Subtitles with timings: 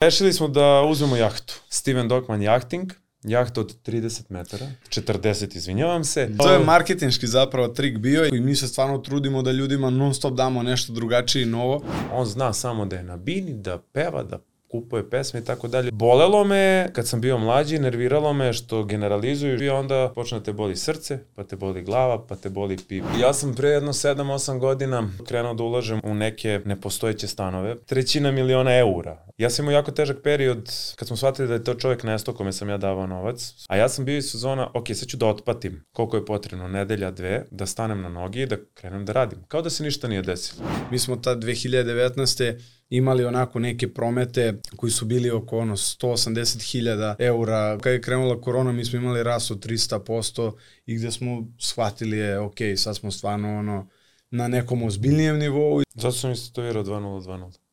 [0.00, 1.54] Rešili smo da uzmemo jahtu.
[1.68, 6.30] Steven Dockman Yachting, jahta od 30 metara, 40, izvinjavam se.
[6.38, 10.34] To je marketinški zapravo trik bio i mi se stvarno trudimo da ljudima non stop
[10.34, 11.82] damo nešto drugačije i novo.
[12.12, 15.90] On zna samo da je na bini, da peva, da kupuje pesme i tako dalje.
[15.90, 20.52] Bolelo me kad sam bio mlađi, nerviralo me što generalizuju i onda počne da te
[20.52, 23.04] boli srce, pa te boli glava, pa te boli pip.
[23.20, 27.76] Ja sam pre jedno 7-8 godina krenuo da ulažem u neke nepostojeće stanove.
[27.86, 29.26] Trećina miliona eura.
[29.38, 32.52] Ja sam imao jako težak period kad smo shvatili da je to čovjek nesto kome
[32.52, 33.54] sam ja davao novac.
[33.68, 37.10] A ja sam bio iz sezona, ok, sad ću da otpatim koliko je potrebno, nedelja,
[37.10, 39.38] dve, da stanem na nogi i da krenem da radim.
[39.48, 40.68] Kao da se ništa nije desilo.
[40.90, 42.58] Mi smo ta 2019
[42.90, 47.78] imali onako neke promete koji su bili oko ono 180.000 eura.
[47.78, 50.52] Kad je krenula korona mi smo imali rast od 300%
[50.86, 53.88] i gde smo shvatili je ok, sad smo stvarno ono
[54.30, 55.82] na nekom ozbiljnijem nivou.
[55.94, 57.67] Zato sam istetovirao 2020.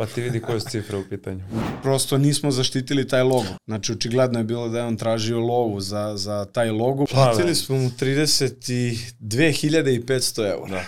[0.00, 1.40] Pa ti vidi koje su cifre u pitanju.
[1.82, 3.48] Prosto nismo zaštitili taj logo.
[3.66, 7.06] Znači, očigledno je bilo da je on tražio lovu za, za taj logo.
[7.06, 7.54] Pa, Platili da.
[7.54, 10.70] smo mu 32.500 eura.
[10.70, 10.82] Da.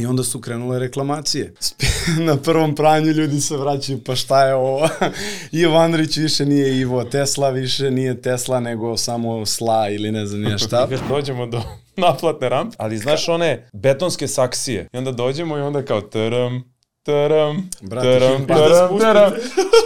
[0.00, 1.54] I onda su krenule reklamacije.
[2.28, 4.88] Na prvom pranju ljudi se vraćaju, pa šta je ovo?
[5.62, 10.40] Ivo Andrić više nije Ivo, Tesla više nije Tesla, nego samo Sla ili ne znam
[10.40, 10.88] nije šta.
[11.08, 11.62] Dođemo do
[11.96, 14.88] naplatne rampe, ali znaš one betonske saksije.
[14.92, 16.73] I onda dođemo i onda kao tram,
[17.04, 19.32] Taram, Brate, taram, taram, taram.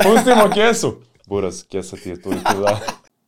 [0.00, 0.94] Spustimo kesu.
[1.27, 2.80] Buras, kesa ti je tu i tu da.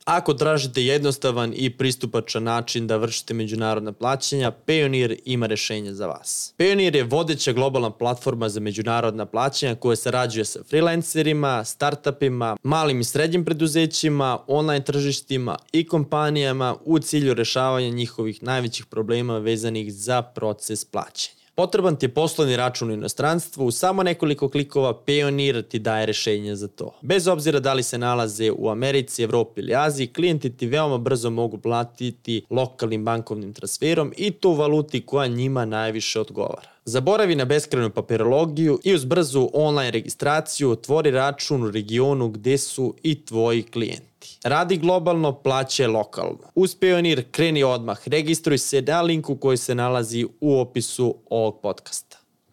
[0.05, 6.55] Ako tražite jednostavan i pristupačan način da vršite međunarodna plaćanja, Payoneer ima rešenje za vas.
[6.59, 13.05] Payoneer je vodeća globalna platforma za međunarodna plaćanja koja sarađuje sa freelancerima, startupima, malim i
[13.05, 20.85] srednjim preduzećima, online tržištima i kompanijama u cilju rešavanja njihovih najvećih problema vezanih za proces
[20.85, 21.40] plaćanja.
[21.55, 26.57] Potreban ti je poslovni račun u inostranstvu, u samo nekoliko klikova Payoneer ti daje rešenje
[26.57, 26.95] za to.
[27.03, 31.31] Bez obzira da li se nalaze u Americi, Evropi ili Aziji, klijenti ti veoma brzo
[31.31, 36.71] mogu platiti lokalnim bankovnim transferom i to u valuti koja njima najviše odgovara.
[36.85, 42.95] Zaboravi na beskrenu papirologiju i uz brzu online registraciju otvori račun u regionu gde su
[43.03, 44.39] i tvoji klijenti klijenti.
[44.45, 46.51] Radi globalno, plaće lokalno.
[46.55, 52.10] Uz Pionir kreni odmah, registruj se na linku koji se nalazi u opisu ovog podcasta.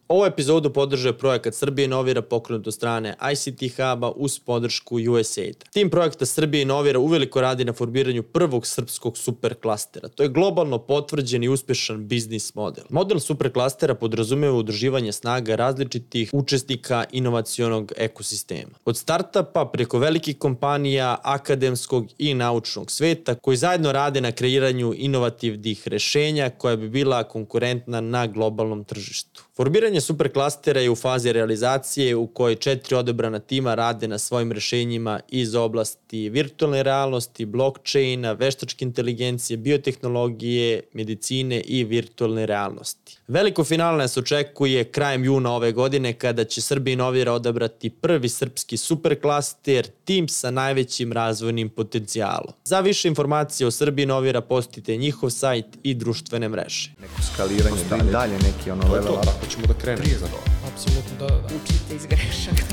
[0.07, 5.63] Ovu epizodu podržuje projekat Srbije Inovira pokrenut od strane ICT Huba uz podršku USAID.
[5.72, 10.07] Tim projekta Srbije Inovira uveliko radi na formiranju prvog srpskog superklastera.
[10.07, 12.84] To je globalno potvrđen i uspešan biznis model.
[12.90, 18.72] Model superklastera podrazumeva udruživanje snaga različitih učesnika inovacionog ekosistema.
[18.85, 25.88] Od startapa preko velikih kompanija, akademskog i naučnog sveta koji zajedno rade na kreiranju inovativnih
[25.88, 29.46] rešenja koja bi bila konkurentna na globalnom tržištu.
[29.57, 35.19] Formiranje superklastera je u fazi realizacije u kojoj četiri odebrana tima rade na svojim rešenjima
[35.29, 43.18] iz oblasti virtualne realnosti, blockchaina, veštačke inteligencije, biotehnologije, medicine i virtualne realnosti.
[43.28, 48.78] Veliko finale nas očekuje krajem juna ove godine kada će Srbija Inovira odabrati prvi srpski
[48.78, 52.53] superklaster, tim sa najvećim razvojnim potencijalom.
[52.63, 56.91] Za više informacije o Srbiji Inovira postite njihov sajt i društvene mreže.
[57.01, 60.03] Neko skaliranje, dalje, dalje neki ono level up ćemo da krenemo.
[60.03, 60.39] Prije za to.
[60.73, 61.55] Apsolutno, da, da, da.
[61.55, 62.63] Učite iz grešaka.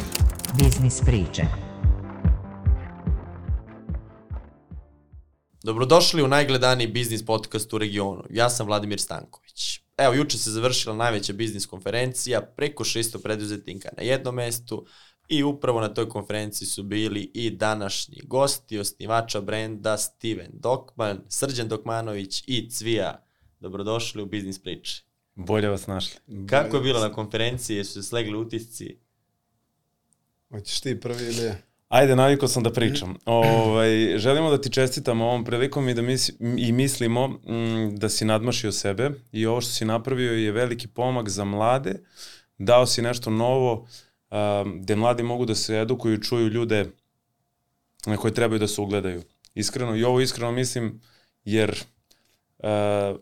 [0.59, 1.43] Biznis priče.
[5.63, 8.25] Dobrodošli u najgledaniji biznis podcast u regionu.
[8.31, 9.81] Ja sam Vladimir Stanković.
[9.97, 14.87] Evo, juče se završila najveća biznis konferencija, preko 600 preduzetnika na jednom mestu
[15.29, 21.69] i upravo na toj konferenciji su bili i današnji gosti, osnivača brenda Steven Dokman, Srđan
[21.69, 23.27] Dokmanović i Cvija.
[23.61, 25.14] Dobrodošli u biznis priče.
[25.35, 26.21] Bolje vas našli.
[26.49, 27.77] Kako je bilo na konferenciji?
[27.77, 28.99] Jesu se slegli utisci?
[30.51, 31.53] Hoćeš ti prvi ili?
[31.89, 33.17] Ajde, navikao sam da pričam.
[33.25, 38.25] Ovaj, želimo da ti čestitamo ovom prilikom i da mis, i mislimo mm, da si
[38.25, 41.95] nadmašio sebe i ovo što si napravio je veliki pomak za mlade.
[42.59, 43.73] Dao si nešto novo
[44.31, 46.87] um, gde mladi mogu da se edukuju čuju ljude
[48.07, 49.23] na koje trebaju da se ugledaju.
[49.55, 51.01] Iskreno, i ovo iskreno mislim,
[51.45, 51.85] jer
[52.59, 52.69] Uh,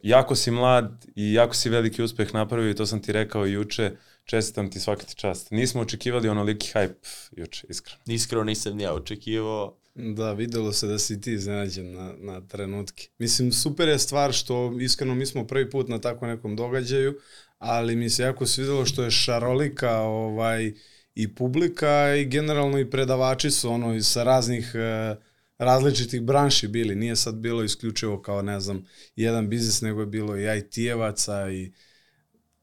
[0.03, 3.93] jako si mlad i jako si veliki uspeh napravio i to sam ti rekao juče.
[4.25, 5.51] Čestitam ti svaki ti čast.
[5.51, 7.99] Nismo očekivali onoliki hype juče, iskreno.
[8.07, 9.77] Iskreno nisam ja očekivao.
[9.95, 13.09] Da, videlo se da si ti iznenađen na, na trenutke.
[13.19, 17.15] Mislim, super je stvar što, iskreno, mi smo prvi put na tako nekom događaju,
[17.59, 20.73] ali mi se jako svidelo što je šarolika ovaj,
[21.15, 25.23] i publika i generalno i predavači su ono sa raznih uh,
[25.65, 26.95] različitih branši bili.
[26.95, 28.87] Nije sad bilo isključivo kao, ne znam,
[29.17, 31.73] jedan biznis, nego je bilo i IT-evaca i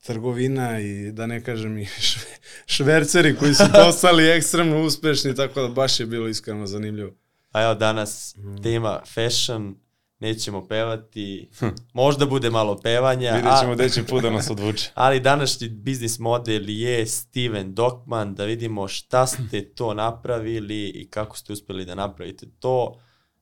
[0.04, 2.32] trgovina i da ne kažem i šve,
[2.66, 7.12] šverceri koji su postali ekstremno uspešni, tako da baš je bilo iskreno zanimljivo.
[7.52, 9.76] A evo danas tema fashion,
[10.20, 11.50] nećemo pevati,
[11.94, 13.32] možda bude malo pevanja.
[13.36, 14.92] Vidjet ćemo gde će put da nas odvuče.
[14.96, 21.38] Ali današnji biznis model je Steven Dokman, da vidimo šta ste to napravili i kako
[21.38, 23.00] ste uspeli da napravite to.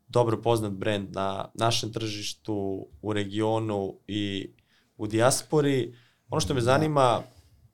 [0.07, 4.53] Dobro poznat brand na našem tržištu, u regionu i
[4.97, 5.95] u dijaspori.
[6.29, 7.21] Ono što me zanima,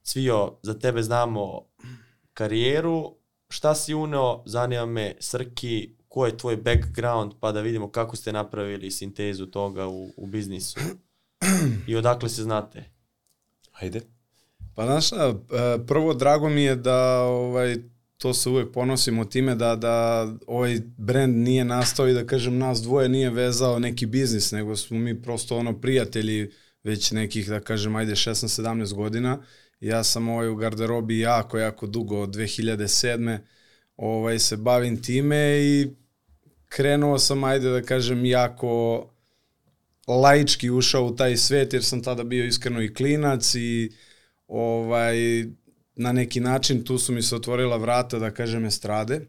[0.03, 1.61] Cvio, za tebe znamo
[2.33, 3.15] karijeru,
[3.50, 8.31] šta si uneo, zanima me Srki, ko je tvoj background, pa da vidimo kako ste
[8.33, 10.80] napravili sintezu toga u, u biznisu.
[11.88, 12.83] I odakle se znate?
[13.71, 14.01] Hajde.
[14.75, 15.15] Pa znaš e,
[15.88, 17.77] prvo drago mi je da ovaj,
[18.18, 22.81] to se uvek ponosimo time da, da ovaj brand nije nastao i da kažem nas
[22.81, 26.51] dvoje nije vezao neki biznis, nego smo mi prosto ono prijatelji
[26.83, 29.44] već nekih da kažem ajde 16-17 godina.
[29.80, 33.38] Ja sam ovaj u garderobi jako, jako dugo od 2007.
[33.98, 36.02] Ovaj, se bavim time i
[36.75, 39.05] krenuo sam, ajde da kažem, jako
[40.07, 43.91] laički ušao u taj svet, jer sam tada bio iskreno i klinac i
[44.47, 45.15] ovaj,
[45.95, 49.21] na neki način tu su mi se otvorila vrata, da kažem, estrade,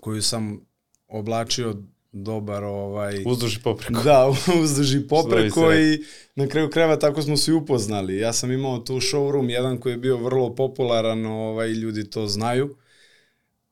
[0.00, 0.60] koju sam
[1.08, 1.76] oblačio
[2.12, 4.02] dobar ovaj uzduži popreko.
[4.02, 6.04] Da, uzduži popreko i
[6.34, 8.16] na kraju krajeva tako smo se upoznali.
[8.16, 12.76] Ja sam imao tu showroom jedan koji je bio vrlo popularan, ovaj ljudi to znaju.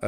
[0.01, 0.07] E,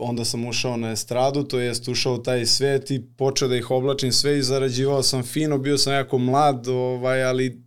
[0.00, 3.70] onda sam ušao na estradu, to jest ušao u taj svet i počeo da ih
[3.70, 7.62] oblačim sve i zarađivao sam fino, bio sam jako mlad, ovaj, ali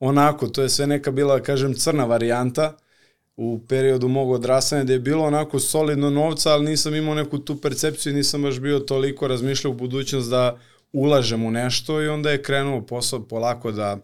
[0.00, 2.76] onako, to je sve neka bila, kažem, crna varijanta
[3.36, 7.60] u periodu mog odrastanja da je bilo onako solidno novca, ali nisam imao neku tu
[7.60, 10.58] percepciju nisam baš bio toliko razmišljao u budućnost da
[10.92, 13.98] ulažem u nešto i onda je krenuo posao polako da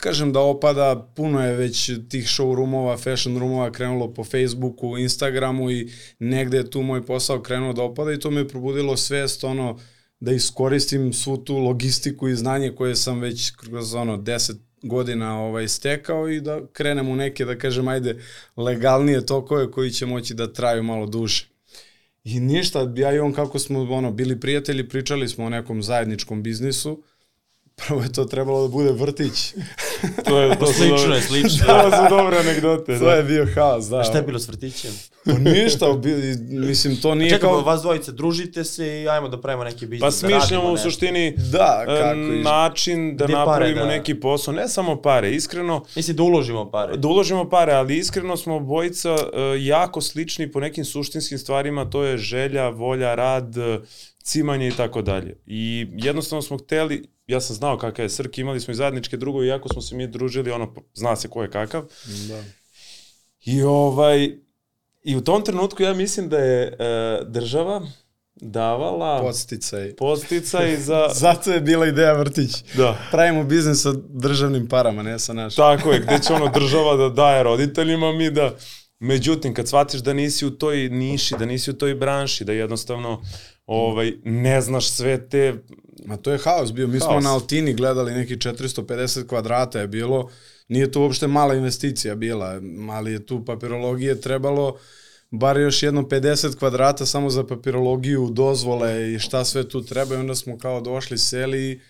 [0.00, 5.90] kažem da opada, puno je već tih showroomova, fashion roomova krenulo po Facebooku, Instagramu i
[6.18, 9.78] negde je tu moj posao krenuo da opada i to me je probudilo svest ono
[10.20, 15.68] da iskoristim svu tu logistiku i znanje koje sam već kroz ono 10 godina ovaj
[15.68, 18.18] stekao i da krenem u neke da kažem ajde
[18.56, 21.48] legalnije tokove koji će moći da traju malo duže.
[22.24, 26.42] I ništa, ja i on kako smo ono bili prijatelji, pričali smo o nekom zajedničkom
[26.42, 27.02] biznisu
[27.76, 29.54] prvo je to trebalo da bude vrtić.
[30.24, 31.66] to je to slično je, slično.
[31.82, 32.98] to su dobre anegdote.
[32.98, 33.12] To da.
[33.12, 33.98] je bio haos, da.
[33.98, 34.90] A šta je bilo s vrtićem?
[35.24, 35.86] Pa ništa,
[36.48, 37.60] mislim, to nije Čekaj, kao...
[37.60, 40.00] vas dvojice, družite se i ajmo da pravimo neki biznis.
[40.00, 43.96] Pa da smišljamo da u suštini da, kako način da Gde napravimo pare, da...
[43.96, 45.84] neki posao, ne samo pare, iskreno...
[45.96, 46.96] Mislim da uložimo pare.
[46.96, 49.20] Da uložimo pare, ali iskreno smo obojica uh,
[49.58, 53.54] jako slični po nekim suštinskim stvarima, to je želja, volja, rad,
[54.22, 55.36] cimanje i tako dalje.
[55.46, 59.44] I jednostavno smo hteli, ja sam znao kakav je Srki, imali smo i zajedničke drugo,
[59.44, 61.84] iako smo se mi družili, ono, zna se ko je kakav.
[62.28, 62.42] Da.
[63.44, 64.38] I ovaj,
[65.02, 66.74] i u tom trenutku ja mislim da je e,
[67.24, 67.86] država
[68.34, 69.96] davala posticaj.
[69.96, 72.50] Posticaj za Zato je bila ideja vrtić.
[72.76, 72.98] Da.
[73.10, 75.56] Pravimo biznis sa državnim parama, ne sa našim.
[75.56, 78.54] Tako je, gde će ono država da daje roditeljima, mi da
[78.98, 83.22] Međutim, kad shvatiš da nisi u toj niši, da nisi u toj branši, da jednostavno
[83.66, 85.54] ovaj, ne znaš sve te...
[86.06, 86.86] Ma to je haos bio.
[86.86, 87.10] Mi haos.
[87.10, 90.30] smo na Altini gledali neki 450 kvadrata je bilo.
[90.68, 94.78] Nije to uopšte mala investicija bila, ali je tu papirologije trebalo
[95.38, 100.18] bar još jedno 50 kvadrata samo za papirologiju, dozvole i šta sve tu treba i
[100.18, 101.80] onda smo kao došli, seli i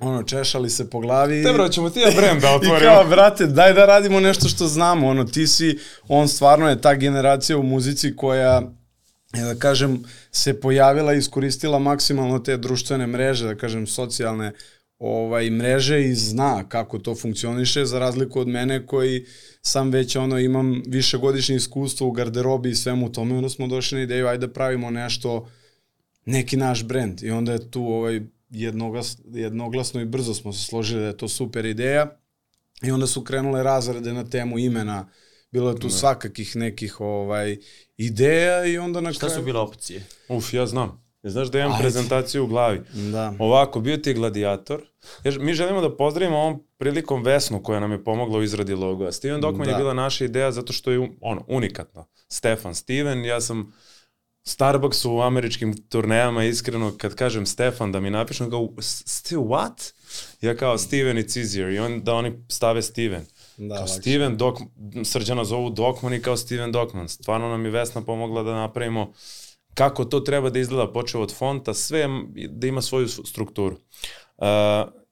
[0.00, 1.44] ono, češali se po glavi.
[1.44, 2.78] Te bro, ćemo ti ja brem da otvorimo.
[2.78, 6.80] I kao, brate, daj da radimo nešto što znamo, ono, ti si, on stvarno je
[6.80, 8.62] ta generacija u muzici koja,
[9.32, 14.52] da kažem, se pojavila i iskoristila maksimalno te društvene mreže, da kažem, socijalne
[14.98, 19.24] ovaj mreže i zna kako to funkcioniše za razliku od mene koji
[19.62, 24.02] sam već ono imam višegodišnje iskustvo u garderobi i svemu tome onda smo došli na
[24.02, 25.48] ideju ajde da pravimo nešto
[26.24, 27.22] neki naš brend.
[27.22, 28.20] I onda je tu ovaj
[28.50, 32.16] jednoglas, jednoglasno i brzo smo se složili da je to super ideja.
[32.82, 35.08] I onda su krenule razrede na temu imena,
[35.50, 35.92] bilo je tu ne.
[35.92, 35.98] Da.
[35.98, 37.56] svakakih nekih ovaj
[37.96, 39.40] ideja i onda na Šta kraju...
[39.40, 40.06] su bile opcije?
[40.28, 41.08] Uf, ja znam.
[41.22, 41.82] Ne znaš da imam Ajde.
[41.82, 42.80] prezentaciju u glavi.
[43.12, 43.34] Da.
[43.38, 44.82] Ovako, bio ti gladijator.
[45.24, 49.12] Jer mi želimo da pozdravimo ovom prilikom Vesnu koja nam je pomogla u izradi logoa.
[49.12, 49.70] Steven Dokman da.
[49.70, 52.06] je bila naša ideja zato što je ono, unikatno.
[52.28, 53.72] Stefan Steven, ja sam
[54.42, 59.92] Starbucks u američkim turnejama, iskreno, kad kažem Stefan da mi napišu, ga, still what?
[60.40, 61.68] Ja kao Steven, it's easier.
[61.68, 63.26] I on, da oni stave Steven.
[63.58, 64.58] Da, kao Steven, Dok,
[65.04, 67.08] srđana zovu Dokman i kao Steven Dokman.
[67.08, 69.12] Stvarno nam je Vesna pomogla da napravimo
[69.74, 72.08] kako to treba da izgleda, počeo od fonta, sve
[72.48, 73.76] da ima svoju strukturu.
[74.36, 74.46] Uh,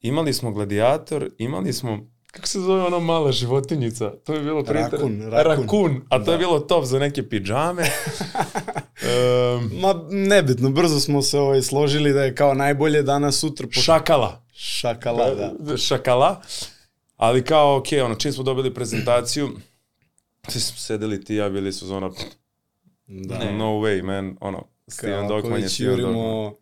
[0.01, 2.01] imali smo gladijator, imali smo
[2.37, 4.13] kako se zove ona mala životinjica?
[4.25, 4.81] To je bilo pre...
[4.81, 5.63] Rakun, rakun.
[5.63, 6.03] rakun.
[6.09, 6.33] A to Da.
[6.33, 7.83] je bilo top za neke pidžame.
[9.03, 13.81] um, Ma, nebitno, brzo smo se ovaj, složili da je kao najbolje danas, sutra, po
[13.81, 14.43] šakala.
[14.53, 15.77] šakala, da.
[15.77, 16.43] Šakala.
[17.17, 19.49] Ali kao, ok, ono, čim smo dobili prezentaciju,
[20.49, 22.15] svi smo sedeli ti ja bili su ono,
[23.07, 23.53] da.
[23.53, 26.53] No way, man, ono, Steven Dokman je Steven Dokman.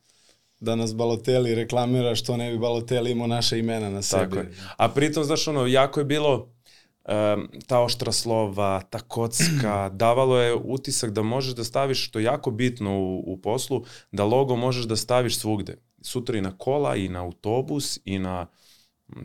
[0.61, 4.23] da nas Baloteli reklamira, što ne bi Baloteli imao naše imena na sebi.
[4.25, 4.55] Tako je.
[4.77, 10.55] A pritom, znaš, ono, jako je bilo um, ta oštra slova, ta kocka, davalo je
[10.55, 14.85] utisak da možeš da staviš, što je jako bitno u, u poslu, da logo možeš
[14.85, 15.77] da staviš svugde.
[16.03, 18.47] Sutra i na kola, i na autobus, i na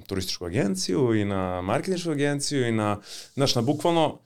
[0.08, 3.00] turističku agenciju, i na marketinšku agenciju, i na,
[3.34, 4.20] znaš, na bukvalno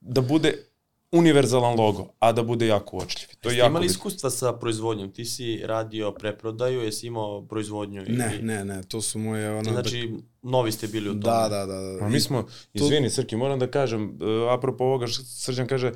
[0.00, 0.66] da bude
[1.12, 3.28] univerzalan logo, a da bude jako uočljiv.
[3.40, 3.92] To je Jeste jako imali bitno.
[3.92, 5.12] iskustva sa proizvodnjom?
[5.12, 8.02] Ti si radio preprodaju, jesi imao proizvodnju?
[8.08, 9.70] Ne, ili- ne, ne, to su moje ono...
[9.72, 10.12] Znači,
[10.42, 11.22] novi ste bili u tome.
[11.22, 11.80] da, da, da.
[11.80, 11.98] da.
[11.98, 15.92] Pa mi smo, izvini Srki, moram da kažem, uh, apropo ovoga što Srđan kaže,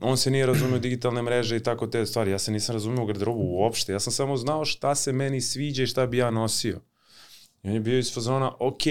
[0.00, 2.30] on se nije razumio u digitalne mreže i tako te stvari.
[2.30, 3.92] Ja se nisam razumio u garderobu uopšte.
[3.92, 6.80] Ja sam samo znao šta se meni sviđa i šta bi ja nosio.
[7.62, 8.82] I on je bio iz fazona, ok,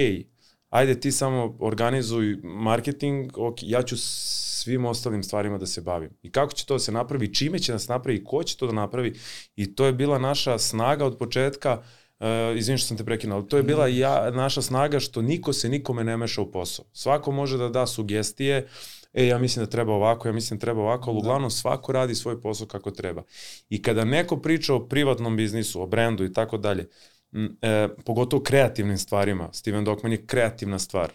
[0.69, 6.09] ajde ti samo organizuj marketing, ok, ja ću svim ostalim stvarima da se bavim.
[6.21, 8.73] I kako će to da se napravi, čime će nas napravi, ko će to da
[8.73, 9.13] napravi.
[9.55, 11.81] I to je bila naša snaga od početka,
[12.19, 15.53] Uh, izvim što sam te prekinuo, ali to je bila ja, naša snaga što niko
[15.53, 16.85] se nikome ne meša u posao.
[16.93, 18.67] Svako može da da sugestije,
[19.13, 22.15] e, ja mislim da treba ovako, ja mislim da treba ovako, ali uglavnom svako radi
[22.15, 23.23] svoj posao kako treba.
[23.69, 26.89] I kada neko priča o privatnom biznisu, o brendu i tako dalje,
[27.33, 31.13] e, pogotovo kreativnim stvarima, Steven Dokman je kreativna stvar,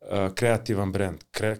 [0.00, 1.56] e, kreativan brend, kre,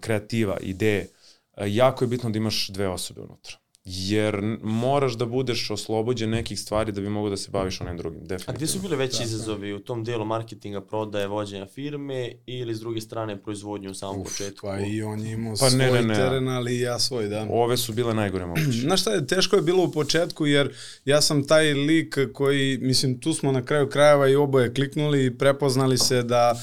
[0.00, 1.08] kreativa, ideje,
[1.56, 3.63] e, jako je bitno da imaš dve osobe unutra.
[3.84, 8.20] Jer moraš da budeš oslobođen nekih stvari da bi mogo da se baviš onim drugim,
[8.20, 8.56] A definitivno.
[8.56, 13.00] gde su bile veći izazovi u tom dijelu marketinga, prodaje, vođenja firme ili s druge
[13.00, 14.66] strane proizvodnje u samom početku?
[14.66, 16.14] Pa i on je imao Pa ne, svoj ne, ne.
[16.14, 17.46] teren, ali i ja svoj, da.
[17.50, 18.78] Ove su bile najgore moguće.
[18.86, 20.72] Znaš šta je, teško je bilo u početku jer
[21.04, 25.38] ja sam taj lik koji, mislim, tu smo na kraju krajeva i oboje kliknuli i
[25.38, 26.60] prepoznali se da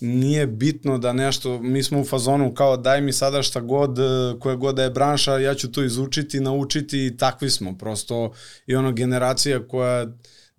[0.00, 4.02] nije bitno da nešto, mi smo u fazonu kao daj mi sada šta god, e,
[4.40, 7.78] koja god da je branša, ja ću to izučiti, naučiti i takvi smo.
[7.78, 8.32] Prosto
[8.66, 10.06] i ono generacija koja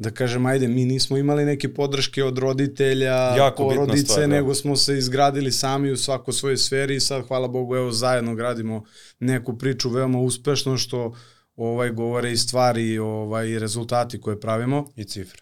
[0.02, 4.28] da kažem, ajde, mi nismo imali neke podrške od roditelja, Jako porodice, stvar, da.
[4.28, 8.36] nego smo se izgradili sami u svako svojoj sferi i sad, hvala Bogu, evo, zajedno
[8.36, 8.84] gradimo
[9.20, 11.14] neku priču veoma uspešno, što
[11.56, 14.88] ovaj govore i stvari ovaj, i rezultati koje pravimo.
[14.96, 15.42] I cifre.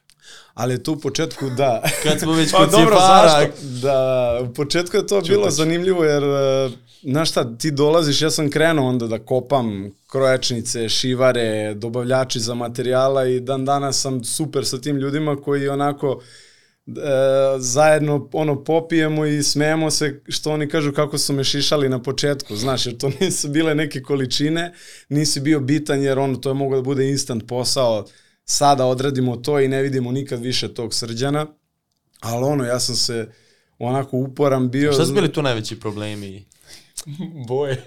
[0.54, 3.48] Ali tu u početku, da, Kad smo već Pa kod cifara,
[3.82, 6.70] da, u početku je to bilo zanimljivo jer, e,
[7.04, 13.26] znaš šta, ti dolaziš, ja sam krenuo onda da kopam kroječnice, šivare, dobavljači za materijala
[13.26, 16.22] i dan danas sam super sa tim ljudima koji onako
[16.88, 16.92] e,
[17.58, 22.56] zajedno ono popijemo i smejemo se što oni kažu kako su me šišali na početku,
[22.56, 24.74] znaš, jer to nisu bile neke količine,
[25.10, 28.06] nisi bio bitan jer ono, to je moglo da bude instant posao,
[28.50, 31.48] sada odradimo to i ne vidimo nikad više tog srđana,
[32.20, 33.32] ali ono, ja sam se
[33.80, 34.94] onako uporan bio.
[34.94, 36.46] šta su bili tu najveći problemi?
[37.48, 37.84] Boje.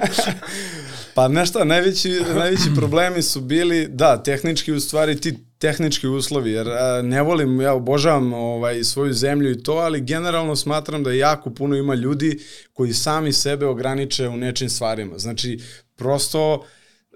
[1.14, 6.68] Pa nešto, najveći, najveći problemi su bili, da, tehnički u stvari ti tehnički uslovi, jer
[6.68, 11.50] a, ne volim, ja obožavam ovaj, svoju zemlju i to, ali generalno smatram da jako
[11.50, 12.38] puno ima ljudi
[12.72, 15.18] koji sami sebe ograniče u nečim stvarima.
[15.18, 15.60] Znači,
[15.96, 16.64] prosto,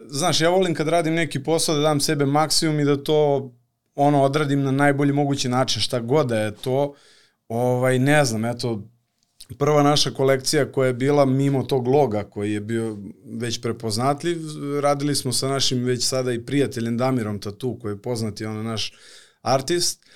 [0.09, 3.51] znaš, ja volim kad radim neki posao da dam sebe maksimum i da to
[3.95, 6.95] ono odradim na najbolji mogući način, šta god da je to,
[7.49, 8.83] ovaj, ne znam, eto,
[9.59, 14.39] prva naša kolekcija koja je bila mimo tog loga koji je bio već prepoznatljiv,
[14.83, 18.93] radili smo sa našim već sada i prijateljem Damirom Tatu koji je poznati ono naš
[19.43, 20.07] artist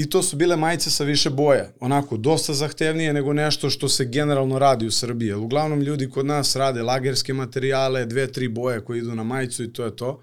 [0.00, 4.04] i to su bile majice sa više boja, onako dosta zahtevnije nego nešto što se
[4.04, 5.32] generalno radi u Srbiji.
[5.32, 9.72] Uglavnom ljudi kod nas rade lagerske materijale, dve, tri boje koje idu na majicu i
[9.72, 10.22] to je to.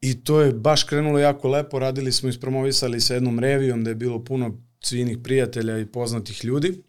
[0.00, 3.94] I to je baš krenulo jako lepo, radili smo ispromovisali sa jednom revijom da je
[3.94, 6.82] bilo puno cvinih prijatelja i poznatih ljudi.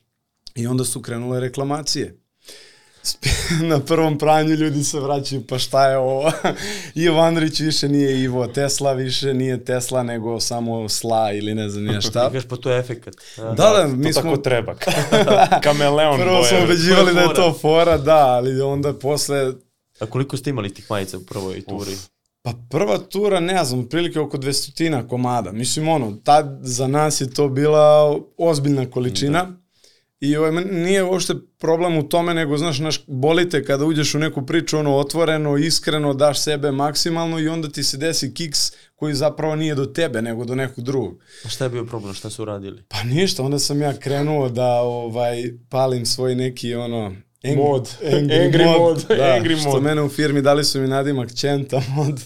[0.56, 2.19] I onda su krenule reklamacije.
[3.70, 6.32] Na prvom pranju ljudi se vraćaju, pa šta je ovo?
[6.96, 11.84] Ivo Andrić više nije Ivo, Tesla više nije Tesla, nego samo Sla ili ne znam
[11.84, 12.28] nije šta.
[12.28, 13.16] Ti kažeš, pa to je efekat.
[13.38, 13.44] Da.
[13.44, 14.22] Da, da, to mi smo...
[14.22, 14.76] tako treba.
[15.64, 16.66] Kameleon Prvo smo boje.
[16.66, 19.54] ubeđivali da je to fora, da, ali onda posle...
[20.00, 21.92] A koliko ste imali tih majica u prvoj turi?
[22.42, 25.52] Pa prva tura, ne znam, otprilike oko dvestotina komada.
[25.52, 29.60] Mislim, ono, tad za nas je to bila ozbiljna količina.
[30.20, 34.20] I ovaj, meni nije uopšte problem u tome, nego, znaš, naš, bolite kada uđeš u
[34.20, 38.60] neku priču, ono, otvoreno, iskreno, daš sebe maksimalno i onda ti se desi kiks
[38.96, 41.20] koji zapravo nije do tebe, nego do nekog drugog.
[41.46, 42.14] A šta je bio problem?
[42.14, 42.84] Šta su uradili?
[42.88, 47.06] Pa ništa, onda sam ja krenuo da ovaj palim svoj neki ono
[47.44, 47.90] ang, Mod.
[48.02, 49.84] angry, Angry mod, mod, da, angry što mod.
[49.84, 52.22] mene u firmi dali su mi nadimak Čenta mod.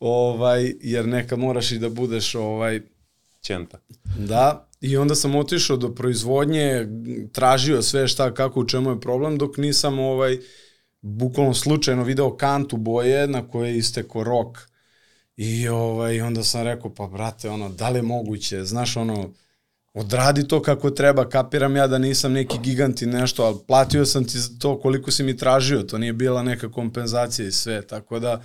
[0.00, 2.80] Ovaj jer neka moraš i da budeš ovaj
[3.40, 3.78] Ćenta.
[4.18, 6.86] da i onda sam otišao do proizvodnje,
[7.32, 10.38] tražio sve šta kako u čemu je problem dok nisam ovaj
[11.00, 14.58] bukvalno slučajno video kantu boje na kojoj je isteko rok.
[15.36, 19.30] I ovaj, onda sam rekao, pa brate, ono, da li je moguće, znaš, ono,
[19.94, 24.24] odradi to kako treba, kapiram ja da nisam neki gigant i nešto, ali platio sam
[24.24, 28.42] ti to koliko si mi tražio, to nije bila neka kompenzacija i sve, tako da,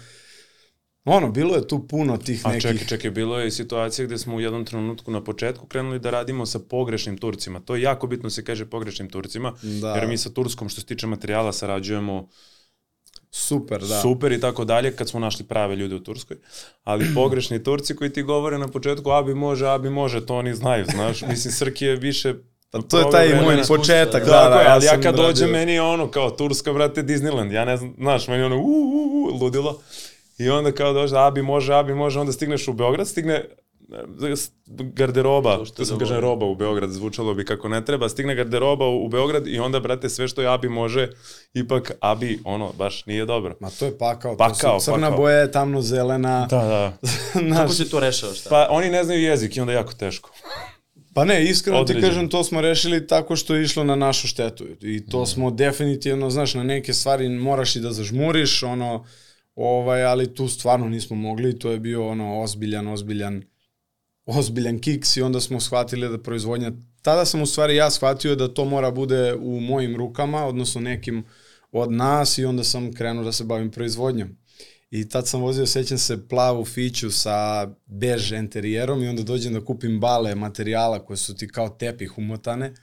[1.05, 2.61] ono, bilo je tu puno tih A nekih...
[2.61, 6.09] čekaj, čekaj, bilo je i situacija gde smo u jednom trenutku na početku krenuli da
[6.09, 7.59] radimo sa pogrešnim Turcima.
[7.59, 9.95] To je jako bitno se kaže pogrešnim Turcima, Da.
[9.95, 12.27] jer mi sa Turskom što se tiče materijala sarađujemo
[13.31, 14.01] Super, da.
[14.01, 16.37] super i tako dalje kad smo našli prave ljude u Turskoj,
[16.83, 20.85] ali pogrešni Turci koji ti govore na početku abi može, abi može, to oni znaju,
[20.85, 22.33] znaš, mislim Srki je više
[22.71, 25.71] Pa to je taj moj početak, da, da, je, ali ja kad radio- dođem, meni
[25.73, 29.29] je ono, kao Turska, brate, Disneyland, ja ne znam, znaš, meni je ono, u, u,
[29.31, 29.81] u, ludilo,
[30.37, 33.45] i onda kao dođe, abi može, abi može, onda stigneš u Beograd, stigne
[34.69, 38.85] garderoba, To sam je kažem roba u Beograd, zvučalo bi kako ne treba, stigne garderoba
[38.85, 41.09] u, u Beograd i onda, brate, sve što je abi može,
[41.53, 43.55] ipak abi, ono, baš nije dobro.
[43.59, 45.17] Ma to je pakao, Pakao, to su crna pakao.
[45.17, 46.47] boja tamno zelena.
[46.49, 46.97] Da, da.
[47.47, 48.33] znaš, Kako si to rešao?
[48.33, 48.49] Šta?
[48.49, 50.31] Pa oni ne znaju jezik i onda je jako teško.
[51.13, 52.01] Pa ne, iskreno Određeno.
[52.01, 54.65] ti kažem, to smo rešili tako što je išlo na našu štetu.
[54.81, 59.05] I to smo definitivno, znaš, na neke stvari moraš i da zažmuriš, ono,
[59.55, 63.43] ovaj, ali tu stvarno nismo mogli, to je bio ono ozbiljan, ozbiljan,
[64.25, 66.71] ozbiljan kiks i onda smo shvatili da proizvodnja,
[67.01, 71.23] tada sam u stvari ja shvatio da to mora bude u mojim rukama, odnosno nekim
[71.71, 74.37] od nas i onda sam krenuo da se bavim proizvodnjom.
[74.89, 79.65] I tad sam vozio, sećam se, plavu fiću sa bež enterijerom i onda dođem da
[79.65, 82.73] kupim bale materijala koje su ti kao tepih umotane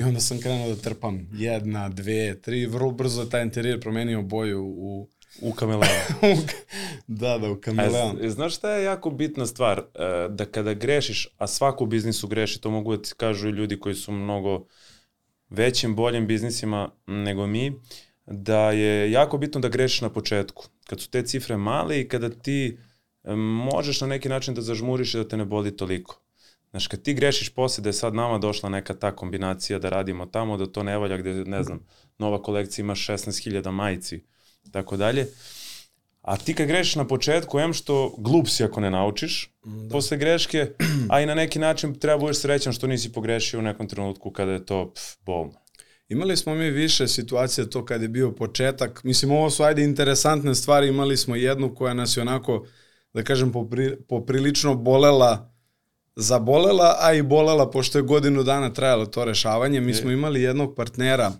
[0.00, 4.22] i onda sam krenuo da trpam jedna, dve, tri, vrlo brzo je taj enterijer promenio
[4.22, 5.08] boju u...
[5.40, 5.86] U kameleonu.
[7.06, 8.18] da, da, u A kameleon.
[8.20, 9.78] z- znaš šta je jako bitna stvar?
[9.94, 13.52] E, Da kada grešiš, a svako u biznisu greši, to mogu da ti kažu i
[13.52, 14.66] ljudi koji su mnogo
[15.50, 17.72] većim, boljim biznisima nego mi,
[18.26, 20.64] da je jako bitno da grešiš na početku.
[20.86, 22.78] Kad su te cifre male i kada ti
[23.24, 26.20] e, možeš na neki način da zažmuriš i da te ne boli toliko.
[26.70, 30.26] Znaš, kad ti grešiš posle da je sad nama došla neka ta kombinacija da radimo
[30.26, 31.86] tamo, da to ne valja gde, ne znam,
[32.18, 34.24] nova kolekcija ima 16.000 majici,
[34.72, 35.26] tako dalje,
[36.28, 39.88] A ti kad grešiš na početku, em što glup si ako ne naučiš, da.
[39.92, 40.66] posle greške,
[41.10, 44.52] a i na neki način treba budeš srećan što nisi pogrešio u nekom trenutku kada
[44.52, 45.60] je to pf, bolno.
[46.08, 49.04] Imali smo mi više situacija to kad je bio početak.
[49.04, 50.88] Mislim, ovo su ajde interesantne stvari.
[50.88, 52.66] Imali smo jednu koja nas je onako,
[53.12, 55.54] da kažem, popri, poprilično bolela
[56.16, 59.80] zabolela, a i bolela pošto je godinu dana trajalo to rešavanje.
[59.80, 61.32] Mi smo imali jednog partnera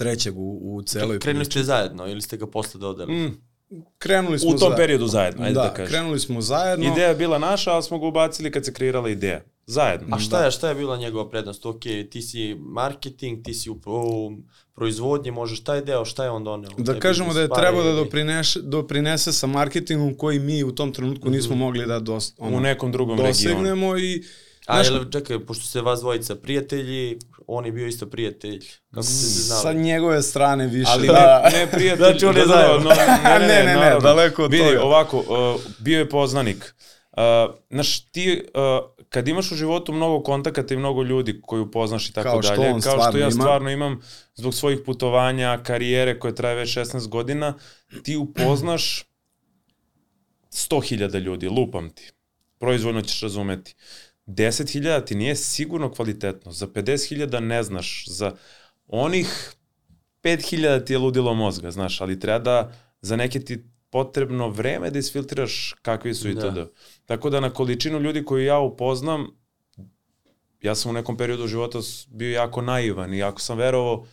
[0.00, 1.50] trećeg u, u celoj Krenuli priči.
[1.52, 3.12] ste zajedno ili ste ga posle dodali?
[3.14, 3.36] Mm,
[3.98, 5.86] Krenuli smo u tom za- periodu zajedno, ajde da, da, kažem.
[5.88, 6.86] krenuli smo zajedno.
[6.86, 9.40] Ideja je bila naša, ali smo ga ubacili kad se kreirala ideja.
[9.66, 10.06] Zajedno.
[10.10, 11.66] A šta je, šta je bila njegova prednost?
[11.66, 14.32] Ok, ti si marketing, ti si u, u
[14.74, 16.70] proizvodnji, možeš taj deo, šta je on doneo?
[16.78, 21.30] Da kažemo da je trebao da doprinese, doprinese sa marketingom koji mi u tom trenutku
[21.30, 23.32] nismo mogli da dos, ono, u nekom drugom regionu.
[23.54, 24.22] dosegnemo i
[24.66, 27.18] A, znaš, jel, čekaj, pošto ste vas dvojica prijatelji,
[27.50, 28.64] on je bio isto prijatelj.
[28.90, 29.62] Kako ste se znali?
[29.62, 30.90] sa njegove strane više.
[30.92, 31.42] Ali da.
[31.52, 32.04] ne, ne prijatelj.
[32.04, 32.88] Znači, on je da, da, zajedno.
[32.88, 33.06] no, ne,
[33.38, 34.82] ne, ne, Ne, ne, ne, daleko od toga.
[34.82, 36.74] ovako, uh, bio je poznanik.
[37.12, 42.08] Uh, znaš, ti, uh, kad imaš u životu mnogo kontakata i mnogo ljudi koju upoznaš
[42.08, 43.30] i tako Kao što dalje, on kao što stvarno ja ima.
[43.30, 44.00] stvarno imam
[44.34, 47.54] zbog svojih putovanja, karijere koje traje već 16 godina,
[48.02, 49.04] ti upoznaš
[50.50, 52.10] 100.000 ljudi, lupam ti.
[52.58, 53.74] Proizvoljno ćeš razumeti.
[54.30, 58.34] 10.000 ti nije sigurno kvalitetno, za 50.000 ne znaš, za
[58.86, 59.54] onih
[60.22, 64.98] 5000 ti je ludilo mozga, znaš, ali treba da za neke ti potrebno vreme da
[64.98, 66.40] isfiltriraš kakvi su itd.
[66.40, 66.66] Da.
[67.06, 69.26] Tako da na količinu ljudi koju ja upoznam,
[70.62, 74.06] ja sam u nekom periodu života bio jako naivan i jako sam verovao,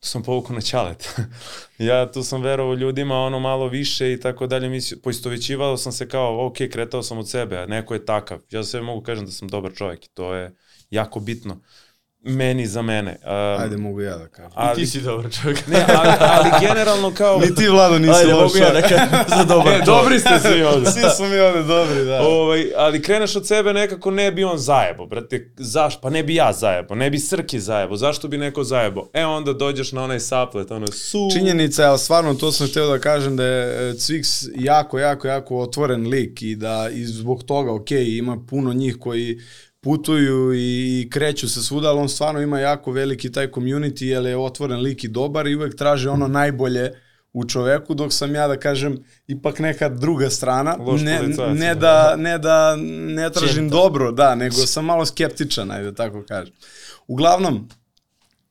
[0.00, 1.14] tu sam povukao na ćalet.
[1.78, 6.08] ja tu sam verovao ljudima ono malo više i tako dalje, mislio, poistovećivao sam se
[6.08, 8.38] kao, ok, kretao sam od sebe, a neko je takav.
[8.50, 10.56] Ja sve mogu kažem da sam dobar čovjek i to je
[10.90, 11.60] jako bitno.
[12.22, 13.16] Meni za mene.
[13.22, 14.50] Um, Ajde, mogu ja da kažem.
[14.54, 15.66] ali, I ti si dobar čovjek.
[15.66, 17.38] ne, ali, ali generalno kao...
[17.38, 18.42] Ni ti, Vlado, nisi Ajde, loš.
[18.44, 19.86] mogu ja da kažem za dobar E, čovjek.
[19.94, 20.90] dobri ste svi ovde.
[20.90, 22.20] Svi smo mi ovde dobri, da.
[22.20, 26.34] Ovaj, ali kreneš od sebe nekako ne bi on zajebo, brate, zaš, pa ne bi
[26.34, 29.06] ja zajebo, ne bi Srki zajebo, zašto bi neko zajebo?
[29.12, 31.28] E onda dođeš na onaj saplet, ono su...
[31.32, 35.28] Činjenica je, ali stvarno to sam htio da kažem da je e, Cviks jako, jako,
[35.28, 39.38] jako otvoren lik i da i zbog toga, ok, ima puno njih koji
[39.80, 44.26] putuju i, i kreću se svuda, ali on stvarno ima jako veliki taj community, jer
[44.26, 46.92] je otvoren lik i dobar i uvek traži ono najbolje
[47.32, 51.58] u čoveku, dok sam ja da kažem ipak neka druga strana, Loš ne, policajac.
[51.58, 52.76] ne, da, ne da
[53.16, 53.76] ne tražim Čenta.
[53.76, 56.54] dobro, da, nego sam malo skeptičan, ajde tako kažem.
[57.06, 57.68] Uglavnom,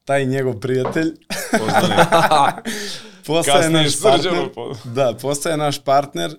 [0.06, 1.12] taj njegov prijatelj
[3.28, 4.34] postaje naš partner.
[4.84, 6.36] Da, postaje naš partner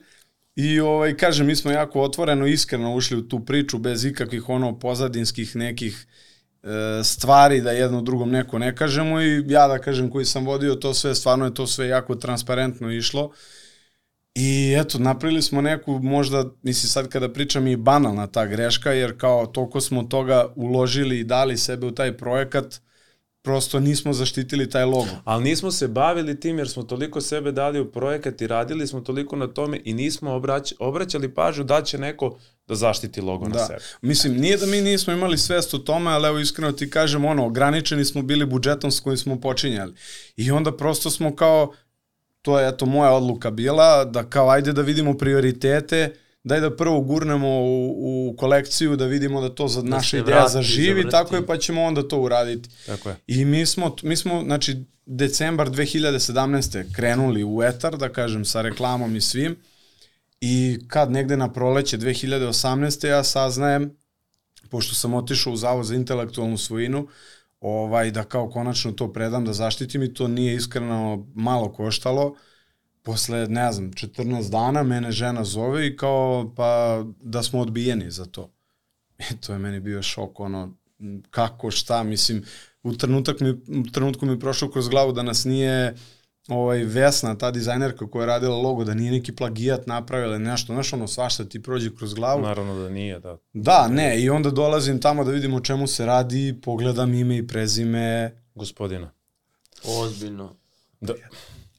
[0.59, 4.79] i ovaj, kažem, mi smo jako otvoreno, iskreno ušli u tu priču bez ikakvih ono
[4.79, 6.07] pozadinskih nekih
[6.63, 6.69] e,
[7.05, 10.95] stvari da jedno drugom neko ne kažemo i ja da kažem koji sam vodio to
[10.95, 13.31] sve, stvarno je to sve jako transparentno išlo.
[14.35, 19.19] I eto, napravili smo neku, možda, misli sad kada pričam i banalna ta greška, jer
[19.19, 22.81] kao toliko smo toga uložili i dali sebe u taj projekat,
[23.49, 25.09] prosto nismo zaštitili taj logo.
[25.25, 29.01] Ali nismo se bavili tim jer smo toliko sebe dali u projekat i radili smo
[29.01, 33.55] toliko na tome i nismo obrać, obraćali pažnju da će neko da zaštiti logo na
[33.55, 33.67] Da.
[33.67, 33.79] sebe.
[34.03, 37.47] Mislim, nije da mi nismo imali svest o tome, ali evo iskreno ti kažem, ono,
[37.47, 39.95] ograničeni smo bili budžetom s kojim smo počinjali.
[40.37, 41.73] I onda prosto smo kao,
[42.43, 46.15] to je eto moja odluka bila, da kao ajde da vidimo prioritete,
[46.49, 47.95] daj da prvo gurnemo u,
[48.29, 51.11] u kolekciju, da vidimo da to za Da naša ideja vrati, zaživi, zavrti.
[51.11, 52.69] tako je, pa ćemo onda to uraditi.
[52.87, 53.17] Tako je.
[53.27, 56.95] I mi smo, mi smo, znači, decembar 2017.
[56.95, 59.57] krenuli u etar, da kažem, sa reklamom i svim.
[60.41, 63.07] I kad negde na proleće 2018.
[63.07, 63.97] ja saznajem,
[64.71, 67.09] pošto sam otišao u Zavod za intelektualnu svojinu,
[67.61, 72.35] ovaj, da kao konačno to predam, da zaštitim i to nije iskreno malo koštalo.
[73.09, 78.25] Posle, ne znam, 14 dana mene žena zove i kao, pa da smo odbijeni za
[78.25, 78.51] to.
[79.31, 80.75] I to je meni bio šok, ono,
[81.31, 82.45] kako, šta, mislim,
[82.83, 85.95] u, trenutak mi, u trenutku mi je prošlo kroz glavu da nas nije
[86.49, 90.73] ovaj, Vesna, ta dizajnerka koja je radila logo, da nije neki plagijat napravila ili nešto,
[90.73, 92.43] znaš, ono, svašta ti prođe kroz glavu.
[92.43, 93.39] Naravno da nije, da.
[93.53, 97.47] Da, ne, i onda dolazim tamo da vidim o čemu se radi, pogledam ime i
[97.47, 99.11] prezime, Gospodina.
[99.85, 100.55] Ozbiljno.
[101.01, 101.15] Da.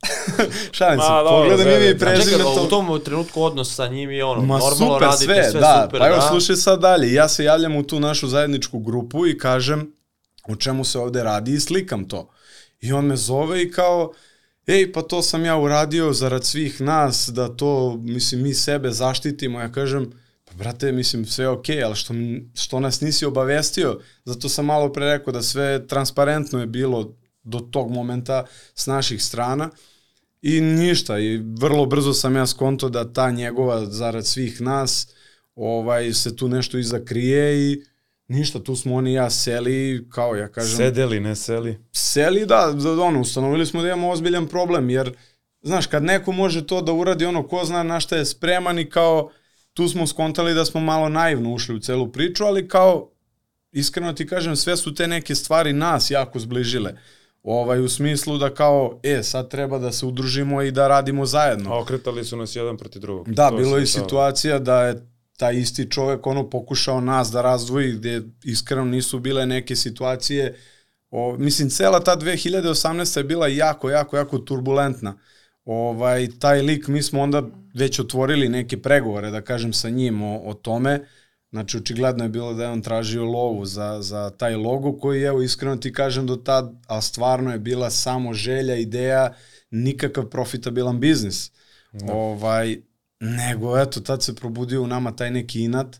[0.78, 2.32] šalim se, pogledam ime i prezime.
[2.32, 2.64] Čekaj, to...
[2.64, 5.84] u tom trenutku odnos sa njim je ono, Ma normalno super radite sve, sve, da,
[5.86, 6.22] super, pa evo da.
[6.22, 9.94] slušaj sad dalje, ja se javljam u tu našu zajedničku grupu i kažem
[10.48, 12.30] o čemu se ovde radi i slikam to.
[12.82, 14.14] I on me zove i kao,
[14.68, 19.60] ej, pa to sam ja uradio zarad svih nas, da to, mislim, mi sebe zaštitimo.
[19.60, 20.12] Ja kažem,
[20.46, 22.14] pa brate, mislim, sve je okej, ali što,
[22.56, 24.00] što nas nisi obavestio?
[24.26, 29.24] Zato sam malo pre rekao da sve transparentno je bilo do tog momenta s naših
[29.24, 29.70] strana.
[30.42, 35.14] I ništa, i vrlo brzo sam ja skonto da ta njegova zarad svih nas
[35.56, 37.84] ovaj se tu nešto iza krije i
[38.28, 41.78] ništa, tu smo oni ja seli, kao ja kažem, Sedeli, ne seli.
[41.92, 45.14] seli da, da ono, ustanovili smo da imamo ozbiljan problem, jer
[45.62, 48.90] znaš, kad neko može to da uradi ono ko zna na šta je spreman i
[48.90, 49.30] kao
[49.74, 53.12] tu smo skontali da smo malo naivno ušli u celu priču, ali kao
[53.72, 56.94] iskreno ti kažem, sve su te neke stvari nas jako zbližile.
[57.44, 61.74] Ovaj, u smislu da kao, e, sad treba da se udružimo i da radimo zajedno.
[61.74, 63.30] A okretali su nas jedan proti drugog.
[63.34, 67.92] Da, To bilo je situacija da je taj isti čovek ono pokušao nas da razdvoji
[67.92, 70.56] gde iskreno nisu bile neke situacije
[71.12, 75.18] o, mislim cela ta 2018 je bila jako jako jako turbulentna
[75.66, 80.42] ovaj taj lik mi smo onda već otvorili neke pregovore da kažem sa njim o,
[80.46, 81.08] o tome
[81.52, 85.42] Znači, očigledno je bilo da je on tražio lovu za, za taj logo koji, evo,
[85.42, 89.34] iskreno ti kažem do tad, a stvarno je bila samo želja, ideja,
[89.72, 91.52] nikakav profitabilan biznis.
[91.92, 92.14] Da.
[92.14, 92.82] Ovaj,
[93.20, 95.98] nego, eto, tad se probudio u nama taj neki inat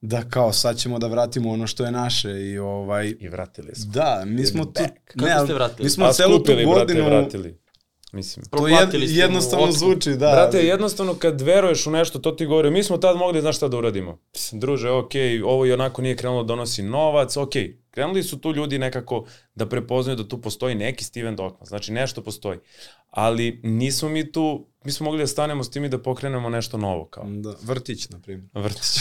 [0.00, 3.92] da kao sad ćemo da vratimo ono što je naše i ovaj I vratili smo.
[3.92, 5.84] da mi smo tu Kako ali ste vratili?
[5.86, 7.61] mi smo A celu tu skupili, brate, godinu vratili.
[8.12, 8.46] Mislim.
[8.46, 9.78] to mu jednostavno otkup.
[9.78, 13.40] zvuči da Brate, jednostavno kad veruješ u nešto, to ti govori, mi smo tad mogli,
[13.40, 14.18] znaš šta da uradimo.
[14.32, 17.78] Pss, Druže, okej, ovo i onako nije krenulo da donosi novac, okej.
[17.90, 22.22] Krenuli su tu ljudi nekako da prepoznaju da tu postoji neki Steven Dokman, znači nešto
[22.22, 22.58] postoji.
[23.10, 26.78] Ali nismo mi tu, mi smo mogli da stanemo s tim i da pokrenemo nešto
[26.78, 29.00] novo kao da vrtić na primjer vrtić.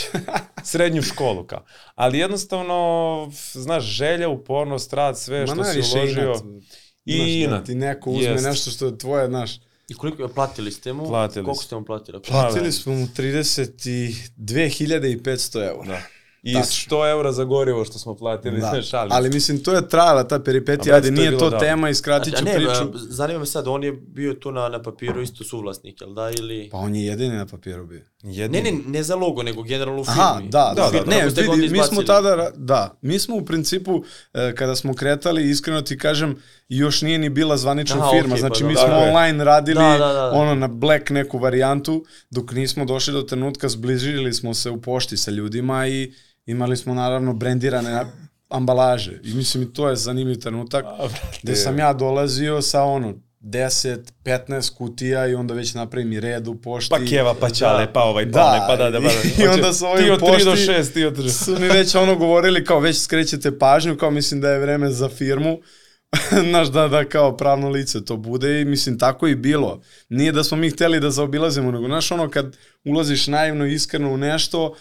[0.64, 1.66] Srednju školu kao.
[1.96, 6.24] Ali jednostavno, znaš, želja, upornost, rad, sve što si uložio.
[6.24, 6.64] inat.
[7.06, 8.46] I Znaš, da ti neko uzme Jest.
[8.46, 9.60] nešto što je tvoje, znaš.
[9.90, 11.08] I koliko platili ste mu?
[11.08, 12.22] Platili Koliko ste mu platili?
[12.22, 15.88] Platili smo mu 32.500 eura.
[15.88, 16.02] Da.
[16.44, 16.98] i Tačno.
[16.98, 18.82] 100 eura za gorivo što smo platili, Da.
[18.82, 21.50] šalim Ali mislim, to je trajala ta peripetija, A ajde, brate, to je nije to
[21.50, 21.60] da.
[21.60, 22.92] tema i skratit ću ne, priču.
[22.94, 26.70] zanima me sad, on je bio tu na, na papiru isto suvlasnik, jel da, ili...
[26.72, 28.02] Pa on je jedini na papiru bio.
[28.24, 28.72] Ne, Jedini.
[28.72, 30.20] ne, ne za logo, nego generalno u firmi.
[30.22, 33.36] Aha, da, da, Da, da, da, ne, onda vidi, mi smo tada, da, mi smo
[33.36, 34.04] u principu,
[34.34, 36.36] e, kada smo kretali, iskreno ti kažem,
[36.70, 38.80] još nije ni bila zvanična Aha, firma, okej, znači pa mi da.
[38.80, 39.10] smo je.
[39.10, 40.32] online radili Da, da, da.
[40.32, 45.18] ono na black neku varijantu, dok nismo došli do trenutka, zbližili smo se u pošti
[45.18, 46.14] sa ljudima i
[46.46, 48.06] imali smo naravno brendirane
[48.50, 49.20] ambalaže.
[49.24, 51.38] I mislim, i to je zanimljiv trenutak, A, brate.
[51.44, 56.48] gde sam ja dolazio sa ono, 10, 15 kutija i onda već napravim i red
[56.48, 56.90] u pošti.
[56.90, 59.44] Pa keva, pa čale, pa ovaj, pa Da, onaj, pa da, da, pa da.
[59.44, 61.30] i onda su ovi Ti od 3 do pošti- 6, ti od 3.
[61.46, 65.10] su mi već ono govorili kao već skrećete pažnju, kao mislim da je vreme za
[65.10, 65.60] firmu,
[66.50, 69.82] znaš da, da kao pravno lice to bude i mislim tako i bilo.
[70.10, 74.10] Nije da smo mi hteli da zaobilazimo, nego znaš ono kad ulaziš naivno i iskreno
[74.10, 74.76] u nešto,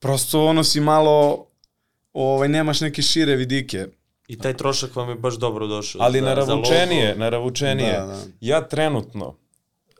[0.00, 1.46] prosto ono si malo,
[2.12, 3.86] ovaj, nemaš neke šire vidike.
[4.28, 6.02] I taj trošak vam je baš dobro došao.
[6.02, 7.92] Ali za, naravučenije, za naravučenije.
[7.92, 8.16] Da, da.
[8.40, 9.36] Ja trenutno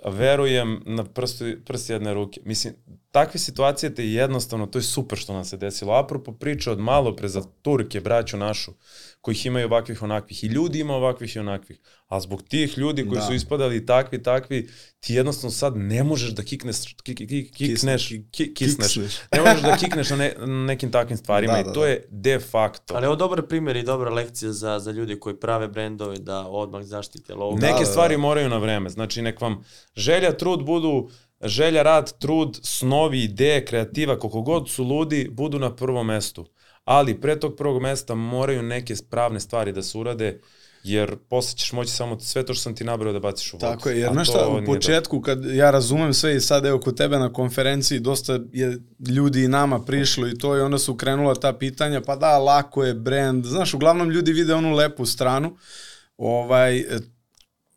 [0.05, 2.41] verujem na prstu, prst jedne ruke.
[2.45, 2.75] Mislim,
[3.11, 5.93] takve situacije te jednostavno, to je super što nam se desilo.
[5.95, 8.73] Apropo priče od malo pre za Turke, braću našu,
[9.21, 10.45] kojih imaju ovakvih onakvih.
[10.45, 11.81] I ljudi ima ovakvih i onakvih.
[12.07, 13.27] A zbog tih ljudi koji Da.
[13.27, 14.69] su ispadali takvi, takvi,
[15.01, 18.95] ti jednostavno sad ne možeš da kikneš, ki, ki, ki, kikneš, ki, ki, kisneš.
[18.95, 19.21] Kiksneš.
[19.33, 21.87] Ne možeš da kikneš na ne, nekim takvim stvarima Da, i da, to da.
[21.87, 22.95] je de facto.
[22.95, 26.83] Ali ovo dobar primjer i dobra lekcija za, za ljude koji prave brendove da odmah
[26.83, 27.57] zaštite logo.
[27.57, 27.85] Neke da, da.
[27.85, 28.91] stvari moraju na vreme.
[28.91, 29.65] Znači, nek vam
[29.97, 31.11] želja, trud budu,
[31.45, 36.47] želja, rad, trud, snovi, ideje, kreativa, koliko god su ludi, budu na prvom mestu.
[36.85, 40.41] Ali pre tog prvog mesta moraju neke pravne stvari da se urade,
[40.85, 43.67] jer posle ćeš moći samo sve to što sam ti nabrao da baciš u vodu.
[43.67, 46.97] Tako je, jer znaš šta, u početku kad ja razumem sve i sad evo kod
[46.97, 51.35] tebe na konferenciji dosta je ljudi i nama prišlo i to i onda su krenula
[51.35, 55.57] ta pitanja, pa da, lako je brand, znaš, uglavnom ljudi vide onu lepu stranu,
[56.17, 56.85] ovaj,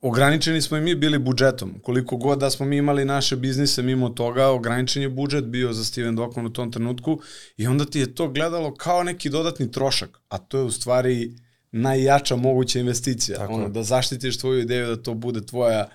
[0.02, 1.80] ograničeni smo i mi bili budžetom.
[1.82, 5.84] Koliko god da smo mi imali naše biznise mimo toga, ograničen je budžet bio za
[5.84, 7.20] Steven Dokman u tom trenutku
[7.58, 11.36] i onda ti je to gledalo kao neki dodatni trošak, a to je u stvari
[11.72, 13.38] najjača moguća investicija.
[13.38, 13.70] Tako ono, je.
[13.70, 15.90] da zaštitiš tvoju ideju, da to bude tvoja,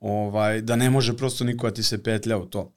[0.00, 2.72] ovaj, da ne može prosto niko da ti se petlja u to.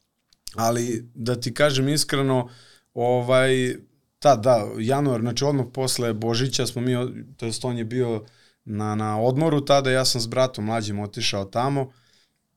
[0.56, 2.50] Ali, da ti kažem iskreno,
[2.94, 3.76] ovaj,
[4.20, 6.94] ta, da, januar, znači odmah posle Božića smo mi,
[7.38, 8.26] to jest on je bio
[8.69, 11.91] na, na odmoru tada, ja sam s bratom mlađim otišao tamo,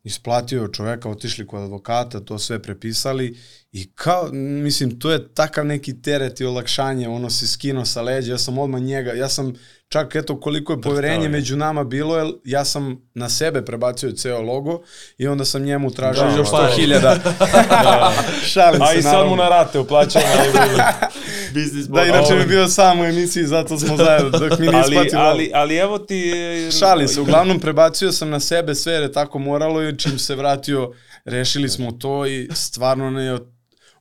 [0.04, 3.38] isplatio čoveka, otišli kod advokata, to sve prepisali
[3.72, 8.32] i kao, mislim, to je takav neki teret i olakšanje, ono se skino sa leđa,
[8.32, 9.54] ja sam odmah njega, ja sam
[9.88, 11.28] čak eto koliko je poverenje je.
[11.28, 14.82] među nama bilo, jer ja sam na sebe prebacio ceo logo
[15.18, 16.72] i onda sam njemu tražio Da, još pare.
[16.72, 17.18] 100.000.
[18.52, 20.24] Šalim A se, i sad mu na rate uplaćamo.
[21.54, 25.10] Biznis Da, inače bi bio sam u emisiji, zato smo zajedno, dok mi nije ali,
[25.14, 26.32] ali, ali evo ti...
[26.34, 30.18] e, Šali se, uglavnom prebacio sam na sebe sve jer je tako moralo i čim
[30.18, 30.92] se vratio
[31.24, 33.46] rešili smo to i stvarno ne, od,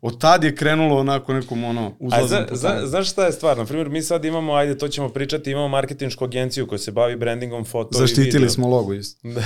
[0.02, 3.58] od tad je krenulo onako nekom ono uzlaznom za, za, znaš šta je stvar?
[3.58, 7.16] Na primjer, mi sad imamo, ajde, to ćemo pričati, imamo marketinšku agenciju koja se bavi
[7.16, 8.50] brandingom foto i Zaštitili video.
[8.50, 9.28] smo logo isto.
[9.36, 9.42] Da.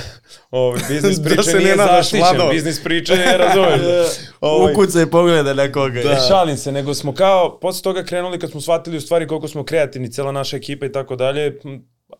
[0.50, 4.06] Ovo, biznis Da priče se ne nije zaštićen, biznis priče je, razumeš.
[4.40, 6.02] Ovaj, Ukucaj i pogleda na koga.
[6.02, 6.26] Da.
[6.28, 9.64] Šalim se, nego smo kao, posle toga krenuli kad smo shvatili u stvari koliko smo
[9.64, 11.58] kreativni, cela naša ekipa i tako dalje,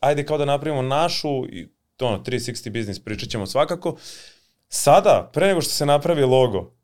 [0.01, 3.97] ajde kao da napravimo našu, i, to ono, 360 biznis, pričat ćemo svakako.
[4.69, 6.76] Sada, pre nego što se napravi logo,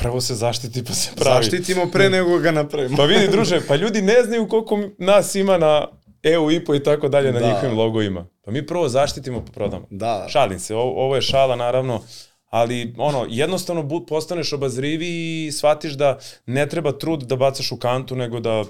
[0.00, 1.44] prvo se zaštiti pa se pravi.
[1.44, 2.96] Zaštitimo pre nego ga napravimo.
[2.96, 5.88] Pa vidi, druže, pa ljudi ne znaju koliko nas ima na
[6.22, 7.46] EU IPO i tako dalje na Da.
[7.46, 8.26] njihovim logovima.
[8.44, 9.86] Pa mi prvo zaštitimo pa prodamo.
[9.90, 10.26] Da.
[10.28, 12.02] Šalim se, ovo, ovo je šala naravno,
[12.46, 15.06] ali ono, jednostavno postaneš obazrivi
[15.46, 18.64] i shvatiš da ne treba trud da bacaš u kantu, nego da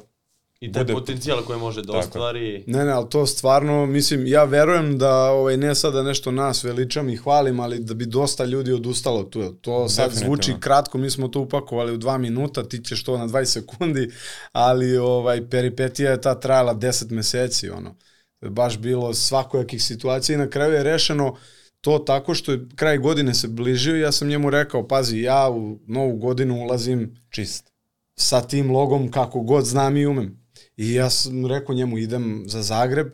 [0.61, 1.99] I taj bude- potencijal koji može da Tako.
[1.99, 2.65] ostvari.
[2.67, 7.09] Ne, ne, ali to stvarno, mislim, ja verujem da, ovaj, ne sada nešto nas veličam
[7.09, 9.53] i hvalim, ali da bi dosta ljudi odustalo tu.
[9.61, 13.27] To sad zvuči kratko, mi smo to upakovali u dva minuta, ti ćeš to na
[13.29, 14.11] 20 sekundi,
[14.53, 17.97] ali ovaj, peripetija je ta trajala 10 meseci, ono.
[18.41, 21.37] Baš bilo svakojakih situacija i na kraju je rešeno
[21.81, 25.51] to tako što je kraj godine se bližio i ja sam njemu rekao, pazi, ja
[25.51, 27.73] u novu godinu ulazim čist.
[28.19, 30.46] sa tim logom kako god znam i umem.
[30.77, 33.07] I ja sam rekao njemu idem za Zagreb.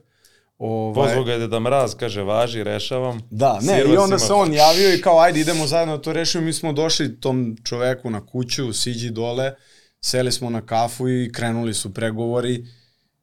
[0.58, 3.20] Ovaj, Pozvao ga je da mraz, kaže, važi, rešavam.
[3.30, 6.12] Da, ne, Sirva i onda se on javio i kao ajde idemo zajedno da to
[6.12, 6.44] rešimo.
[6.44, 9.52] Mi smo došli tom čoveku na kuću, siđi dole,
[10.00, 12.64] seli smo na kafu i krenuli su pregovori.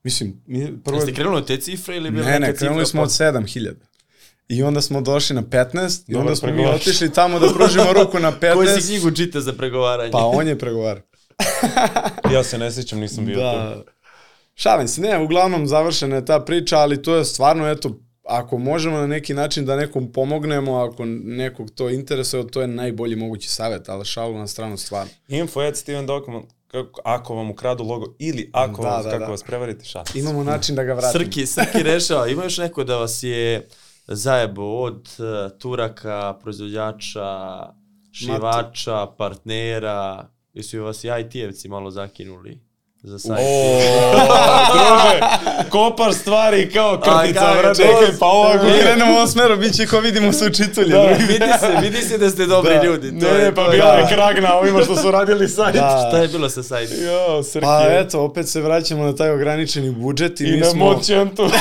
[0.03, 0.97] Mislim, mi prvo...
[0.97, 2.59] Jeste krenuli od te cifre ili je bila Ne, neka ne, cifra?
[2.59, 3.73] krenuli smo od 7000.
[4.47, 6.81] I onda smo došli na 15 i Dobar onda smo mi pregovarač.
[6.81, 8.53] otišli tamo da pružimo ruku na 15.
[8.53, 10.11] Koju si knjigu čita za pregovaranje?
[10.11, 11.03] Pa on je pregovarao.
[12.33, 13.83] Ja se ne sjećam, nisam bio tu.
[14.61, 18.97] Šalim se, ne, uglavnom završena je ta priča, ali to je stvarno, eto, ako možemo
[18.97, 23.89] na neki način da nekom pomognemo, ako nekog to interesuje, to je najbolji mogući savjet,
[23.89, 25.11] ali šalu na stranu stvarno.
[25.27, 29.23] Info at Steven Dokman, kako, ako vam ukradu logo ili ako Da, vas, da, kako
[29.25, 29.31] da.
[29.31, 30.19] vas prevarite, šalim se.
[30.19, 31.23] Imamo način da ga vratimo.
[31.23, 33.67] Srki, Srki rešava, ima još neko da vas je
[34.07, 37.59] zajebo od uh, Turaka, proizvođača,
[38.11, 42.68] šivača, partnera, jesu vas i IT-evci malo zakinuli
[43.03, 43.39] za sajt?
[44.73, 45.19] druže,
[45.69, 47.75] kopaš stvari kao krtica, brate.
[47.77, 50.89] čekaj, pa ovako Ako krenemo u ovom smeru, bit će ko vidimo su učitelji.
[50.89, 52.83] Da, vidi se, vidi se da ste dobri Da.
[52.83, 53.19] ljudi.
[53.19, 55.75] To Ne, je, pa to bila je- je krag na ovima što su radili sajt.
[55.75, 56.05] Da.
[56.07, 56.97] Šta je bilo sa sajtom?
[56.99, 57.65] Jo, Srki.
[57.65, 60.85] Pa eto, opet se vraćamo na taj ograničeni budžet i, I mi na smo...
[60.85, 61.49] moćentu.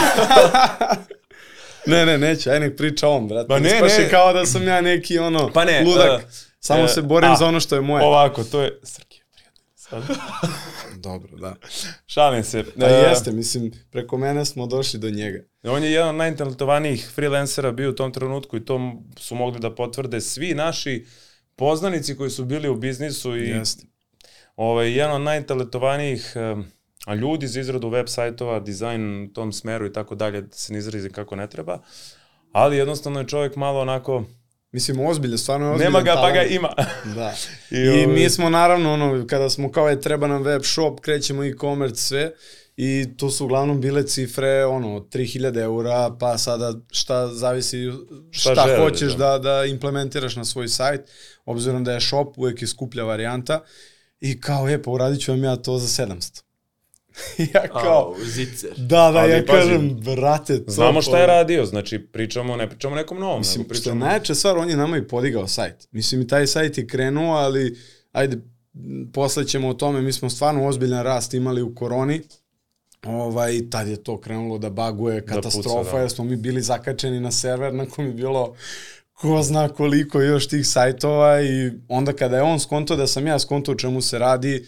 [1.87, 3.47] Ne, ne, neće, aj nek priča on, brate.
[3.49, 4.09] Ma ne, ne.
[4.11, 6.11] kao da sam ja neki ono Pa ne, ludak.
[6.13, 6.21] uh,
[6.61, 8.05] Samo uh, se borim a, za ono što je moje.
[8.05, 8.79] Ovako, to je...
[8.85, 9.18] Srki.
[9.91, 10.03] Sad.
[11.09, 11.55] Dobro, da.
[12.07, 12.65] Šalim se.
[12.77, 15.39] Da E, jeste, mislim, preko mene smo došli do njega.
[15.63, 19.75] On je jedan od najtalentovanijih freelancera bio u tom trenutku i to su mogli da
[19.75, 21.07] potvrde svi naši
[21.57, 23.87] poznanici koji su bili u biznisu i Jeste.
[24.57, 26.37] ovaj, jedan od najtalentovanijih
[27.09, 30.73] a ljudi za izradu web sajtova, dizajn u tom smeru i tako dalje, da se
[30.73, 31.79] ne izrazi kako ne treba.
[32.53, 34.25] Ali jednostavno je čovjek malo onako,
[34.73, 36.51] Mislim, ozbilje, stvarno je ozbiljan nema ga pa ga talent.
[36.53, 36.69] ima.
[37.15, 37.35] Da.
[37.79, 41.01] I, I, ovaj, mi smo naravno, ono, kada smo kao je treba nam web shop,
[41.01, 42.33] krećemo e-commerce, sve.
[42.77, 47.91] I to su uglavnom bile cifre, ono, od 3000 eura, pa sada šta zavisi,
[48.31, 49.39] šta, Šta želiš, hoćeš da.
[49.39, 49.39] da.
[49.39, 51.01] da implementiraš na svoj sajt,
[51.45, 53.61] obzirom da je shop uvek je skuplja varijanta.
[54.21, 56.38] I kao, e, pa uradit ću vam ja to za 700.
[57.55, 58.71] Ja kao, Au, zicer.
[58.77, 60.71] da, da, Ali ja pazi, kažem, brate, to...
[60.71, 64.05] Znamo šta je radio, znači pričamo, ne pričamo nekom novom, Mislim, nego što je pričamo...
[64.05, 65.89] najjača stvar, on je nama i podigao sajt.
[65.91, 67.79] Mislim, i taj sajt je krenuo, ali,
[68.13, 68.39] ajde,
[69.13, 72.23] posle ćemo o tome, mi smo stvarno ozbiljan rast imali u koroni,
[73.07, 76.01] ovaj, tad je to krenulo da baguje, katastrofa, puca, da.
[76.01, 78.55] jer smo mi bili zakačeni na server na kom je bilo
[79.13, 83.39] ko zna koliko još tih sajtova i onda kada je on skonto da sam ja
[83.39, 84.67] skonto o čemu se radi,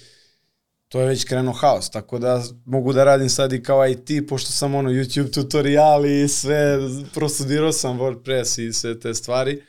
[0.91, 4.51] to je već krenuo haos, tako da mogu da radim sad i kao IT, pošto
[4.53, 6.79] sam ono YouTube tutoriali i sve,
[7.15, 9.63] prostudirao sam WordPress i sve te stvari,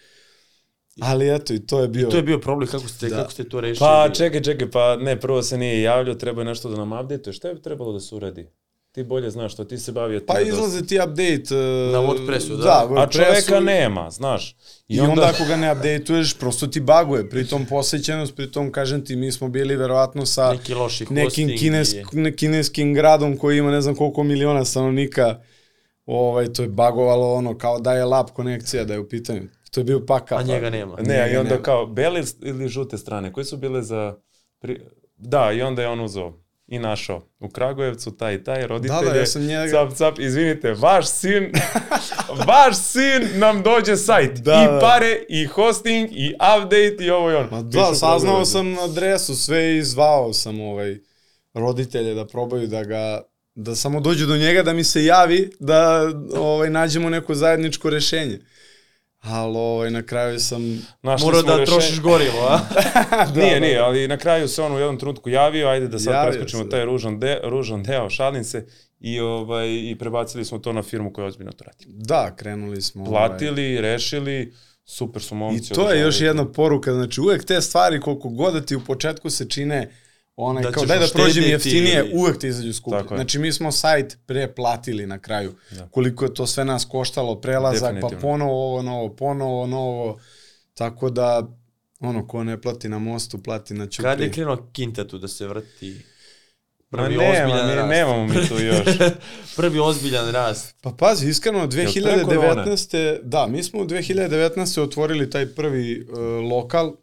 [1.01, 2.09] ali eto i to je bio...
[2.09, 3.15] To je bio problem, kako ste, Da.
[3.15, 3.79] kako ste to rešili?
[3.79, 7.33] Pa čekaj, čekaj, pa ne, prvo se nije javljao, treba je nešto da nam update
[7.33, 8.47] Šta je trebalo da se uradi?
[8.91, 11.55] Ti bolje znaš što ti se bavio Pa izlaze ti update...
[11.55, 12.55] Uh, Na WordPressu, da.
[12.57, 13.11] Da, A WordPressu.
[13.13, 14.55] čoveka nema, znaš.
[14.87, 17.29] I onda, ako ga ne updateuješ, prosto ti baguje.
[17.29, 22.03] Pritom posvećenost, pritom kažem ti, mi smo bili verovatno sa Neki loši nekim kines, i-
[22.13, 25.39] ne, kineskim gradom koji ima ne znam koliko miliona stanovnika.
[26.05, 29.41] Ovaj, to je bagovalo ono, kao da je lap konekcija, da je u pitanju.
[29.71, 30.37] To je bio pakao.
[30.37, 30.95] A njega nema.
[30.97, 31.63] Ne, a i Njega onda nema.
[31.63, 34.15] kao, bele ili žute strane, koje su bile za...
[34.59, 34.81] Pri...
[35.17, 36.33] Da, i onda je on uzeo
[36.71, 39.05] i našao u Kragujevcu taj i taj roditelje.
[39.05, 41.51] Da, da, ja sam njega- Cap, cap, izvinite, vaš sin,
[42.47, 44.37] vaš sin nam dođe sajt.
[44.39, 44.79] Da, I da.
[44.79, 47.47] pare, i hosting, i update, i ovo i ono.
[47.51, 50.97] Ma da, saznao sam adresu, sve i zvao sam ovaj,
[51.53, 53.21] roditelje da probaju da ga
[53.55, 58.39] da samo dođu do njega da mi se javi da ovaj nađemo neko zajedničko rešenje.
[59.21, 60.87] Ali ovaj, na kraju sam...
[61.01, 61.65] Našli Morao da rešenje.
[61.65, 62.59] trošiš gorivo, a?
[63.35, 66.31] nije, nije, ali na kraju se on u jednom trenutku javio, ajde da sad Javio
[66.31, 68.65] preskočimo se, taj ružan, de, ružan deo, šalim se,
[68.99, 71.85] i, ovaj, i prebacili smo to na firmu koja ozbiljno to radi.
[71.87, 73.03] Da, krenuli smo...
[73.05, 74.53] Ovaj, Platili, rešili,
[74.85, 75.73] super su momci.
[75.73, 78.85] I to je još jedna poruka, znači uvek te stvari koliko god da ti u
[78.85, 79.91] početku se čine
[80.43, 83.03] onaj, Da kao daj da prođe mi uštediti jeftinije, ili- uvek ti izađu skuplje.
[83.07, 85.53] Znači mi smo sajt preplatili na kraju.
[85.71, 85.87] Da.
[85.87, 90.19] Koliko je to sve nas koštalo, prelazak, pa ponovo ovo novo, ponovo novo.
[90.73, 91.47] Tako da,
[91.99, 94.03] ono, ko ne plati na mostu, plati na ćupri.
[94.03, 96.01] Kada je krenuo Kinta tu da se vrti?
[96.89, 97.89] Ma Prvi nema, ozbiljan mi, rast.
[97.89, 98.97] nemamo mi tu još.
[99.55, 100.75] Prvi ozbiljan rast.
[100.81, 102.23] Pa pazi, iskreno, pre korone?
[102.23, 103.19] 2019.
[103.23, 104.81] Da, mi smo u 2019.
[104.81, 106.17] otvorili taj prvi uh,
[106.51, 106.95] lokal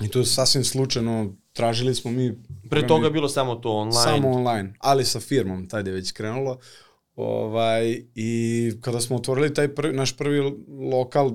[0.00, 2.32] i to je sasvim slučajno, tražili smo mi...
[2.70, 4.04] Pre toga je bilo samo to online.
[4.04, 6.58] Samo online, ali sa firmom, tad je već krenulo.
[7.16, 10.52] Ovaj, I kada smo otvorili taj prvi, naš prvi
[10.92, 11.30] lokal,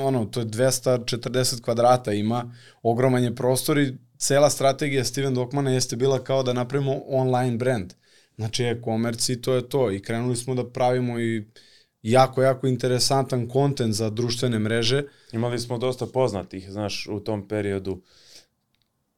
[0.00, 5.96] ono, to je 240 kvadrata ima, ogroman je prostor i cela strategija Steven Dokmana jeste
[5.96, 7.92] bila kao da napravimo online brand.
[8.36, 9.92] Znači e-commerce i to je to.
[9.92, 11.44] I krenuli smo da pravimo i
[12.02, 15.02] jako, jako interesantan kontent za društvene mreže.
[15.32, 18.02] Imali smo dosta poznatih, znaš, u tom periodu.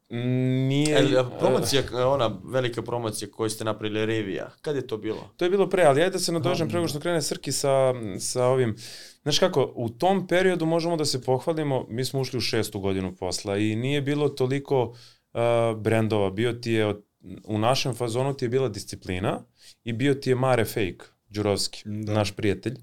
[0.09, 0.97] Nije...
[0.97, 5.29] E, promocija, ona velika promocija koju ste napravili, Revija, kad je to bilo?
[5.37, 8.45] To je bilo pre, ali ajde da se nadožem prego što krene Srki sa, sa
[8.45, 8.75] ovim.
[9.23, 13.15] Znaš kako, u tom periodu možemo da se pohvalimo, mi smo ušli u šestu godinu
[13.15, 15.41] posla i nije bilo toliko uh,
[15.77, 16.29] brendova.
[16.29, 17.03] Bio ti je, od,
[17.43, 19.43] u našem fazonu ti je bila disciplina
[19.83, 22.13] i bio ti je Mare Fake, Đurovski, da.
[22.13, 22.75] naš prijatelj,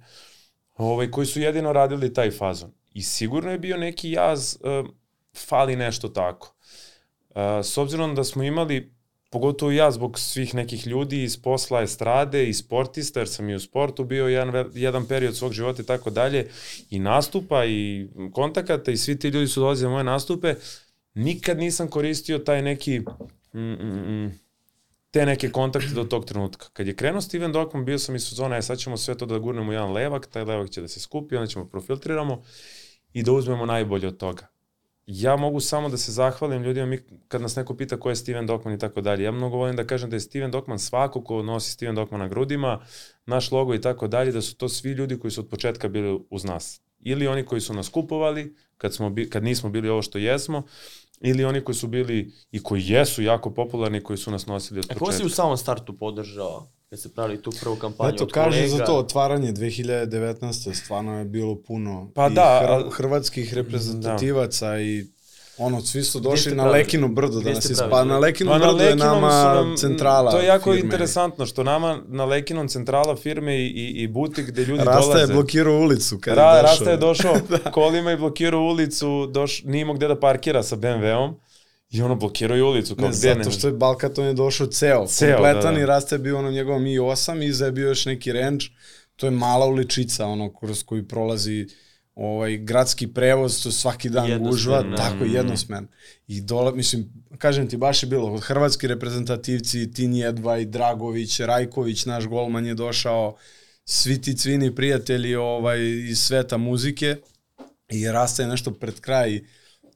[0.74, 2.72] ovaj, koji su jedino radili taj fazon.
[2.94, 4.90] I sigurno je bio neki jaz, uh,
[5.48, 6.54] fali nešto tako.
[7.62, 8.94] S obzirom da smo imali
[9.34, 13.60] pogotovo ja zbog svih nekih ljudi iz posla estrade i sportista, jer sam i u
[13.60, 16.48] sportu bio jedan, jedan period svog života i tako dalje,
[16.90, 20.54] i nastupa i kontakata i svi ti ljudi su dolazili na moje nastupe,
[21.14, 23.00] nikad nisam koristio taj neki
[23.52, 24.38] mm, mm, mm,
[25.10, 26.66] te neke kontakte do tog trenutka.
[26.72, 29.38] Kad je krenuo Steven Dockman, bio sam iz sezona, e sad ćemo sve to da
[29.38, 32.42] gurnemo u jedan levak, taj levak će da se skupi, onda ćemo profiltriramo
[33.12, 34.53] i da uzmemo najbolje od toga
[35.06, 36.98] ja mogu samo da se zahvalim ljudima mi,
[37.28, 39.24] kad nas neko pita ko je Steven Dokman i tako dalje.
[39.24, 42.28] Ja mnogo volim da kažem da je Steven Dokman svako ko nosi Steven Dokman na
[42.28, 42.80] grudima,
[43.26, 46.20] naš logo i tako dalje, da su to svi ljudi koji su od početka bili
[46.30, 46.80] uz nas.
[47.00, 50.62] Ili oni koji su nas kupovali kad, smo, kad nismo bili ovo što jesmo,
[51.20, 54.86] ili oni koji su bili i koji jesu jako popularni koji su nas nosili od
[54.86, 55.04] početka.
[55.04, 56.68] E, ko si u samom startu podržao?
[56.94, 58.76] Kad se pravili tu prvu kampanju Eto, kaže kolega.
[58.76, 60.74] za to otvaranje 2019.
[60.74, 64.80] stvarno je bilo puno pa da, hr hrvatskih reprezentativaca da.
[64.80, 65.06] i
[65.58, 68.82] ono, svi su došli na Lekino brdo da nas ispa, pa na Lekino pa brdo
[68.84, 70.80] je nama nam, centrala To je jako firme.
[70.80, 75.08] interesantno što nama na Lekinom centrala firme i, i, i butik gde ljudi Rasta dolaze.
[75.12, 76.70] Rasta je blokirao ulicu kada Ra, je došao.
[76.70, 77.70] Rasta je došao da.
[77.80, 81.34] kolima i blokirao ulicu, doš, nije imao gde da parkira sa BMW-om
[81.90, 82.96] I ono blokiraju ulicu.
[82.96, 85.80] Kao ne, gde zato što je Balkaton je došao ceo, ceo kompletan da, da.
[85.80, 88.64] i raste je bio ono njegovom i8 i iza je bio još neki range.
[89.16, 91.66] To je mala uličica ono kroz koju prolazi
[92.14, 94.96] ovaj gradski prevoz, to svaki dan gužva, da.
[94.96, 95.88] tako jednosmen.
[96.26, 102.26] I dola, mislim, kažem ti, baš je bilo, hrvatski reprezentativci, Tin Jedvaj, Dragović, Rajković, naš
[102.26, 103.36] golman je došao,
[103.84, 107.16] svi ti cvini prijatelji ovaj, iz sveta muzike
[107.88, 109.40] i Rasta je nešto pred kraj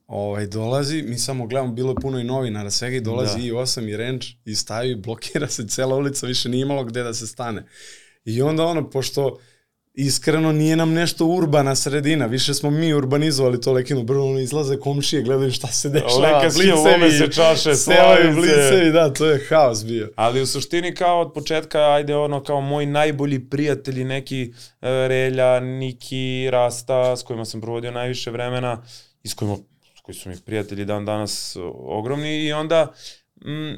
[0.08, 3.44] ovaj, dolazi, mi samo gledamo, bilo je puno i novinara, svega i dolazi da.
[3.44, 7.14] i 8 i Range i stavi, blokira se cela ulica, više nije imalo gde da
[7.14, 7.64] se stane.
[8.24, 9.38] I onda ono, pošto
[9.94, 15.22] iskreno nije nam nešto urbana sredina, više smo mi urbanizovali to lekino, brno izlaze komšije,
[15.22, 18.32] gledaju šta se dešava, Leka blicevi, se čaše, slavice.
[18.34, 20.10] blicevi, da, to je haos bio.
[20.16, 25.60] Ali u suštini kao od početka, ajde ono, kao moji najbolji prijatelji, neki uh, Relja,
[25.60, 28.82] Niki, Rasta, s kojima sam provodio najviše vremena,
[29.22, 29.56] i s kojima
[30.08, 32.92] koji su mi prijatelji dan danas ogromni i onda
[33.44, 33.74] mm,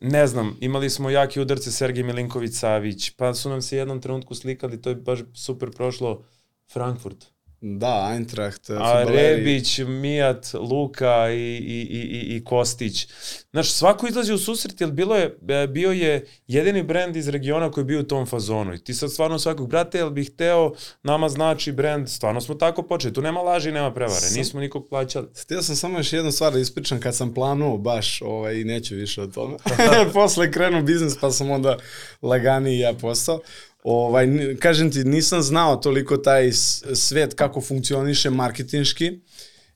[0.00, 4.82] ne znam, imali smo jake udarce Sergej Milinković-Savić, pa su nam se jednom trenutku slikali,
[4.82, 6.24] to je baš super prošlo
[6.72, 7.31] Frankfurt.
[7.64, 13.08] Da, Eintracht, A Rebić, Mijat, Luka i, i, i, i Kostić.
[13.50, 17.70] Znaš, svako izlazi u susret, jer bilo je, e, bio je jedini brend iz regiona
[17.70, 18.74] koji je bio u tom fazonu.
[18.74, 22.82] I ti sad stvarno svakog, brate, jel bih hteo, nama znači brend, stvarno smo tako
[22.82, 23.14] počeli.
[23.14, 25.28] Tu nema laži, nema prevare, sam, nismo nikog plaćali.
[25.42, 28.94] Htio sam samo još jednu stvar da ispričam kad sam planuo baš, ovaj, i neću
[28.94, 29.56] više o tome.
[30.12, 31.78] Posle krenu biznis pa sam onda
[32.22, 33.40] laganiji ja postao.
[33.82, 34.26] Ovaj,
[34.58, 36.52] kažem ti, nisam znao toliko taj
[36.94, 39.20] svet kako funkcioniše marketinški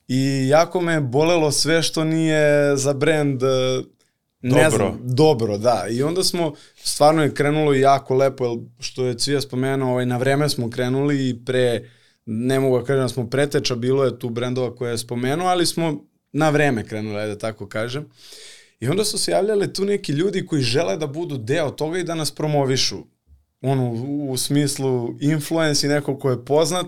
[0.08, 3.46] i jako me bolelo sve što nije za brand e,
[4.40, 4.70] ne dobro.
[4.76, 5.86] znam, dobro, da.
[5.90, 10.16] I onda smo, stvarno je krenulo jako lepo, jer što je Cvija spomenuo, ovaj, na
[10.16, 11.90] vreme smo krenuli i pre,
[12.26, 15.66] ne mogu da kažem da smo preteča, bilo je tu brendova koje je spomenuo, ali
[15.66, 18.06] smo na vreme krenuli, da tako kažem.
[18.80, 22.04] I onda su se javljali tu neki ljudi koji žele da budu deo toga i
[22.04, 22.96] da nas promovišu
[23.60, 23.90] ono,
[24.30, 26.86] u smislu influence i neko ko je poznat,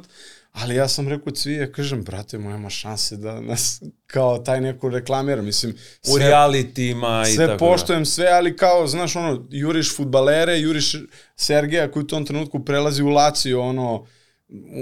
[0.53, 5.43] ali ja sam rekao ja kažem, brate, nema šanse da nas kao taj neko reklamira,
[5.43, 5.75] mislim.
[6.03, 8.07] Sve, u realitima i sve tako Sve poštojem, da.
[8.07, 10.97] sve, ali kao, znaš, ono, juriš futbalere, juriš
[11.37, 14.07] Sergeja koji u tom trenutku prelazi u Laciju, ono,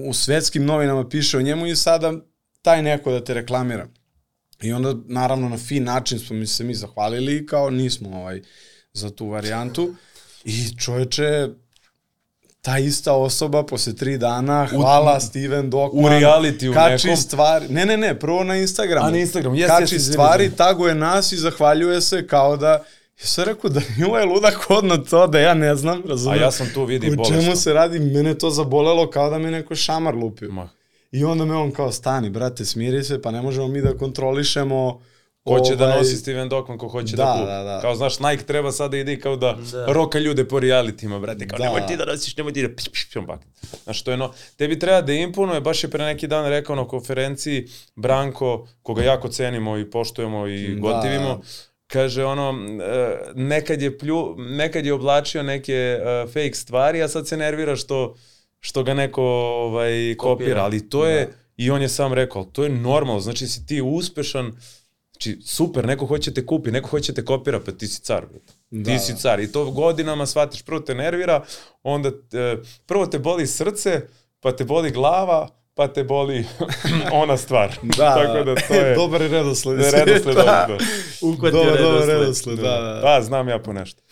[0.05, 2.13] u svetskim novinama piše o njemu i sada
[2.63, 3.89] taj neko da te reklamira.
[4.63, 8.43] I onda, naravno, na fin način smo mi se mi zahvalili i kao nismo ovaj,
[8.93, 9.95] za tu varijantu.
[10.45, 11.49] I čoveče,
[12.67, 16.05] ta ista osoba posle tri dana, hvala u, Steven Dokman.
[16.05, 17.23] U reality u kači nekom.
[17.23, 19.07] stvari, ne, ne, ne, prvo na Instagramu.
[19.07, 22.71] A na Instagramu, jes, Kači jes, stvari, taguje nas i zahvaljuje se kao da
[23.21, 23.81] Ja sam rekao da
[24.19, 26.43] je ludak odno to da ja ne znam, razumijem.
[26.43, 27.39] A ja sam tu vidi bolesno.
[27.39, 30.53] U čemu se radi, mene to zabolelo kao da me neko šamar lupio.
[30.53, 30.69] Ma.
[31.13, 35.01] I onda me on kao stani, brate, smiri se, pa ne možemo mi da kontrolišemo
[35.47, 37.47] Ko će da ovaj, da nosi Steven Dokman, ko hoće da, da kupi.
[37.47, 37.81] Da, da.
[37.81, 39.87] Kao znaš, Nike treba sada da ide kao da, da.
[39.93, 41.49] roka ljude po realitima, brate.
[41.49, 41.65] Kao da.
[41.65, 43.23] nemoj ti da nosiš, nemoj ti da piš, piš, piš,
[43.85, 46.89] Znaš, to je no, tebi treba da imponuje, baš je pre neki dan rekao na
[46.89, 50.81] konferenciji Branko, koga jako cenimo i poštujemo i da.
[50.81, 51.41] gotivimo,
[51.87, 57.29] kaže ono, e, nekad je, plju, nekad je oblačio neke uh, fake stvari, a sad
[57.29, 58.15] se nervira što,
[58.61, 60.45] što ga neko ovaj, kopira.
[60.45, 60.63] kopira.
[60.63, 61.33] Ali to je, da.
[61.57, 64.53] i on je sam rekao, to je normalno, znači si ti uspešan,
[65.17, 68.53] Znači, super, neko hoće te kupi, neko hoće te kopira, pa ti si car, brate.
[68.71, 69.19] Da, ti si da.
[69.19, 69.41] car.
[69.41, 71.45] I to godinama shvatiš, prvo te nervira,
[71.83, 72.57] onda e,
[72.87, 74.01] prvo te boli srce,
[74.41, 76.45] pa te boli glava, pa te boli
[77.23, 77.79] ona stvar.
[77.99, 78.95] Da, Tako da to je...
[79.01, 79.79] dobar je redosled.
[79.79, 80.43] Da, redosled, da.
[80.43, 80.79] da.
[81.23, 82.21] Uhvatio Dobar, dobar redosled.
[82.21, 83.01] redosled, da, da.
[83.01, 84.03] Da, znam ja po nešto.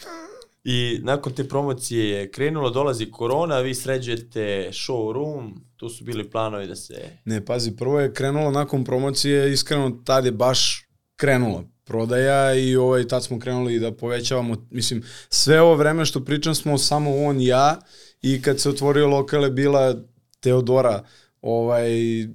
[0.64, 6.66] I nakon te promocije je krenulo, dolazi korona, vi sređujete showroom, tu su bili planovi
[6.66, 6.94] da se...
[7.24, 10.83] Ne, pazi, prvo je krenulo nakon promocije, iskreno tad je baš
[11.16, 16.54] krenula prodaja i ovaj, tad smo krenuli da povećavamo, mislim, sve ovo vreme što pričam
[16.54, 17.76] smo samo on i ja
[18.22, 19.94] i kad se otvorio lokal je bila
[20.40, 21.02] Teodora,
[21.42, 21.88] ovaj,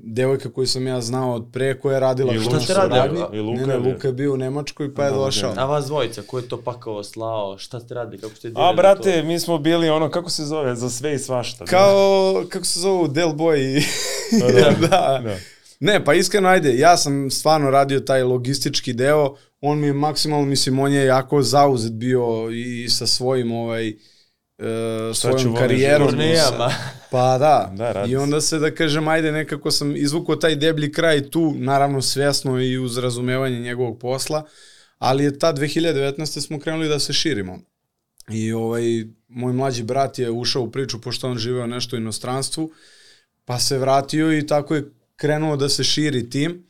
[0.04, 3.20] devojka koju sam ja znao od pre koja je radila I nas ste radili?
[3.20, 3.38] radi.
[3.38, 3.78] I Luka ne, ne.
[3.78, 5.54] Luka je bio u Nemačkoj pa je Da, da, došao.
[5.58, 9.22] A vas dvojica, ko je to pakao, slao, šta ste radili, kako ste A, brate,
[9.22, 9.28] to?
[9.28, 11.66] mi smo bili ono, kako se zove, za sve i svašta.
[11.66, 13.84] Kao, kako se zovu, Del Boy i...
[14.40, 15.22] Da, da.
[15.24, 15.36] da.
[15.80, 20.46] Ne, pa iskreno, ajde, ja sam stvarno radio taj logistički deo, on mi je maksimalno,
[20.46, 23.94] mislim, on je jako zauzet bio i sa svojim, ovaj, e,
[25.14, 26.08] ću svojom karijerom.
[26.08, 26.72] Turnijama.
[27.12, 30.92] Pa da, Da, radi i onda se da kažem, ajde, nekako sam izvukao taj deblji
[30.92, 34.46] kraj tu, naravno svjesno i uz razumevanje njegovog posla,
[34.98, 36.42] ali je ta 2019.
[36.42, 37.60] smo krenuli da se širimo.
[38.30, 38.84] I ovaj,
[39.28, 42.72] moj mlađi brat je ušao u priču, pošto on živeo nešto u inostranstvu,
[43.46, 46.66] pa se vratio i tako je krenuo da se širi tim.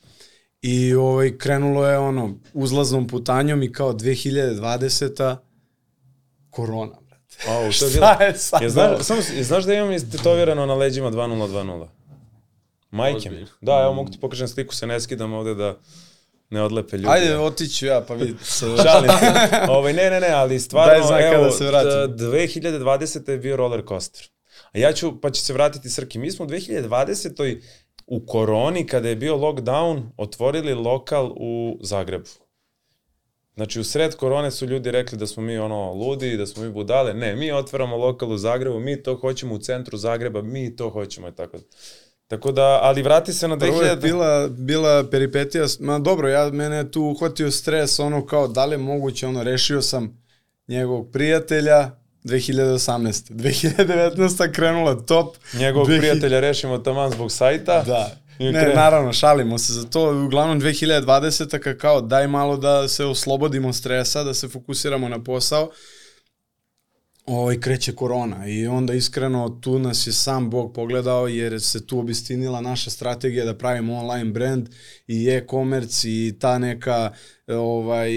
[0.62, 5.36] I ovaj, krenulo je ono, uzlaznom putanjom i kao 2020.
[6.50, 7.36] korona, brate.
[7.48, 8.08] Au, to je bilo...
[8.14, 8.62] Šta je sad?
[8.62, 11.88] Je znaš, samo, je znaš da imam istetovirano na leđima 2020?
[12.92, 13.46] Majke mi.
[13.62, 15.78] Da, evo mogu ti pokažem sliku, se ne skidam ovde da
[16.50, 17.10] ne odlepe ljudi.
[17.10, 18.36] Ajde, otiću ja, pa vidi.
[18.84, 19.58] Šalim se.
[19.70, 22.18] ovaj, ne, ne, ne, ali stvarno, Daj znak evo, kada se vratim.
[22.18, 23.30] t- 2020.
[23.32, 24.28] je bio roller coaster.
[24.72, 26.20] A ja ću, pa će se vratiti Srki.
[26.20, 27.60] Mi smo u 2020.
[28.10, 32.30] u koroni, kada je bio lockdown, otvorili lokal u Zagrebu.
[33.56, 36.72] Znači, u sred korone su ljudi rekli da smo mi ono ludi, da smo mi
[36.72, 37.14] budale.
[37.14, 41.28] Ne, mi otvaramo lokal u Zagrebu, mi to hoćemo u centru Zagreba, mi to hoćemo
[41.28, 41.58] i tako.
[42.28, 43.60] Tako da, ali vrati se na 2000...
[43.60, 48.48] Prvo je bila, bila peripetija, ma dobro, ja, mene je tu uhvatio stres, ono kao,
[48.48, 50.24] da li je moguće, ono, rešio sam
[50.68, 51.92] njegovog prijatelja,
[52.30, 53.34] 2018.
[53.34, 54.52] 2019.
[54.52, 55.36] krenula top.
[55.54, 57.84] Njegovog 2000 prijatelja rešimo taman zbog sajta.
[57.84, 58.16] Da.
[58.40, 60.26] Ne, naravno, šalimo se za to.
[60.26, 61.60] Uglavnom 2020.
[61.60, 65.72] ka kao daj malo da se oslobodimo stresa, da se fokusiramo na posao.
[67.30, 72.00] Ovaj kreće korona i onda iskreno tu nas je sam Bog pogledao jer se tu
[72.00, 74.70] obistinila naša strategija da pravimo online brand
[75.08, 77.12] i e-commerce i ta neka
[77.48, 78.12] ovaj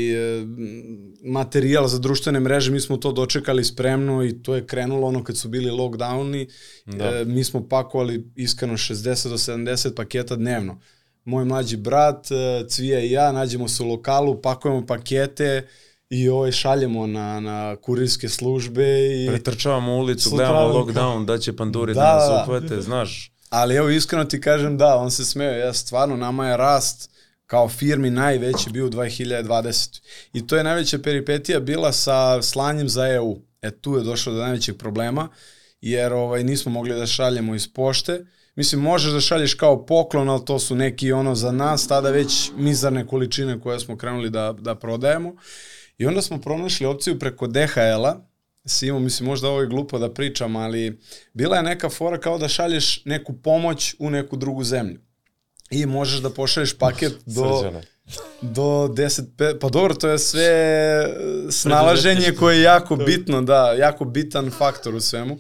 [1.25, 5.37] materijal za društvene mreže, mi smo to dočekali spremno i to je krenulo ono kad
[5.37, 6.49] su bili lockdowni,
[6.87, 7.05] Da.
[7.05, 10.81] e, mi smo pakovali iskreno 60 do 70 paketa dnevno.
[11.25, 15.67] Moj mlađi brat, e, Cvija i ja, nađemo se u lokalu, pakujemo pakete
[16.13, 18.85] i ovaj šaljemo na, na kurirske službe
[19.25, 22.43] i Pretrčavamo ulicu, Sutra gledamo lockdown, da će panduri da, Da, nas da.
[22.43, 23.33] uhvate, znaš.
[23.49, 27.11] Ali evo iskreno ti kažem da, on se smeo, ja stvarno nama je rast
[27.47, 30.01] kao firmi najveći bio u 2020.
[30.33, 33.39] I to je najveća peripetija bila sa slanjem za EU.
[33.63, 35.29] E tu je došlo do najvećeg problema,
[35.81, 38.25] jer ovaj, nismo mogli da šaljemo iz pošte.
[38.57, 42.51] Mislim, možeš da šalješ kao poklon, ali to su neki ono za nas, tada već
[42.57, 45.35] mizarne količine koje smo krenuli da, da prodajemo.
[46.03, 48.21] I onda smo pronašli opciju preko DHL-a,
[48.65, 51.01] Simo, mislim, možda ovo je glupo da pričam, ali
[51.33, 55.01] bila je neka fora kao da šalješ neku pomoć u neku drugu zemlju.
[55.71, 57.73] I možeš da pošalješ paket do,
[58.41, 61.09] do 10, pe- pa dobro, to je sve e,
[61.51, 65.39] snalaženje koje je jako bitno, da, jako bitan faktor u svemu.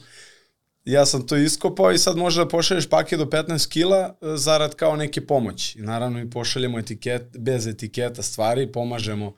[0.84, 4.74] Ja sam to iskopao i sad možeš da pošalješ paket do 15 kila e, zarad
[4.74, 5.78] kao neke pomoći.
[5.78, 9.34] I naravno mi pošaljemo etiket, bez etiketa stvari, pomažemo.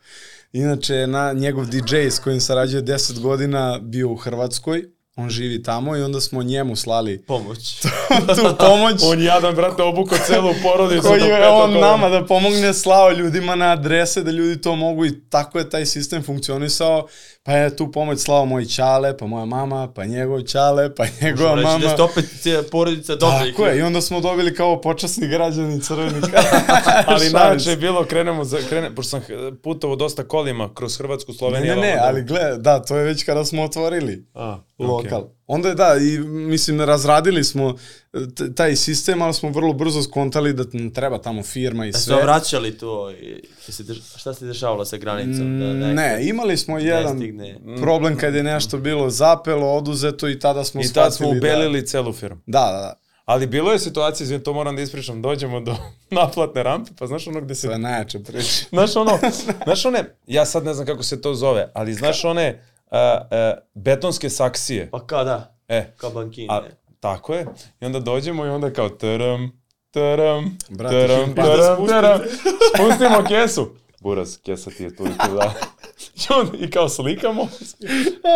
[0.54, 4.84] Inače, na, njegov DJ s kojim sarađuje 10 godina bio u Hrvatskoj,
[5.16, 7.80] on živi tamo i onda smo njemu slali Pomoć.
[8.36, 9.02] tu pomoć.
[9.10, 13.72] On jadan, brate, obuko celu porodicu koji je on nama da pomogne slao ljudima na
[13.72, 17.06] adrese da ljudi to mogu i tako je taj sistem funkcionisao
[17.46, 21.50] pa je tu pomoć slao moj čale pa moja mama pa njegov čale pa njegova
[21.50, 22.24] Možemo reći mama da ste opet
[22.70, 23.54] porodica dobrih.
[23.54, 26.20] tako je i onda smo dobili kao počasni građani crveni
[27.06, 31.32] Ali inače je bilo, krenemo, za, krene, pošto sam eh, putovao dosta kolima kroz Hrvatsku,
[31.32, 31.74] ne, Sloveniju.
[31.76, 34.26] ne, ne, ovamo ali gle, da, to je već kada smo otvorili.
[34.34, 35.20] A, lokal.
[35.20, 35.30] okej.
[35.46, 37.74] Onda je da, i mislim razradili smo
[38.12, 38.18] e,
[38.56, 42.04] taj sistem, ali smo vrlo brzo skontali da nam treba tamo firma i Da ste
[42.04, 42.22] sve.
[42.22, 43.98] vraćali to i i se drž...
[44.16, 45.60] šta se dešavalo sa granicom?
[45.60, 47.60] Da, da, ne, imali smo jedan stigne.
[47.80, 51.86] problem kad je nešto bilo zapelo, oduzeto i tada smo I tad smo shvatili ubelili
[51.86, 52.40] celu firmu.
[52.46, 53.00] Da, da, da.
[53.24, 55.76] Ali bilo je situacija, izvim, to moram da ispričam, dođemo do
[56.10, 57.66] naplatne rampe, pa znaš ono gde se...
[57.66, 58.64] To je najjača priča.
[58.70, 59.18] Znaš ono,
[59.64, 62.62] znaš one, ja sad ne znam kako se to zove, ali znaš one
[62.94, 64.90] uh, uh, betonske saksije.
[64.90, 66.46] Pa kao da, E, kao bankine.
[66.50, 66.62] a,
[67.00, 67.46] tako je.
[67.80, 69.52] I onda dođemo i onda kao tram,
[69.90, 72.20] tram, tram, pa da tram, tram.
[72.74, 73.70] Spustimo kesu.
[74.00, 75.52] Buraz, kesa ti je tu i tu, da.
[76.16, 77.48] I, onda, I kao slikamo.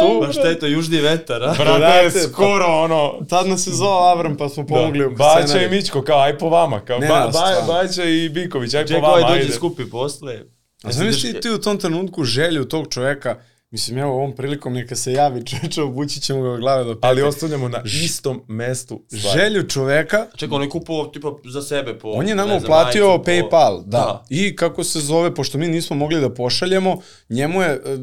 [0.01, 1.55] Tu, Pa šta je to, južni vetar, a?
[1.59, 5.09] brate, Brate, skoro ono, Tad nas je zvao Avram pa smo pomogli Da.
[5.09, 5.69] Baća i.
[5.69, 6.81] Mićko, kao aj po vama.
[6.81, 7.65] Kao, Ne, ba, ba.
[7.67, 9.53] Baća i Biković, aj po Čekaj, vama, ovaj dođe ajde.
[9.53, 10.41] skupi posle.
[10.83, 13.37] A znaš ti, ti u tom trenutku želju tog čoveka,
[13.71, 17.07] mislim, evo ovom prilikom neka se javi čoveče, obući ćemo ga glave do pete.
[17.07, 19.41] Ali ostavljamo na istom mestu stvari.
[19.41, 22.09] Želju čoveka, Čekaj, on je kupovao tipa za sebe po...
[22.11, 23.99] on je nama znam, uplatio majicu, po- PayPal, da.
[23.99, 24.25] Da.
[24.29, 27.99] I kako se zove, pošto mi nismo mogli da pošaljemo, njemu je, e,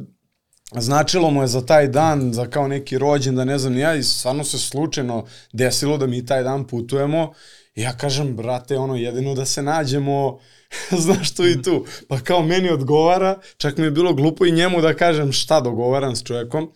[0.71, 3.95] značilo mu je za taj dan, za kao neki rođen, da ne znam ni ja,
[3.95, 7.33] i stvarno se slučajno desilo da mi taj dan putujemo.
[7.75, 10.39] I ja kažem, brate, ono, jedino da se nađemo,
[11.05, 11.85] znaš tu i tu.
[12.07, 16.15] Pa kao meni odgovara, čak mi je bilo glupo i njemu da kažem šta dogovaram
[16.15, 16.71] s čovjekom.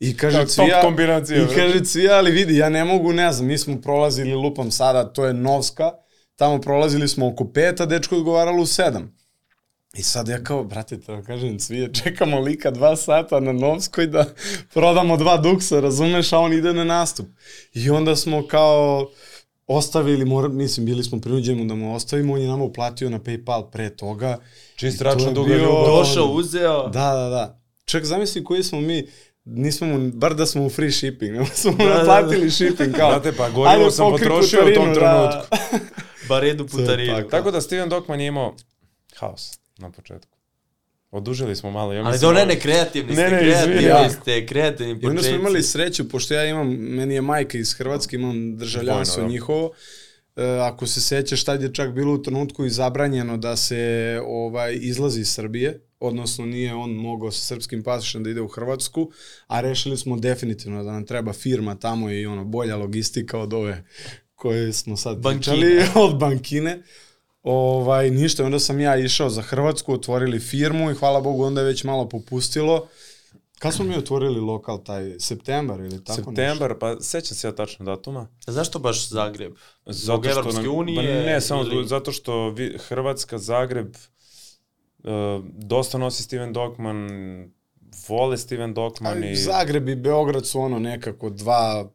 [0.00, 3.46] I kaže, top Cvija, kombinacija, i kaže, Cvija, ali vidi, ja ne mogu, ne znam,
[3.46, 5.90] mi smo prolazili lupam sada, to je Novska,
[6.36, 9.16] tamo prolazili smo oko peta, dečko odgovaralo u sedam.
[9.96, 14.24] I sad ja kao, brate, to kažem, cvije, čekamo lika dva sata na Novskoj da
[14.74, 17.26] prodamo dva duksa, razumeš, a on ide na nastup.
[17.72, 19.10] I onda smo kao
[19.66, 23.70] ostavili, mora, mislim, bili smo prinuđeni da mu ostavimo, on je nama uplatio na Paypal
[23.70, 24.38] pre toga.
[24.76, 25.84] Čist račun je duga bio- ljubav.
[25.86, 26.82] Došao, uzeo.
[26.82, 27.60] Da, da, da.
[27.84, 29.06] Čak zamisli koji smo mi,
[29.44, 32.94] nismo mu, bar da smo mu free shipping, nego smo mu Da, da, naplatili shipping,
[32.94, 33.10] kao.
[33.10, 35.48] Znate, pa gorivo sam potrošio u tom putarinu, da.
[35.50, 35.86] trenutku.
[36.28, 37.16] Bar jednu putarinu.
[37.16, 37.30] tako.
[37.30, 38.54] Tako da Steven Dokman je imao
[39.16, 40.35] haos na početku.
[41.16, 41.92] Odužili smo malo.
[41.92, 44.10] Ja Ali mislim, to ne, ne, kreativni ste, Ne, ne, kreativni izvini.
[44.10, 45.34] ste, kreativni I onda smo početci.
[45.34, 49.28] imali sreću, pošto ja imam, meni je majka iz Hrvatske, imam državljanstvo da.
[49.28, 49.72] njihovo.
[50.36, 54.78] E, ako se sećaš, tad je čak bilo u trenutku i zabranjeno da se ovaj
[54.80, 59.10] izlazi iz Srbije, odnosno nije on mogao sa srpskim pasošem da ide u Hrvatsku,
[59.46, 63.84] a rešili smo definitivno da nam treba firma tamo i ono bolja logistika od ove
[64.34, 65.56] koje smo sad Bankine.
[65.56, 66.82] pričali, od bankine.
[67.46, 71.66] Ovaj, ništa, onda sam ja išao za Hrvatsku, otvorili firmu i hvala Bogu onda je
[71.66, 72.86] već malo popustilo.
[73.58, 76.42] Kad smo mi otvorili lokal taj, septembar ili tako nešto?
[76.42, 78.28] Septembar, pa sećam se ja tačno datuma.
[78.46, 79.52] A zašto baš Zagreb?
[79.86, 80.96] Zbog Zato Evropske nam- unije?
[80.96, 83.94] Pa ne, samo ili- zato što vi, Hrvatska, Zagreb,
[84.98, 85.10] uh,
[85.46, 87.08] dosta nosi Steven Dokman,
[88.08, 89.36] vole Steven Dokman Ali i...
[89.36, 91.90] Zagreb i Beograd su ono nekako dva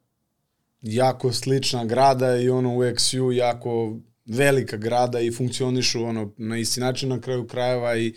[0.81, 3.97] jako slična grada i ono u XU jako
[4.31, 8.13] velika grada i funkcionišu ono na isti način na kraju krajeva i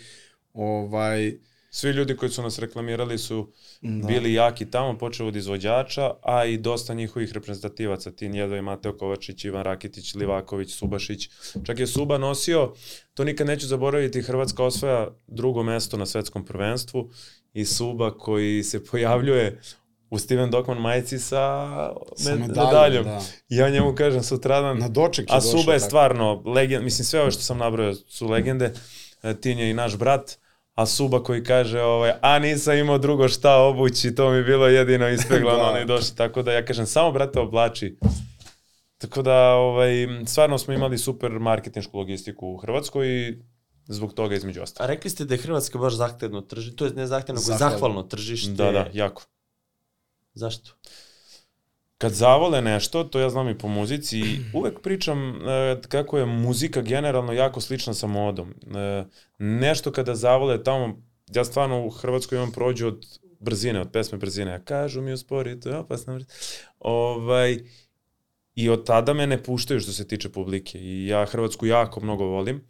[0.53, 1.33] ovaj
[1.77, 3.51] Svi ljudi koji su nas reklamirali su
[3.81, 4.07] Da.
[4.07, 8.97] bili jaki tamo, počeo od izvođača, a i dosta njihovih reprezentativaca, Tin Jedva i Mateo
[8.97, 11.29] Kovačić, Ivan Rakitić, Livaković, Subašić.
[11.65, 12.73] Čak je Suba nosio,
[13.13, 17.11] to nikad neću zaboraviti, Hrvatska osvaja drugo mesto na svetskom prvenstvu
[17.53, 19.61] i Suba koji se pojavljuje
[20.15, 21.67] u Steven Dokman majici sa,
[22.15, 23.03] Sa med- medaljom, medaljom.
[23.05, 23.19] da.
[23.49, 25.41] I ja njemu kažem sutradan, na doček je A.
[25.41, 25.87] Suba je tako.
[25.87, 28.73] stvarno legend, mislim sve ove što sam nabrojao su legende.
[29.23, 30.37] E, Tin je i naš brat,
[30.73, 34.67] a Suba koji kaže, ovaj, a nisam imao drugo šta obući, to mi je bilo
[34.67, 35.69] jedino ispeglano, Da.
[35.69, 36.15] oni došli.
[36.15, 37.97] Tako da ja kažem, samo brate oblači.
[38.97, 39.91] Tako da, ovaj,
[40.25, 43.37] stvarno smo imali super marketinšku logistiku u Hrvatskoj i
[43.85, 44.89] zbog toga između A ostalog.
[44.89, 47.71] rekli ste da je Hrvatska baš zahtevno tržište, to je ne zahtevno, nego Zahvalno.
[47.71, 48.51] zahvalno tržište.
[48.53, 49.23] Da, da, jako.
[50.35, 50.71] Zašto?
[51.97, 56.25] kad zavole nešto, to ja znam i po muzici, i uvek pričam e, kako je
[56.25, 58.49] muzika generalno jako slična sa modom.
[58.49, 59.05] E,
[59.39, 61.01] nešto kada zavole tamo,
[61.33, 65.59] ja stvarno u Hrvatskoj imam prođu od brzine, od pesme brzine, a kažu mi uspori,
[65.59, 66.19] to je opasno.
[66.79, 67.59] Ovaj,
[68.55, 72.25] I od tada me ne puštaju što se tiče publike i ja Hrvatsku jako mnogo
[72.25, 72.67] volim.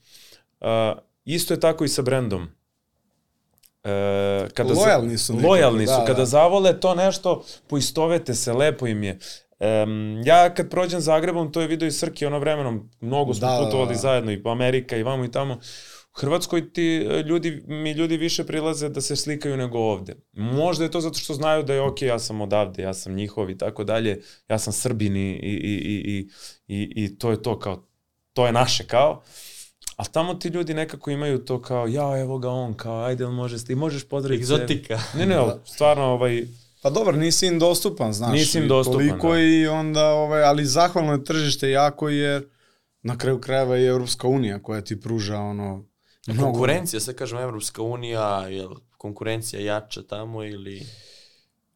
[0.62, 0.94] E,
[1.26, 2.48] isto je tako i sa brendom.
[3.86, 5.94] E, kada Lojalni su nekako, Lojalni su.
[5.94, 6.26] da, kada da.
[6.26, 9.20] zavole to nešto, poistovete se, lepo im je.
[9.60, 13.58] Um, ja kad prođem Zagrebom, to je video i Srki ono vremenom, mnogo smo Da,
[13.58, 14.00] da, putovali da.
[14.00, 15.54] zajedno i po Amerika i vamo i tamo.
[15.54, 20.16] U Hrvatskoj ti e, ljudi, mi ljudi više prilaze da se slikaju nego ovde.
[20.34, 23.50] Možda je to zato što znaju da je ok, ja sam odavde, ja sam njihov
[23.50, 26.30] i tako dalje, ja sam Srbin i, i, i, i,
[26.68, 27.84] i, i to je to kao,
[28.34, 29.22] to je naše kao.
[29.96, 33.34] A tamo ti ljudi nekako imaju to kao, ja, evo ga on, kao, ajde, on
[33.34, 34.44] može, ti možeš pozdraviti.
[34.44, 35.00] Egzotika.
[35.18, 36.46] Ne, ne, ali stvarno, ovaj,
[36.86, 38.32] Pa dobro, nisi im dostupan, znaš.
[38.32, 39.40] Nisi im dostupan, Toliko da.
[39.40, 42.48] i onda, ovaj, ali zahvalno je tržište jako jer
[43.02, 45.86] na kraju krajeva i Evropska unija koja ti pruža ono
[46.28, 46.52] mnogo.
[46.52, 48.68] Konkurencija, sad kažem Evropska unija, je
[48.98, 50.86] konkurencija jača tamo ili...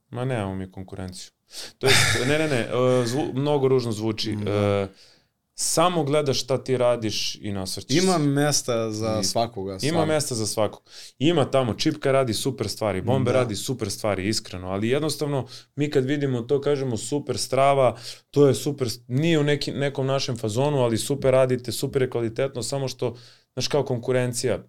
[0.09, 1.31] Ma nemamo mi konkurenciju.
[1.77, 1.93] To je,
[2.27, 4.35] ne, ne, ne, uh, zvu, mnogo ružno zvuči.
[4.35, 4.83] Da.
[4.83, 4.89] Uh,
[5.61, 8.19] samo gledaš šta ti radiš i nasvrćeš Ima se.
[8.19, 9.71] mesta za I- svakoga.
[9.71, 10.05] Ima stvarno.
[10.05, 10.81] mesta za svakog.
[11.19, 13.37] Ima tamo, Čipka radi super stvari, Bombe Da.
[13.37, 15.45] radi super stvari, iskreno, ali jednostavno
[15.75, 17.97] mi kad vidimo to kažemo super strava,
[18.31, 22.63] to je super, nije u neki, nekom našem fazonu, ali super radite, super je kvalitetno,
[22.63, 23.15] samo što,
[23.53, 24.63] znaš kao konkurencija,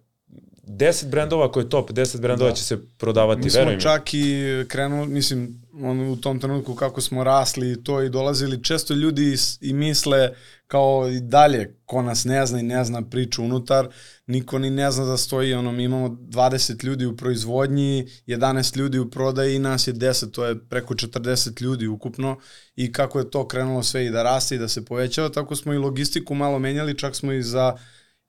[0.77, 2.55] 10 brendova ako je top, 10 brendova Da.
[2.55, 7.23] će se prodavati, Mi smo čak i krenuli, mislim, on, u tom trenutku kako smo
[7.23, 10.29] rasli i to i dolazili, često ljudi i misle
[10.67, 13.87] kao i dalje, ko nas ne zna i ne zna priču unutar,
[14.27, 18.99] niko ni ne zna da stoji, ono, mi imamo 20 ljudi u proizvodnji, 11 ljudi
[18.99, 22.37] u prodaji i nas je 10, to je preko 40 ljudi ukupno
[22.75, 25.73] i kako je to krenulo sve i da raste i da se povećava, tako smo
[25.73, 27.77] i logistiku malo menjali, čak smo i za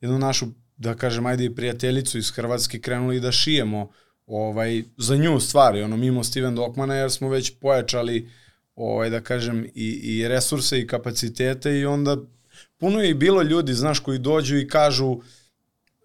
[0.01, 0.47] jednu našu,
[0.83, 3.91] da kažem, ajde i prijateljicu iz Hrvatske krenuli da šijemo
[4.27, 8.29] ovaj, za nju stvari, ono, mimo Steven Dokmana, jer smo već pojačali,
[8.75, 12.17] ovaj, da kažem, i, i resurse i kapacitete i onda
[12.79, 15.21] puno je i bilo ljudi, znaš, koji dođu i kažu,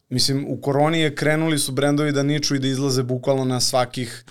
[0.09, 4.23] mislim, u koroni je krenuli su brendovi da niču i da izlaze bukvalno na svakih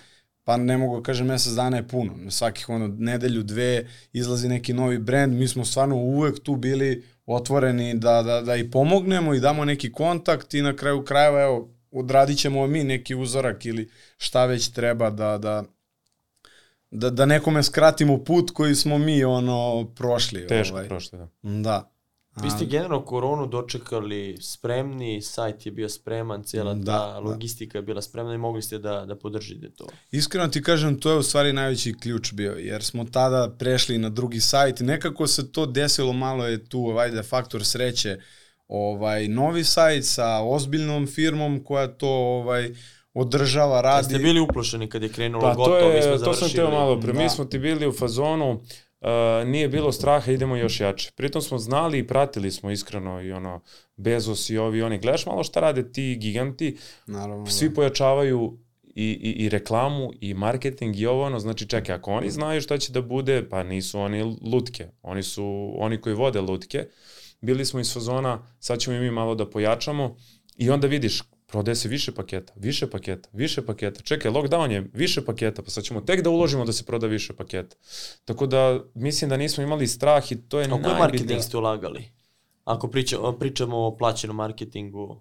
[0.47, 4.49] pa ne mogu da kažem mesec dana je puno, na svakih ono nedelju, dve izlazi
[4.49, 9.35] neki novi brend, mi smo stvarno uvek tu bili otvoreni da, da, da i pomognemo
[9.35, 13.91] i damo neki kontakt i na kraju krajeva evo, odradit ćemo mi neki uzorak ili
[14.17, 15.65] šta već treba da, da,
[16.91, 20.47] da, da nekome skratimo put koji smo mi ono prošli.
[20.47, 20.89] Teško ovaj.
[20.89, 21.29] prošle, da.
[21.43, 21.96] Da.
[22.37, 27.19] Vi ste generalno koronu dočekali spremni, sajt je bio spreman, cijela Da, ta da.
[27.21, 29.87] logistika je bila spremna i mogli ste da, da podržite to.
[30.11, 34.09] Iskreno ti kažem, to je u stvari najveći ključ bio, jer smo tada prešli na
[34.11, 38.19] drugi sajt i nekako se to desilo, malo je tu, ajde, faktor sreće,
[38.69, 42.71] ovaj, novi sajt sa ozbiljnom firmom koja to ovaj,
[43.15, 44.05] održava, Da radi.
[44.05, 46.51] ste bili uplošeni kad je krenulo Pa gotovo, to, mi smo je, to završili.
[46.51, 47.13] sam teo malo pre.
[47.13, 47.19] Da.
[47.19, 48.61] Mi smo ti bili u fazonu,
[49.01, 51.11] uh, nije bilo straha, idemo još jače.
[51.17, 53.61] Pritom smo znali i pratili smo iskreno i ono,
[53.97, 54.99] Bezos i ovi oni.
[54.99, 56.77] Gledaš malo šta rade ti giganti,
[57.07, 57.75] Naravno, svi da.
[57.75, 58.59] pojačavaju
[58.95, 62.79] i, i, i reklamu i marketing i ovo ono, znači čekaj, ako oni znaju šta
[62.79, 66.87] će da bude, pa nisu oni lutke, oni su oni koji vode lutke,
[67.41, 70.17] bili smo iz fazona, sad ćemo i mi malo da pojačamo
[70.57, 75.25] i onda vidiš, prodaje se više paketa, više paketa, više paketa, čekaj, lockdown je više
[75.25, 77.77] paketa, pa sad ćemo tek da uložimo da se proda više paketa.
[78.25, 81.01] Tako da mislim da nismo imali strah i to je A u koji najbitnije.
[81.01, 82.05] marketing ste ulagali?
[82.65, 85.21] Ako pričamo, pričamo o plaćenom marketingu, Gu-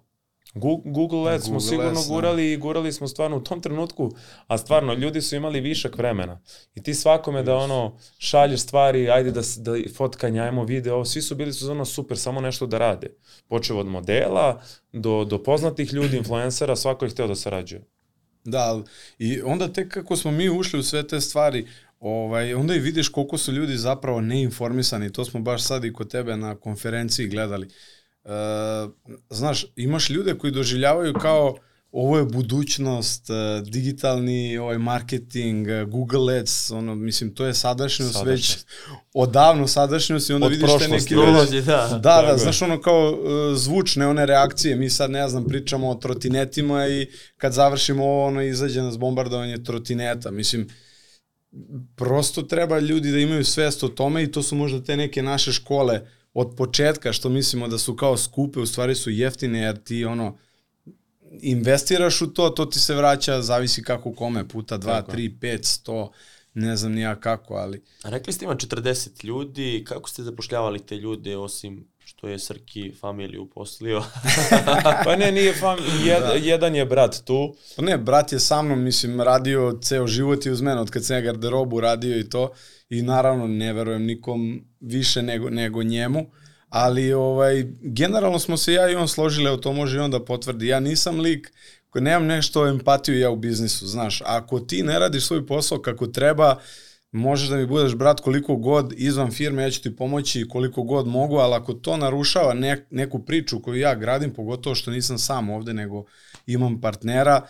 [0.84, 2.08] Google Ads smo sigurno da.
[2.08, 4.10] gurali i gurali smo stvarno u tom trenutku,
[4.46, 6.40] a stvarno ljudi su imali višak vremena.
[6.74, 11.34] I ti svakome da ono šalješ stvari, ajde da, da fotkanje, ajmo video, svi su
[11.34, 13.16] bili su ono super, samo nešto da rade.
[13.48, 17.84] Počeo od modela do, do poznatih ljudi, influencera, svako je hteo da sarađuje.
[18.44, 18.82] Da,
[19.18, 21.66] i onda tek kako smo mi ušli u sve te stvari,
[22.00, 26.10] ovaj, onda i vidiš koliko su ljudi zapravo neinformisani, to smo baš sad i kod
[26.10, 27.66] tebe na konferenciji gledali.
[27.66, 27.70] E,
[29.30, 31.56] znaš, imaš ljude koji doživljavaju kao
[31.92, 33.26] ovo je budućnost,
[33.64, 38.52] digitalni ovaj marketing, Google Ads, ono, mislim, to je sadašnjost, Sadašnjost.
[38.52, 38.64] već
[39.14, 41.14] odavno sadašnjost i onda Od vidiš te neki...
[41.14, 41.88] Prolazi, da.
[41.92, 42.38] Da, da, je.
[42.38, 43.18] znaš ono kao
[43.54, 47.06] zvučne one reakcije, mi sad ne znam pričamo o trotinetima i
[47.36, 50.68] kad završimo ovo ono izađe nas bombardovanje trotineta, mislim
[51.96, 55.52] prosto treba ljudi da imaju svest o tome i to su možda te neke naše
[55.52, 56.00] škole
[56.38, 60.38] od početka što mislimo da su kao skupe, u stvari su jeftine jer ti ono
[61.30, 65.18] investiraš u to, to ti se vraća, zavisi kako kome, puta 2, Tako je.
[65.18, 66.08] 3, 5, 100,
[66.54, 70.86] ne znam ni ja kako, ali A rekli ste ima 40 ljudi, kako ste zapošljavali
[70.86, 74.02] te ljude osim što je Srki familiju uposlio?
[75.04, 78.82] Pa ne, nije fam, jed, jedan je brat tu, Pa ne, brat je sa mnom,
[78.82, 82.52] mislim, radio ceo život i uz mene, od kad sam ja garderobu radio i to,
[82.88, 86.26] i naravno ne verujem nikom više nego, nego njemu,
[86.68, 90.24] ali ovaj, generalno smo se ja i on složili, evo to može i on da
[90.24, 91.52] potvrdi, ja nisam lik
[92.00, 96.60] nemam nešto empatiju ja u biznisu, znaš, ako ti ne radiš svoj posao kako treba,
[97.16, 101.06] možeš da mi budeš brat koliko god izvan firme, ja ću ti pomoći koliko god
[101.06, 105.50] mogu, ali ako to narušava ne, neku priču koju ja gradim, pogotovo što nisam sam
[105.50, 106.04] ovde, nego
[106.46, 107.46] imam partnera,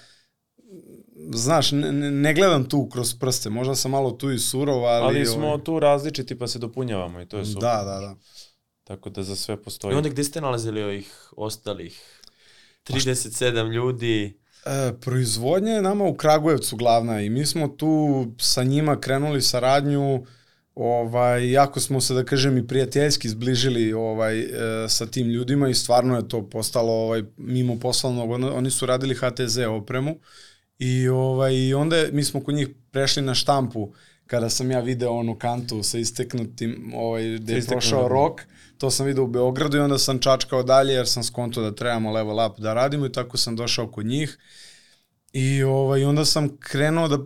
[1.30, 5.04] znaš, ne, ne- ne gledam tu kroz prste, možda sam malo tu i surov, ali...
[5.04, 7.60] ali smo ovaj, tu različiti pa se dopunjavamo i to je super.
[7.60, 8.16] Da, da, da.
[8.84, 9.94] Tako da za sve postoji.
[9.94, 12.22] I onda gde ste nalazili ovih ostalih
[12.84, 14.40] 37 ljudi?
[14.66, 20.24] E, proizvodnja je nama u Kragujevcu glavna i mi smo tu sa njima krenuli saradnju
[20.74, 24.48] ovaj, jako smo se, da kažem, i prijateljski zbližili ovaj, e,
[24.88, 29.58] sa tim ljudima i stvarno je to postalo ovaj, mimo poslovnog, oni su radili HTZ
[29.58, 30.16] opremu
[30.78, 33.92] I, ovaj, i onda mi smo kod njih prešli na štampu
[34.26, 38.42] kada sam ja video onu kantu sa isteknutim, ovaj, gde je prošao rok,
[38.78, 42.12] to sam video u Beogradu i onda sam čačkao dalje jer sam skonto da trebamo
[42.12, 44.38] level up da radimo i tako sam došao kod njih.
[45.32, 47.18] I ovaj, onda sam krenuo da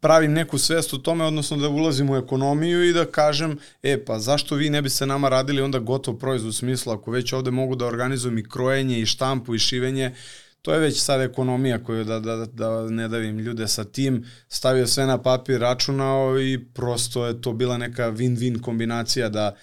[0.00, 4.18] pravim neku svest o tome, odnosno da ulazim u ekonomiju i da kažem, e pa
[4.18, 7.76] zašto vi ne biste nama radili onda gotov proizvod u smislu, ako već ovde mogu
[7.76, 10.14] da organizujem i krojenje i štampu i šivenje,
[10.62, 14.86] to je već sad ekonomija koju da, da, da ne davim ljude sa tim, stavio
[14.86, 19.54] sve na papir, računao i prosto je to bila neka win-win kombinacija da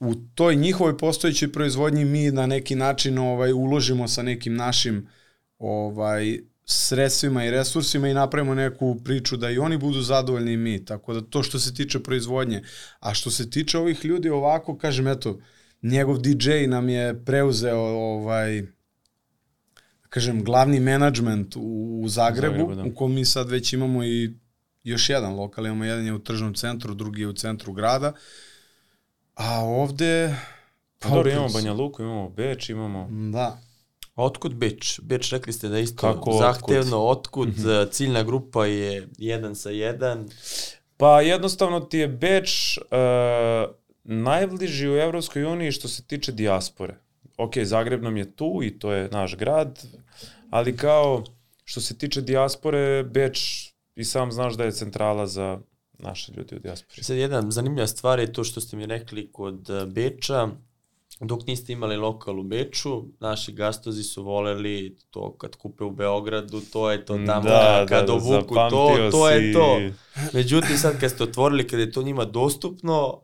[0.00, 5.08] u toj njihovoj postojećoj proizvodnji mi na neki način ovaj uložimo sa nekim našim
[5.58, 10.84] ovaj sredstvima i resursima i napravimo neku priču da i oni budu zadovoljni i mi.
[10.84, 12.62] Tako da to što se tiče proizvodnje.
[13.00, 15.38] A što se tiče ovih ljudi ovako, kažem, eto,
[15.82, 18.62] njegov DJ nam je preuzeo ovaj
[20.08, 22.84] kažem, glavni menadžment u, u Zagrebu, Zagrebu da.
[22.84, 24.34] u kom mi sad već imamo i
[24.84, 28.12] još jedan lokal, imamo jedan je u tržnom centru, drugi je u centru grada,
[29.40, 30.36] a ovde...
[30.98, 33.08] Pa, pa dobro, imamo Banja Luku, imamo Beč, imamo...
[33.32, 33.58] Da.
[34.16, 35.00] Otkud Beč?
[35.02, 37.92] Beč rekli ste da isto Kako, zahtevno, otkud, otkud mm -hmm.
[37.92, 40.28] ciljna grupa je jedan sa jedan.
[40.96, 43.74] Pa jednostavno ti je Beč uh,
[44.04, 46.94] najbliži u Evropskoj uniji što se tiče dijaspore.
[47.36, 49.84] Ok, Zagreb nam je tu i to je naš grad,
[50.50, 51.24] ali kao
[51.64, 55.58] što se tiče dijaspore, Beč i sam znaš da je centrala za
[56.02, 57.04] naše ljudi u dijaspori.
[57.04, 60.48] Sad jedna zanimljiva stvar je to što ste mi rekli kod e, Beča,
[61.20, 66.60] dok niste imali lokal u Beču, naši gastozi su voleli to kad kupe u Beogradu,
[66.72, 69.34] to je to tamo, da, kad da, ovuku da, to, to si...
[69.34, 69.80] je to.
[70.32, 73.22] Međutim, sad kad ste otvorili, kad je to njima dostupno,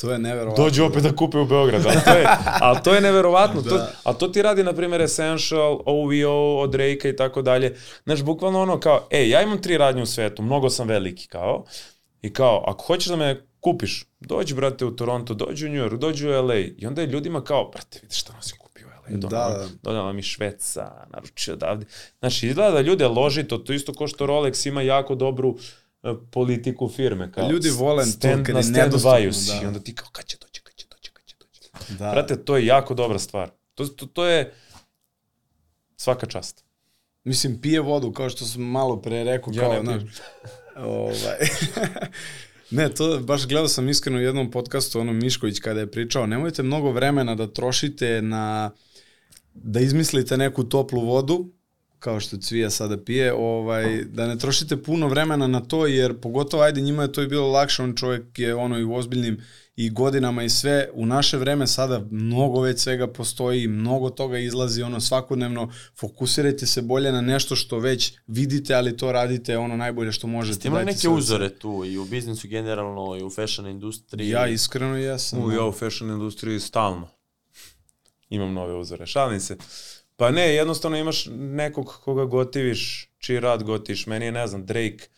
[0.00, 0.64] To je neverovatno.
[0.64, 2.26] Dođu opet da kupe u Beogradu, ali to je,
[2.60, 3.60] ali to je neverovatno.
[3.62, 3.70] da.
[3.70, 7.76] to, a to ti radi, na primjer, Essential, OVO, od Drake i tako dalje.
[8.04, 11.64] Znaš, bukvalno ono kao, ej, ja imam tri radnje u svetu, mnogo sam veliki, kao,
[12.24, 15.98] i kao, ako hoćeš da me kupiš, dođi, brate, u Toronto, dođi u New York,
[15.98, 16.56] dođi u LA.
[16.56, 19.18] I onda je ljudima kao, brate, vidiš šta nosim kupio u LA.
[19.18, 19.68] Donala, da.
[19.82, 21.86] donala mi Šveca, naručio odavde.
[22.18, 25.56] Znači, izgleda da ljude loži to, to isto ko što Rolex ima jako dobru
[26.04, 27.32] E, politiku firme.
[27.32, 29.18] Kao Ljudi vole to kad je nedostupno.
[29.20, 29.60] Da.
[29.62, 31.92] I onda ti kao, kad će doći, kad će doći, kad će doći.
[31.98, 32.10] Da.
[32.10, 33.50] Brate, to je jako dobra stvar.
[33.74, 34.54] To, to, to je
[35.96, 36.64] svaka čast.
[37.24, 40.02] Mislim, pije vodu, kao što sam malo pre rekao, ja kao, znaš,
[40.76, 41.38] ovaj,
[42.70, 46.62] Ne, to baš gledao sam iskreno u jednom podcastu, ono Mišković kada je pričao, nemojte
[46.62, 48.70] mnogo vremena da trošite na
[49.54, 51.52] da izmislite neku toplu vodu,
[52.04, 56.62] kao što Cvija sada pije, ovaj, da ne trošite puno vremena na to, jer pogotovo,
[56.62, 59.40] ajde, njima je to i bilo lakše, on čovjek je ono i u ozbiljnim
[59.76, 64.82] i godinama i sve, u naše vreme sada mnogo već svega postoji, mnogo toga izlazi
[64.82, 70.12] ono svakodnevno, fokusirajte se bolje na nešto što već vidite, ali to radite ono najbolje
[70.12, 70.60] što možete.
[70.60, 74.28] Ste imali neke uzore tu i u biznisu generalno i u fashion industriji?
[74.28, 75.44] Ja iskreno jesam.
[75.44, 77.08] U, ja u fashion industriji stalno
[78.28, 79.56] imam nove uzore, šalim se.
[80.16, 84.06] Pa ne, jednostavno imaš nekog koga gotiviš, čiji rad gotiviš.
[84.06, 85.08] Meni je, ne znam, Drake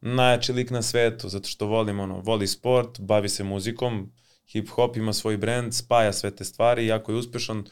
[0.00, 4.12] najjači lik na svetu, zato što volim, ono, voli sport, bavi se muzikom,
[4.52, 7.64] hip-hop ima svoj brand, spaja sve te stvari, jako je uspešan,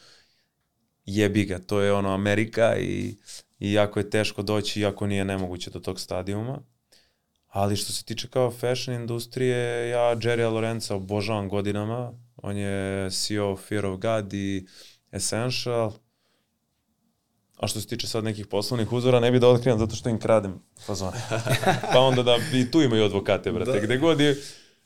[1.05, 3.15] jebi ga, to je ono Amerika i,
[3.59, 6.61] i jako je teško doći, iako nije nemoguće do tog stadijuma.
[7.47, 13.57] Ali što se tiče kao fashion industrije, ja Jerry Lorenza obožavam godinama, on je CEO
[13.57, 14.67] Fear of God i
[15.11, 15.93] Essential,
[17.61, 20.19] A što se tiče sad nekih poslovnih uzora, ne bi da otkrivam zato što im
[20.19, 21.17] kradem fazone.
[21.93, 23.71] pa onda da i tu imaju advokate, brate.
[23.71, 23.79] Da.
[23.79, 24.37] Gde god je,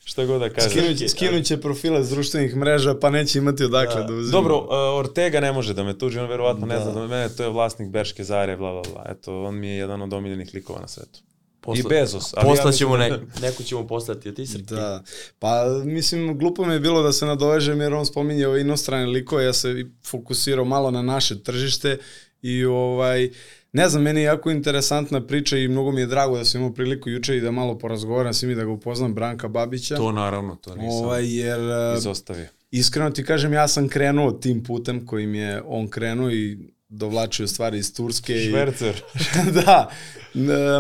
[0.04, 0.70] šta god da kaže.
[0.70, 4.32] Skinuće, skinuće profile s društvenih mreža, pa neće imati odakle da, da uzima.
[4.32, 6.74] Dobro, uh, Ortega ne može da me tuži, on verovatno da.
[6.74, 9.06] ne zna da me, mene, to je vlasnik Berške Zare, bla, bla, bla.
[9.10, 11.20] Eto, on mi je jedan od omiljenih likova na svetu.
[11.62, 12.34] Posla, I Bezos.
[12.34, 14.64] Ali Poslaćemo ja ne, neku ćemo poslati, a ti Srki?
[14.64, 15.04] Da,
[15.40, 19.46] pa mislim, glupo mi je bilo da se nadovežem jer on spominje ove inostrane likove,
[19.46, 21.98] ja se fokusirao malo na naše tržište
[22.46, 23.30] I ovaj,
[23.74, 26.74] ne znam, meni je jako interesantna priča i mnogo mi je drago da sam imao
[26.74, 29.96] priliku juče i da malo porazgovaram s i da ga upoznam Branka Babića.
[29.96, 32.48] To naravno, to nisam ovaj, jer, eh, izostavio.
[32.72, 36.58] Iskreno ti kažem, ja sam krenuo tim putem kojim je on krenuo i
[36.90, 38.40] dovlačio stvari iz Turske.
[38.40, 39.02] Švercer.
[39.16, 39.90] I, da,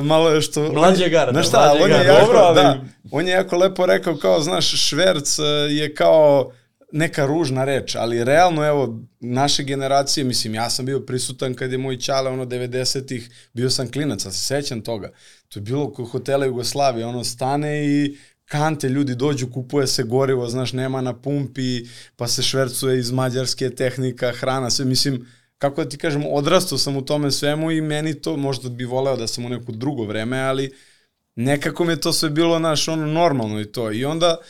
[0.03, 0.73] malo je što...
[0.73, 1.31] Mlađe gara.
[1.31, 2.55] Znaš šta, on je, jako, Dobro, ali...
[2.55, 6.51] da, on je jako lepo rekao kao, znaš, šverc eh, je kao
[6.91, 11.77] neka ružna reč, ali realno, evo, naše generacije, mislim, ja sam bio prisutan kad je
[11.77, 15.11] moj čale, ono, 90-ih, bio sam klinac, a se sećam toga.
[15.49, 20.49] To je bilo kod hotela Jugoslavije, ono, stane i kante, ljudi dođu, kupuje se gorivo,
[20.49, 25.25] znaš, nema na pumpi, pa se švercuje iz mađarske tehnika, hrana, sve, mislim,
[25.57, 29.17] kako da ti kažem, odrastao sam u tome svemu i meni to, možda bi voleo
[29.17, 30.73] da sam u neko drugo vreme, ali
[31.35, 33.91] nekako mi je to sve bilo, naš, ono, normalno i to.
[33.91, 34.43] I onda, e,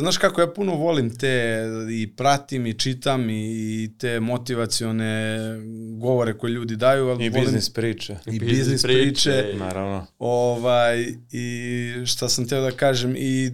[0.00, 5.38] znaš kako, ja puno volim te, i pratim, i čitam, i te motivacione
[6.00, 7.08] govore koje ljudi daju.
[7.08, 8.16] Ali I volim, biznis priče.
[8.26, 9.54] I biznis priče.
[9.58, 10.06] Naravno.
[10.18, 13.52] Ovaj, I šta sam teo da kažem, i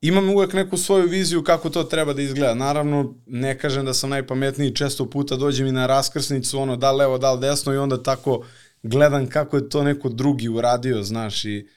[0.00, 2.54] imam uvek neku svoju viziju kako to treba da izgleda.
[2.54, 7.18] Naravno, ne kažem da sam najpametniji, često puta dođem i na raskrsnicu, ono, da levo,
[7.18, 8.44] da desno i onda tako
[8.82, 11.68] gledam kako je to neko drugi uradio, znaš, i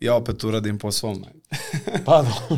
[0.00, 1.24] ja opet uradim po svom.
[2.06, 2.56] pa da.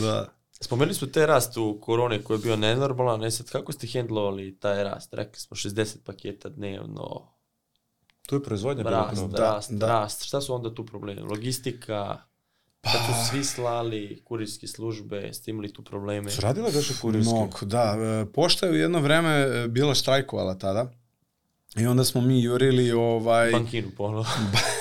[0.00, 0.28] da.
[0.60, 4.58] Spomenuli smo te rast u korone koji je bio nenormalan, ne sad kako ste hendlovali
[4.58, 5.14] taj rast?
[5.14, 7.32] Rekli smo 60 paketa dnevno,
[8.26, 9.30] Tu je proizvodnja bila rast, problem.
[9.30, 9.88] Da, rast, da.
[9.88, 10.24] rast.
[10.24, 11.20] Šta su onda tu problemi?
[11.20, 12.18] Logistika,
[12.80, 12.90] pa...
[12.90, 16.30] kad su svi slali, kurirske službe, ste imali tu probleme?
[16.30, 17.34] Su radile više kurirske?
[17.34, 17.96] Mnogo, da.
[18.00, 20.92] E, Pošta je u jedno vreme e, bila štrajkovala tada.
[21.76, 23.52] I onda smo mi jurili ovaj...
[23.52, 24.26] Bankinu ponovo.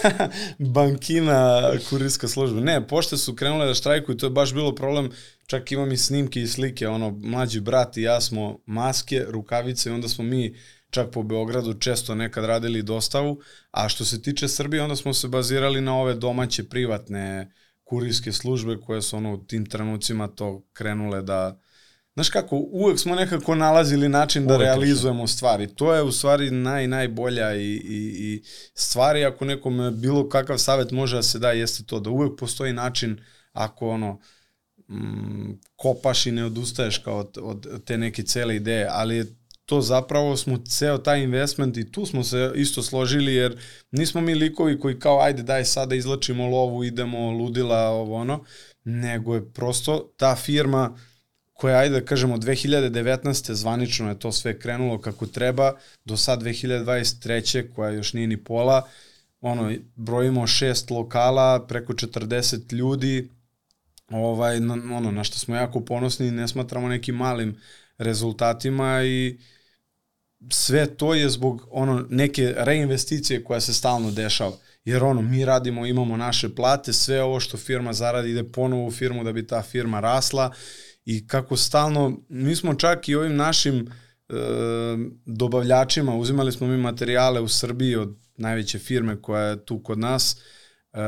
[0.76, 2.62] bankina kurirska služba.
[2.62, 5.12] Ne, pošte su krenule da štrajkuju, to je baš bilo problem,
[5.46, 9.94] čak imam i snimke i slike, ono, mlađi brat i ja smo maske, rukavice i
[9.94, 10.56] onda smo mi
[10.90, 13.40] čak po Beogradu često nekad radili dostavu,
[13.72, 17.52] a što se tiče Srbije, onda smo se bazirali na ove domaće privatne
[17.84, 21.60] kurirske službe koje su ono u tim trenucima to krenule da
[22.14, 25.68] Znaš kako, uvek smo nekako nalazili način da Uvek realizujemo stvari.
[25.68, 28.44] To je u stvari naj, najbolja i, i, i
[28.74, 32.74] stvari ako nekom bilo kakav savet može da se da jeste to da uvek postoji
[32.74, 33.22] način
[33.54, 34.20] ako ono
[34.90, 39.26] mm, kopaš i ne odustaješ kao od, od te neke cele ideje, ali je
[39.66, 43.58] to zapravo smo ceo taj investment i tu smo se isto složili jer
[43.92, 48.44] nismo mi likovi koji kao ajde daj sada izlačimo lovu, idemo ludila ovo ono,
[48.84, 50.98] nego je prosto ta firma
[51.60, 53.54] koja, ajde da kažemo, 2019.
[53.54, 55.74] zvanično je to sve krenulo kako treba,
[56.06, 57.74] do sad 2023.
[57.76, 58.88] koja još nije ni pola,
[59.42, 63.30] ono, brojimo šest lokala, preko 40 ljudi,
[64.10, 67.58] ovaj, na, ono, na što smo jako ponosni i ne smatramo nekim malim
[67.98, 69.40] rezultatima i
[70.50, 74.58] sve to je zbog ono neke reinvesticije koja se stalno dešava.
[74.86, 78.92] Jer ono, mi radimo, imamo naše plate, sve ovo što firma zaradi ide ponovo u
[78.92, 80.54] firmu da bi ta firma rasla
[81.10, 83.88] i kako stalno, mi smo čak i ovim našim
[84.30, 84.34] e,
[85.26, 90.38] dobavljačima, uzimali smo mi materijale u Srbiji od najveće firme koja je tu kod nas,
[90.94, 91.00] e,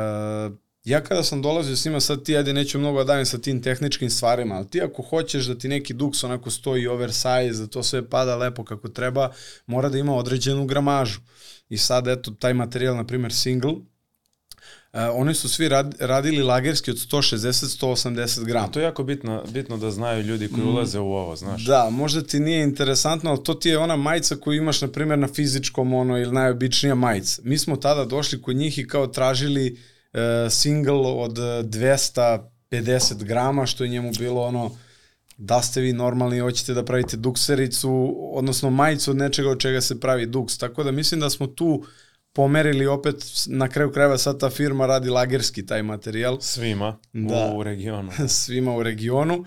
[0.84, 3.62] ja kada sam dolazio s njima, sad ti ajde neću mnogo da davim sa tim
[3.62, 7.84] tehničkim stvarima, ali ti ako hoćeš da ti neki duks onako stoji oversize, da to
[7.84, 9.32] sve pada lepo kako treba,
[9.66, 11.20] mora da ima određenu gramažu.
[11.70, 13.74] I sad eto, taj materijal, na primjer single,
[14.94, 18.68] oni su svi rad, radili lagerski od 160-180 grama.
[18.68, 21.66] To je jako bitno, bitno da znaju ljudi koji ulaze u ovo, znaš.
[21.66, 25.20] Da, možda ti nije interesantno, ali to ti je ona majica koju imaš, na primjer,
[25.20, 27.42] na fizičkom, ono, ili najobičnija majica.
[27.46, 29.72] Mi smo tada došli kod njih i kao tražili
[30.14, 30.20] uh,
[30.50, 34.72] single od 250 grama, što je njemu bilo ono,
[35.38, 40.00] da ste vi normalni, hoćete da pravite duksericu, odnosno majicu od nečega od čega se
[40.00, 40.58] pravi duks.
[40.58, 41.84] Tako da mislim da smo tu
[42.34, 43.16] pomerili opet,
[43.48, 46.38] na kraju krajeva sad ta firma radi lagerski taj materijal.
[46.42, 47.54] Svima Da.
[47.56, 48.12] u regionu.
[48.30, 49.46] svima u regionu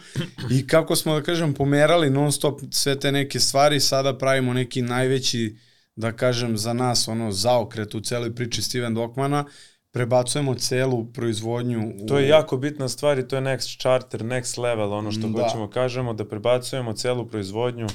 [0.50, 4.82] i kako smo da kažem pomerali non stop sve te neke stvari sada pravimo neki
[4.82, 5.56] najveći
[5.96, 9.44] da kažem za nas ono zaokret u celoj priči Steven Dokmana
[9.90, 12.06] prebacujemo celu proizvodnju u...
[12.06, 15.42] To je jako bitna stvar i to je next charter, next level, ono što Da.
[15.42, 17.86] hoćemo kažemo, da prebacujemo celu proizvodnju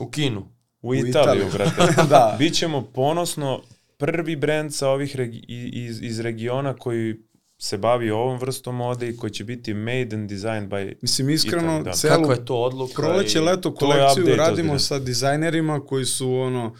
[0.00, 0.48] U Kinu.
[0.82, 1.46] u Italiju, Italiju.
[1.52, 2.02] brate.
[2.08, 2.36] Da.
[2.38, 3.62] Bićemo ponosno
[4.00, 5.44] prvi brend sa ovih regi
[5.74, 7.14] iz, iz regiona koji
[7.58, 11.62] se bavi ovom vrstom mode i koji će biti made and designed by Mislim, iskreno,
[11.64, 11.92] Italija, da.
[11.92, 12.92] celu Kako je to odluka?
[12.94, 16.74] proleće, i- leto kolekciju radimo sa dizajnerima koji su ono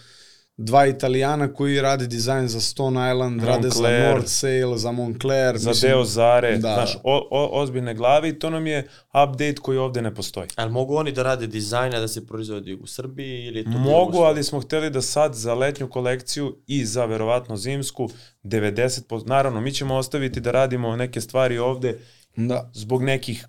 [0.62, 4.11] dva italijana koji rade dizajn za Stone Island, rade za Moncler.
[4.11, 5.58] North Sail, za Moncler.
[5.58, 6.58] za mislim, deo Zare, da.
[6.74, 10.48] znaš, o, o, ozbiljne glave i to nam je update koji ovde ne postoji.
[10.56, 14.44] Ali mogu oni da rade dizajna da se proizvodi u Srbiji ili to Mogu, ali
[14.44, 18.08] smo hteli da sad za letnju kolekciju i za verovatno zimsku
[18.44, 21.98] 90%, naravno mi ćemo ostaviti da radimo neke stvari ovde
[22.36, 22.70] Da.
[22.74, 23.46] zbog nekih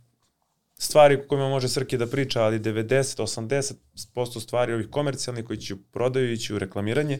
[0.81, 5.77] stvari o kojima može Srki da priča, ali 90-80% stvari ovih komercijalnih koji će u
[5.77, 7.19] prodaju ići u reklamiranje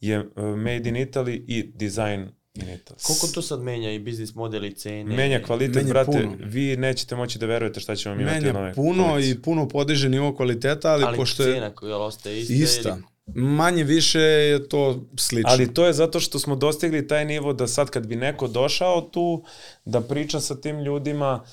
[0.00, 2.20] je uh, made in Italy i design
[2.54, 3.06] in Italy.
[3.06, 5.16] Koliko to sad menja i biznis model i cene?
[5.16, 6.36] Menja kvalitet, Menja brate, puno.
[6.40, 9.32] vi nećete moći da verujete šta ćemo imati Menja puno kolekcije.
[9.32, 12.54] i puno podiže nivo kvaliteta, ali, ali pošto je cena koja ostaje ista.
[12.54, 13.15] ista, Ili...
[13.34, 15.50] manje više je to slično.
[15.50, 19.00] Ali to je zato što smo dostigli taj nivo da sad kad bi neko došao
[19.00, 19.44] tu
[19.84, 21.44] da priča sa tim ljudima,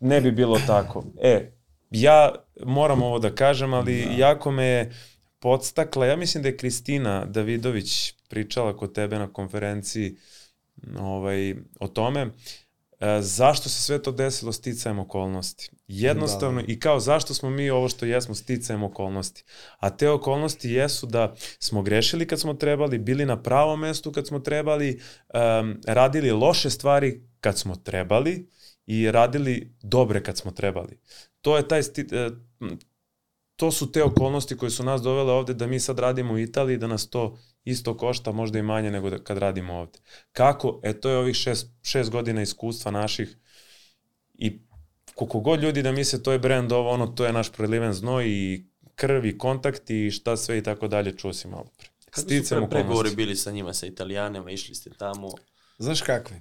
[0.00, 1.04] ne bi bilo tako.
[1.22, 1.52] E,
[1.90, 2.34] ja
[2.64, 4.12] moram ovo da kažem, ali da.
[4.12, 4.92] jako me je
[5.38, 10.16] podstakla, ja mislim da je Kristina Davidović pričala kod tebe na konferenciji
[10.98, 12.30] ovaj, o tome,
[13.04, 15.70] E, zašto se sve to desilo sticajem okolnosti?
[15.88, 16.72] Jednostavno da, da.
[16.72, 19.44] i kao zašto smo mi ovo što jesmo sticajem okolnosti?
[19.78, 24.26] A te okolnosti jesu da smo grešili kad smo trebali, bili na pravom mestu kad
[24.26, 25.00] smo trebali,
[25.60, 28.48] um, radili loše stvari kad smo trebali
[28.86, 30.98] i radili dobre kad smo trebali.
[31.40, 32.06] To je taj sti,
[32.60, 32.78] uh,
[33.56, 36.78] to su te okolnosti koje su nas dovele ovde da mi sad radimo u Italiji,
[36.78, 39.98] da nas to isto košta, možda i manje nego da, kad radimo ovde.
[40.32, 40.80] Kako?
[40.82, 43.36] E, to je ovih šest, šest godina iskustva naših
[44.34, 44.63] i
[45.14, 48.24] koliko god ljudi da misle to je brand ovo, ono, to je naš preliven znoj
[48.28, 51.88] i krv i kontakt i šta sve i tako dalje, čuo si malo pre.
[52.10, 55.28] Kako su pre pregovori bili sa njima, sa italijanima, išli ste tamo?
[55.78, 56.36] Znaš kakvi?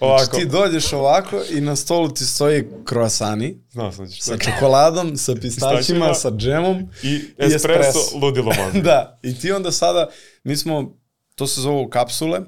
[0.00, 0.24] Ovako.
[0.24, 5.16] Znači ti dođeš ovako i na stolu ti stoji kroasani Znao sam da sa čokoladom,
[5.16, 8.18] sa pistaćima, sa džemom i espresso, i espresso.
[8.18, 8.80] ludilo možda.
[8.90, 10.10] da, i ti onda sada,
[10.44, 10.98] mi smo,
[11.34, 12.40] to se zovu kapsule,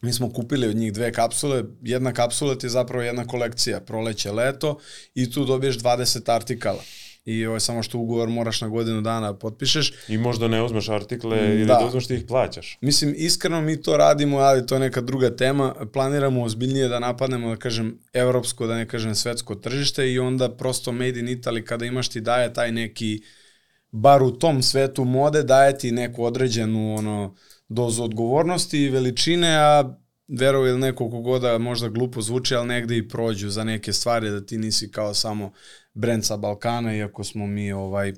[0.00, 4.32] mi smo kupili od njih dve kapsule, jedna kapsula ti je zapravo jedna kolekcija, proleće,
[4.32, 4.78] leto
[5.14, 6.82] i tu dobiješ 20 artikala
[7.24, 9.92] i ovo je samo što ugovor moraš na godinu dana potpišeš.
[10.08, 11.44] I možda ne uzmeš artikle da.
[11.44, 12.78] ili da uzmeš ti ih plaćaš.
[12.80, 15.74] Mislim, iskreno mi to radimo, ali to je neka druga tema.
[15.92, 20.92] Planiramo ozbiljnije da napadnemo, da kažem, evropsko, da ne kažem svetsko tržište i onda prosto
[20.92, 23.22] Made in Italy kada imaš ti daje taj neki,
[23.90, 27.34] bar u tom svetu mode, daje ti neku određenu ono,
[27.70, 29.96] dozu odgovornosti i veličine, a
[30.28, 34.46] verovo ili neko kogoda možda glupo zvuči, ali negde i prođu za neke stvari da
[34.46, 35.52] ti nisi kao samo
[35.94, 38.12] brend sa Balkana, iako smo mi ovaj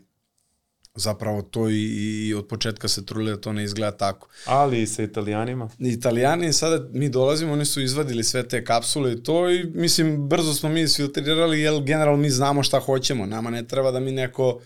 [0.94, 1.82] zapravo to i,
[2.28, 4.28] i od početka se trudili da to ne izgleda tako.
[4.46, 5.68] Ali i sa italijanima?
[5.78, 10.54] Italijani, sada mi dolazimo, oni su izvadili sve te kapsule i to i mislim brzo
[10.54, 13.26] smo mi isfiltrirali jer generalno mi znamo šta hoćemo.
[13.26, 14.60] Nama ne treba da mi neko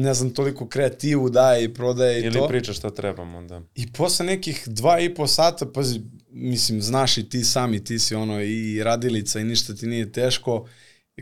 [0.00, 2.38] ne znam, toliko kreativu daje i prodaje i Ili to.
[2.38, 3.62] Ili priča šta trebamo, da.
[3.74, 8.14] I posle nekih dva i po sata, pazi, mislim, znaš i ti sami, ti si
[8.14, 10.68] ono i radilica i ništa ti nije teško,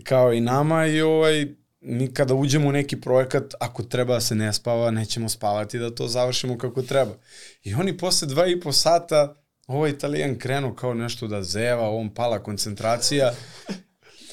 [0.05, 1.47] kao i nama i ovaj,
[1.81, 5.95] mi kada uđemo u neki projekat, ako treba da se ne spava, nećemo spavati da
[5.95, 7.14] to završimo kako treba.
[7.62, 9.35] I oni posle dva i po sata,
[9.66, 13.33] ovaj italijan krenu kao nešto da zeva, on pala koncentracija.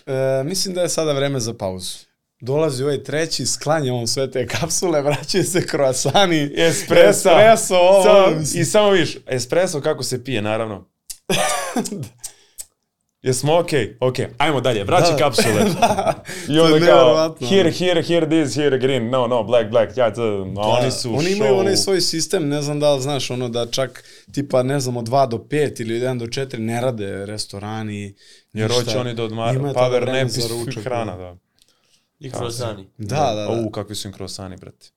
[0.06, 2.11] E, mislim da je sada vreme za pauzu.
[2.42, 8.42] Dolazi ovaj treći, sklanja on sve te kapsule, vraćaju se kroasani, espresso, espresso ovo, Samo,
[8.56, 10.90] I samo viš, espresso kako se pije, naravno.
[13.22, 14.30] Jesmo okej, okay, okej, okay.
[14.38, 15.18] ajmo dalje, vraći da.
[15.18, 15.64] kapsule.
[15.80, 16.24] da.
[16.50, 20.46] I onda kao, here, here, here this, here green, no, no, black, black, ja, to,
[20.46, 20.62] no, da.
[20.62, 24.04] oni su Oni imaju onaj svoj sistem, ne znam da li znaš, ono da čak
[24.32, 28.16] tipa, ne znam, od 2 do 5 ili od 1 do 4 ne rade restorani.
[28.54, 29.76] Jer hoće oni da odmara, nap
[30.78, 31.38] i hrana, da.
[32.22, 32.88] I krosani.
[32.98, 33.68] Da, da, da.
[33.68, 34.92] O, kakvi su im krosani, brate.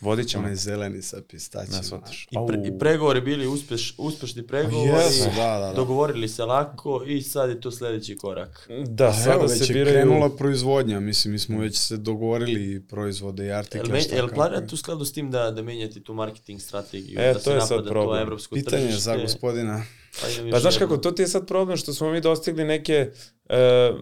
[0.00, 0.44] Vodit ćemo.
[0.44, 2.00] Onaj zeleni sa pistaćima.
[2.30, 4.90] I, pre, I pregovori bili uspeš, uspešni pregovori.
[4.90, 5.72] Yes, da, da, da.
[5.72, 8.68] Dogovorili se lako i sad je to sledeći korak.
[8.86, 9.94] Da, A sada evo, se već biraju...
[9.94, 11.00] krenula proizvodnja.
[11.00, 13.98] Mislim, mi smo već se dogovorili proizvode i artikle.
[13.98, 17.20] Jel, jel planirate u skladu s tim da, da menjate tu marketing strategiju?
[17.20, 18.28] E, da to je sad problem.
[18.28, 19.00] To Pitanje tržište?
[19.00, 19.82] za gospodina.
[20.20, 23.10] Pa, pa znaš kako, to ti je sad problem što smo mi dostigli neke...
[23.44, 24.00] Uh,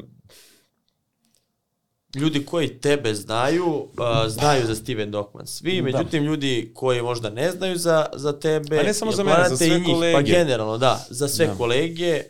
[2.16, 3.88] ljudi koji tebe znaju, uh,
[4.28, 5.46] znaju za Steven Dockman.
[5.46, 5.82] Svi, da.
[5.82, 8.78] međutim, ljudi koji možda ne znaju za, za tebe...
[8.78, 10.12] A ne samo za mene, za sve njih, kolege.
[10.12, 11.54] Pa generalno, da, za sve da.
[11.54, 12.22] kolege,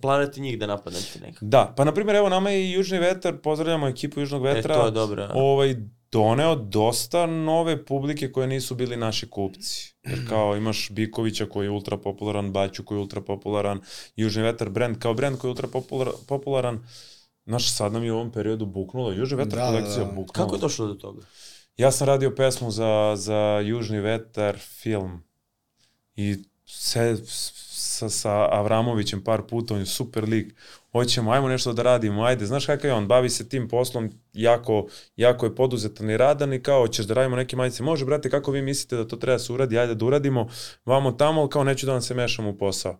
[0.00, 1.44] planete njih da napadnete nekako.
[1.44, 4.74] Da, pa na primjer, evo nama je i Južni vetar, pozdravljamo ekipu Južnog vetra.
[4.74, 5.28] E, to je dobro.
[5.34, 5.76] Ovaj,
[6.12, 9.94] doneo dosta nove publike koje nisu bili naši kupci.
[10.02, 13.80] Jer kao imaš Bikovića koji je ultra popularan, Baću koji je ultra popularan,
[14.16, 16.86] Južni vetar brand kao brand koji je ultra popularan, popularan
[17.46, 20.12] Znaš, sad nam je u ovom periodu buknulo, Južni vetar da, kolekcija da, da.
[20.12, 20.32] buknula.
[20.32, 21.22] Kako je došlo do toga?
[21.76, 25.22] Ja sam radio pesmu za, za Južni vetar film
[26.16, 26.36] i
[26.66, 30.54] se, sa, sa Avramovićem par puta, on je super lik,
[30.92, 34.86] hoćemo, ajmo nešto da radimo, ajde, znaš kakav je on, bavi se tim poslom, jako,
[35.16, 38.50] jako je poduzetan i radan i kao, ćeš da radimo neke majice, može, brate, kako
[38.50, 40.48] vi mislite da to treba da se uradi, ajde da uradimo,
[40.84, 42.98] vamo tamo, ali kao neću da vam se mešam u posao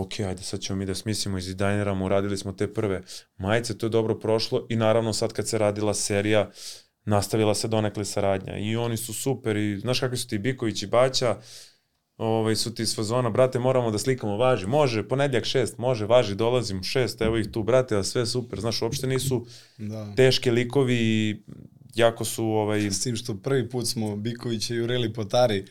[0.00, 3.02] ok, ajde sad ćemo mi da smislimo, izdizajniramo, uradili smo te prve
[3.38, 6.50] majice, to je dobro prošlo i naravno sad kad se radila serija,
[7.04, 10.86] nastavila se donekle saradnja i oni su super i znaš kakvi su ti Biković i
[10.86, 11.36] Baća,
[12.16, 16.34] ovaj, su ti iz fazona, brate, moramo da slikamo, važi, može, ponedljak šest, može, važi,
[16.34, 19.46] dolazim šest, evo ih tu, brate, a sve super, znaš, uopšte nisu
[19.78, 20.14] da.
[20.14, 21.42] teške likovi i
[21.94, 22.90] jako su, ovaj...
[22.90, 25.64] S tim što prvi put smo Bikovića i Ureli Potari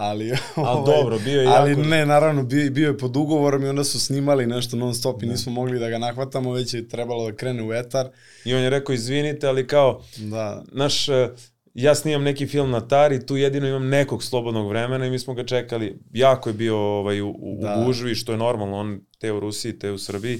[0.00, 1.82] ali ali ovaj, dobro bio je ali jako...
[1.82, 5.26] ne naravno bio, bio je pod ugovorom i onda su snimali nešto non stop i
[5.26, 5.32] da.
[5.32, 8.08] nismo mogli da ga nahvatamo već je trebalo da krene u etar
[8.44, 11.28] i on je rekao izvinite ali kao da naš e,
[11.74, 15.34] ja snimam neki film na Tari, tu jedino imam nekog slobodnog vremena i mi smo
[15.34, 15.98] ga čekali.
[16.12, 17.76] Jako je bio ovaj, u, u, Da.
[17.78, 20.38] u gužvi, što je normalno, on te u Rusiji, te u Srbiji.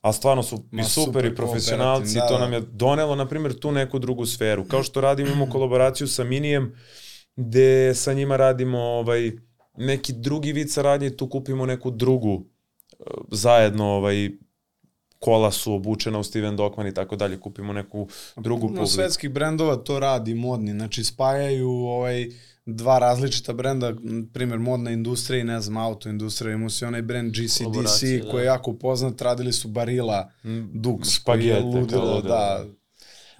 [0.00, 2.44] A stvarno su Ma, i super, super i profesionalci, kooperativni, da, to da.
[2.44, 4.64] nam je donelo, na primjer, tu neku drugu sferu.
[4.64, 6.74] Kao što radimo, imamo kolaboraciju sa Minijem,
[7.36, 9.32] gde sa njima radimo ovaj,
[9.76, 12.44] neki drugi vid saradnje, tu kupimo neku drugu
[12.92, 14.30] eh, zajedno ovaj,
[15.18, 18.86] kola su obučena u Steven Dokman i tako dalje, kupimo neku drugu publiku.
[18.86, 22.28] svetskih brendova to radi modni, znači spajaju ovaj
[22.66, 23.94] dva različita brenda,
[24.32, 28.30] primjer modna industrija i ne znam, auto industrija, imao si onaj brend GCDC da.
[28.30, 32.64] koji je jako poznat, radili su Barilla Mm, Dux, koji je špagete, ludilo, kao da.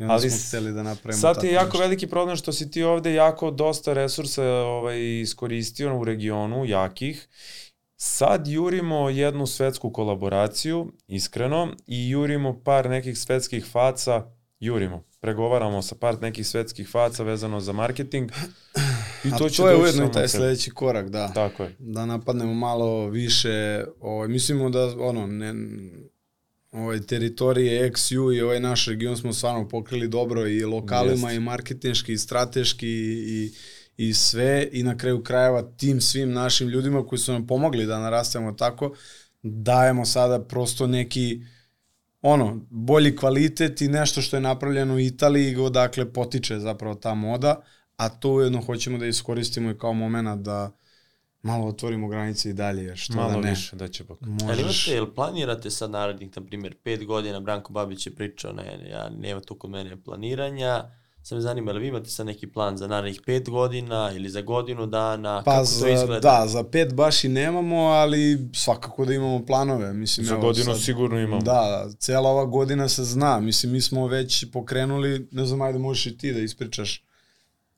[0.01, 1.78] I onda Ali smo hteli da napravimo Sad je jako nešto.
[1.78, 7.28] veliki problem što si ti ovde jako dosta resursa ovaj, iskoristio u regionu, jakih.
[7.97, 14.24] Sad jurimo jednu svetsku kolaboraciju, iskreno, i jurimo par nekih svetskih faca,
[14.60, 18.31] jurimo, pregovaramo sa par nekih svetskih faca vezano za marketing.
[19.24, 21.32] I A to, to, će je ujedno i taj sledeći korak, da.
[21.32, 21.77] Tako je.
[21.78, 25.55] Da napadnemo malo više, ovaj, mislimo da, ono, ne,
[26.72, 31.36] ovaj, teritorije XU i ovaj naš region smo stvarno pokrili dobro i lokalima Jeste.
[31.36, 33.52] i marketinški i strateški i,
[33.97, 37.98] i sve i na kraju krajeva tim svim našim ljudima koji su nam pomogli da
[37.98, 38.94] narastemo tako,
[39.42, 41.40] dajemo sada prosto neki
[42.22, 47.62] ono, bolji kvalitet i nešto što je napravljeno u Italiji, odakle potiče zapravo ta moda,
[47.97, 50.80] a to ujedno hoćemo da iskoristimo i kao moment da
[51.42, 53.50] malo otvorimo granice i dalje, jer što Malo da ne.
[53.50, 54.04] više da će.
[54.20, 54.30] Ali
[54.62, 54.86] Možeš...
[54.86, 59.10] imate, jel planirate sad narednih, na primjer, pet godina, Branko Babić je pričao, ne, ja,
[59.10, 60.84] nema tu kod mene planiranja,
[61.22, 64.40] sad me zanima, ali vi imate sad neki plan za narednih pet godina ili za
[64.40, 66.20] godinu dana, Pa kako za, to izgleda?
[66.20, 69.92] da, za pet baš i nemamo, ali svakako da imamo planove.
[69.92, 71.42] Mislim, Za evo, godinu sad- sigurno imamo.
[71.42, 73.40] Da, cela ova godina se zna.
[73.40, 77.04] Mislim, mi smo već pokrenuli, ne znam, ajde možeš i ti da ispričaš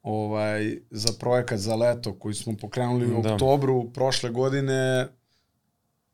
[0.02, 3.32] ovaj, za projekat za leto koji smo pokrenuli u Da.
[3.32, 5.08] oktobru prošle godine.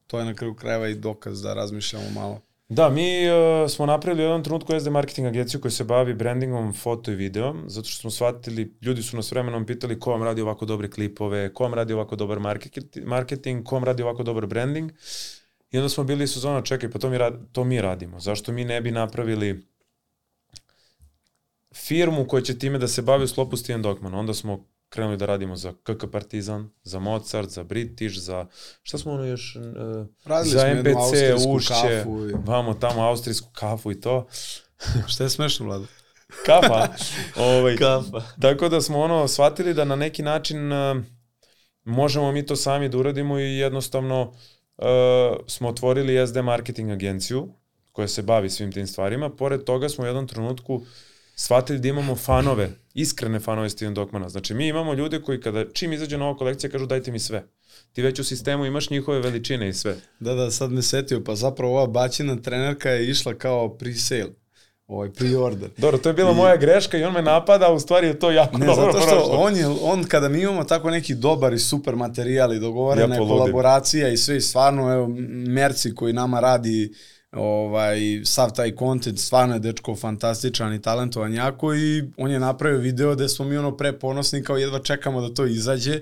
[0.07, 2.41] To je na kraju krajeva i dokaz da razmišljamo malo.
[2.71, 6.73] Da, mi uh, smo napravili u jednom trenutku SD marketing agenciju koja se bavi brandingom
[6.73, 10.43] foto i video, zato što smo shvatili, ljudi su nas vremenom pitali ko vam radi
[10.43, 14.47] ovako dobre klipove, ko vam radi ovako dobar market- marketing, ko vam radi ovako dobar
[14.47, 14.93] branding.
[15.71, 18.21] I onda smo bili su zona, čekaj, pa to mi, rad, to mi radimo.
[18.21, 19.67] Zašto mi ne bi napravili
[21.75, 24.15] firmu koja će time da se bavi u sklopu Steven Dogman.
[24.15, 28.47] Onda smo krenuli da radimo za KK Partizan, za Mozart, za British, za...
[28.83, 29.57] Šta smo ono još...
[29.57, 34.27] Uh, Radili za smo MPC, ušće, kafu i- vamo tamo austrijsku kafu i to.
[35.13, 35.87] Šta je smešno, Vlado?
[36.47, 36.89] Kafa.
[37.51, 38.23] ovaj, Kafa.
[38.41, 40.97] Tako da smo ono shvatili da na neki način uh,
[41.85, 44.23] možemo mi to sami da uradimo i jednostavno
[44.77, 44.85] uh,
[45.47, 47.49] smo otvorili SD marketing agenciju
[47.93, 49.31] koja se bavi svim tim stvarima.
[49.31, 50.83] Pored toga smo u jednom trenutku
[51.39, 54.29] shvatili da imamo fanove, iskrene fanove Steven Dokmana.
[54.29, 57.45] Znači mi imamo ljude koji kada čim izađe nova kolekcija kažu dajte mi sve.
[57.93, 59.97] Ti već u sistemu imaš njihove veličine i sve.
[60.21, 64.31] Da, da, sad me setio, pa zapravo ova bačina trenerka je išla kao pre-sale,
[64.87, 65.69] ovaj pre-order.
[65.77, 68.19] Dobro, to je bila I- moja greška i on me napada, a u stvari je
[68.19, 69.37] to jako Ne, dobro zato što prošlo.
[69.37, 73.19] on je, on kada mi imamo tako neki dobar i super materijal i dogovorena Ja
[73.19, 73.37] poludim.
[73.39, 75.09] kolaboracija i sve i stvarno, evo,
[75.47, 76.93] Merci koji nama radi
[77.33, 82.79] ovaj, sav taj content, stvarno je dečko fantastičan i talentovan jako i on je napravio
[82.79, 86.01] video gde smo mi ono pre ponosni kao jedva čekamo da to izađe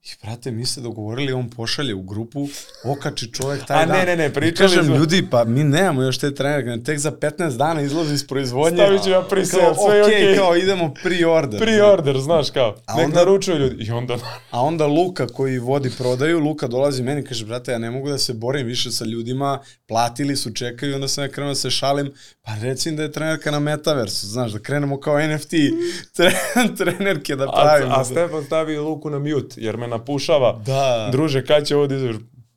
[0.00, 2.48] I, brate, mi se dogovorili, on pošalje u grupu,
[2.86, 3.96] okači čovjek taj A, dan.
[3.96, 6.98] ne, ne, ne, I pričali kažem, smo- ljudi, pa mi nemamo još te trenerke, tek
[6.98, 8.76] za 15 dana izlazi iz proizvodnje.
[8.76, 9.62] Stavit ću ja Kao, sve
[9.96, 10.36] je okej, okej.
[10.36, 11.58] kao idemo pre-order.
[11.58, 12.76] Pre-order, znaš kao.
[12.86, 13.84] A Nek onda- naručuju ljudi.
[13.84, 14.16] I onda...
[14.50, 18.08] A onda Luka koji vodi prodaju, Luka dolazi meni i kaže, brate, ja ne mogu
[18.08, 21.70] da se borim više sa ljudima, platili su, čekaju, onda sam ja krenuo da se
[21.70, 22.12] šalim,
[22.42, 25.52] pa recim da je trenerka na metaversu, znaš, da krenemo kao NFT
[26.16, 26.32] tre,
[26.76, 27.94] trenerke da A, pravimo.
[27.94, 30.60] a Stefan stavi luku na mute, jer me napušava.
[30.66, 31.08] Da.
[31.12, 31.96] Druže, kad će ovo da?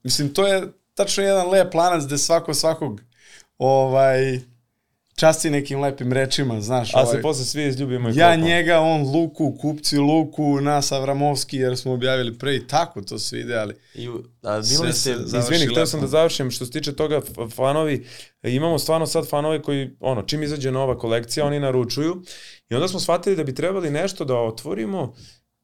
[0.04, 3.02] Mislim, to je tačno jedan lep lanac gde svako svakog
[3.58, 4.40] ovaj,
[5.16, 6.96] časti nekim lepim rečima, znaš.
[6.96, 8.46] A ovaj, se posle svi izljubimo i Ja klopamo.
[8.46, 13.40] njega, on Luku, kupci Luku, nas Avramovski, jer smo objavili pre i tako to se
[13.40, 14.08] ide, ali I,
[14.42, 17.22] a, Sve imali se Izvini, hteo sam da završim što se tiče toga
[17.56, 18.08] fanovi,
[18.44, 22.24] e, imamo stvarno sad fanove koji, ono, čim izađe nova kolekcija, oni naručuju
[22.70, 25.14] i onda smo shvatili da bi trebali nešto da otvorimo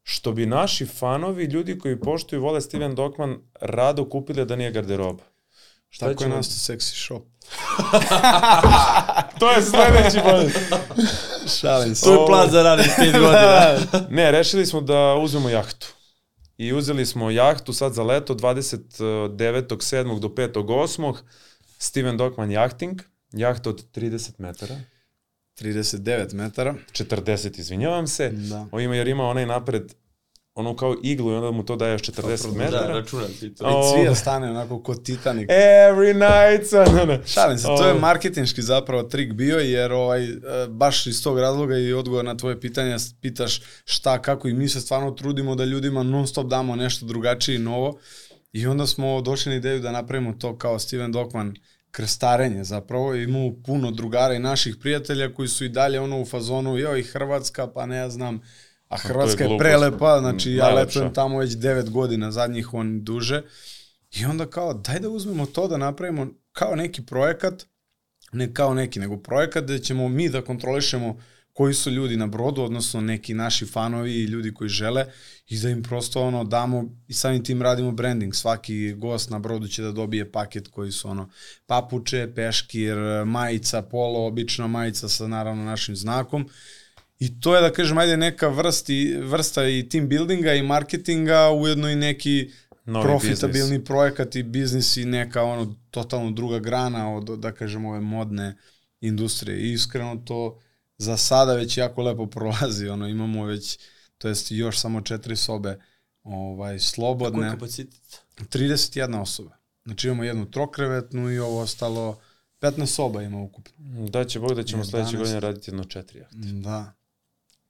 [0.10, 5.24] što bi naši fanovi, ljudi koji poštuju vole Steven Dokman, rado kupili da nije garderoba.
[5.90, 7.24] Šta tako je ćemo- nastao seksi shop.
[9.40, 10.50] To je sledeći bolje.
[11.60, 12.06] Šalim se.
[12.06, 13.78] to je plan za ranih pet godina.
[14.10, 15.88] Ne, rešili smo da uzmemo jahtu.
[16.58, 20.20] I uzeli smo jahtu sad za leto 29.7.
[20.20, 21.16] do 5.8.
[21.78, 23.02] Steven Dokman Jachting.
[23.32, 24.76] Jahta od 30 metara.
[25.62, 26.76] 39 metara.
[26.92, 28.30] 40, izvinjavam se.
[28.30, 28.68] Da.
[28.72, 29.94] On ima, jer ima onaj napred,
[30.54, 32.94] ono kao iglu i onda mu to daje još 40 Pa, Da, metara.
[32.94, 33.70] računam ti to.
[33.70, 35.50] I cvija stane onako kod Titanic.
[35.50, 37.20] Every night, ono.
[37.26, 40.38] Šalim se, to je marketinški zapravo trik bio, jer ovaj, e,
[40.70, 44.82] baš iz tog razloga i odgovor na tvoje pitanje pitaš šta, kako i mi se
[44.82, 48.00] stvarno trudimo da ljudima non stop damo nešto drugačije i novo.
[48.54, 51.54] I onda smo došli na ideju da napravimo to kao Steven Dokman
[51.98, 53.16] krstarenje zapravo.
[53.16, 57.68] Imamo puno drugara i naših prijatelja koji su i dalje ono u fazonu, joj Hrvatska,
[57.68, 58.42] pa ne znam,
[58.88, 59.64] a Hrvatska je, glupost.
[59.64, 61.00] prelepa, znači ja Najlepša.
[61.00, 63.42] letujem tamo već 9 godina, zadnjih on duže.
[64.12, 67.66] I onda kao, daj da uzmemo to da napravimo kao neki projekat,
[68.32, 71.18] ne kao neki, nego projekat gde ćemo mi da kontrolišemo
[71.58, 75.06] koji su ljudi na brodu, odnosno neki naši fanovi i ljudi koji žele
[75.48, 78.36] i da im prosto ono damo i samim tim radimo branding.
[78.36, 81.30] Svaki gost na brodu će da dobije paket koji su ono
[81.66, 86.50] papuče, peškir, majica, polo, obična majica sa naravno našim znakom.
[87.20, 91.90] I to je da kažem, ajde neka vrsti, vrsta i team buildinga i marketinga, ujedno
[91.90, 92.52] i neki
[92.86, 93.88] Novi profitabilni biznis.
[93.88, 98.56] projekat i biznis i neka ono totalno druga grana od, da kažem, ove modne
[99.02, 99.60] industrije.
[99.60, 100.60] I iskreno to
[100.98, 103.80] za sada već jako lepo prolazi, ono imamo već,
[104.18, 105.80] to jest još samo četiri sobe
[106.24, 108.22] ovaj, slobodne, kapacitet?
[108.38, 109.58] 31 osoba.
[109.86, 112.20] Znači imamo jednu trokrevetnu i ovo ostalo,
[112.62, 113.74] 15 soba ima ukupno.
[114.10, 114.90] Da će Bog da ćemo 11.
[114.90, 116.38] sledeće godine raditi jedno četiri jahte.
[116.38, 116.94] Da.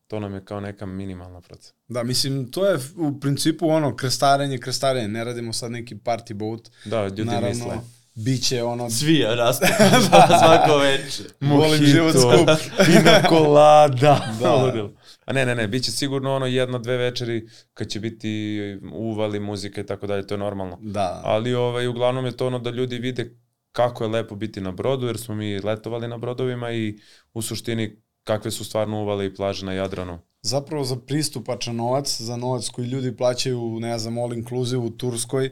[0.07, 1.79] To nam je kao neka minimalna procena.
[1.87, 6.69] Da, mislim, to je u principu ono, krestarenje, krestarenje, ne radimo sad neki party boat.
[6.85, 7.77] Da, ljudi Naravno, misle.
[8.17, 9.67] Biće ono, Svija raste
[10.43, 11.25] svako večer.
[11.41, 12.49] volim život skup.
[12.85, 14.33] Pina colada.
[14.39, 14.89] Da.
[15.25, 18.61] A ne, ne, ne, bit će sigurno ono jedno, dve večeri kad će biti
[18.93, 20.77] uvali, muzika i tako dalje, to je normalno.
[20.81, 23.37] Da, Ali ovaj, uglavnom je to ono da ljudi vide
[23.71, 26.99] kako je lepo biti na brodu, jer smo mi letovali na brodovima i
[27.33, 30.19] u suštini kakve su stvarno uvale i plaže na Jadranu.
[30.41, 35.51] zapravo za pristupačan novac, za novac koji ljudi plaćaju, ne znam, all inclusive u Turskoj,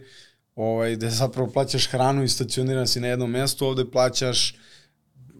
[0.55, 4.55] ovaj, gde zapravo plaćaš hranu i stacioniran si na jednom mestu, ovde plaćaš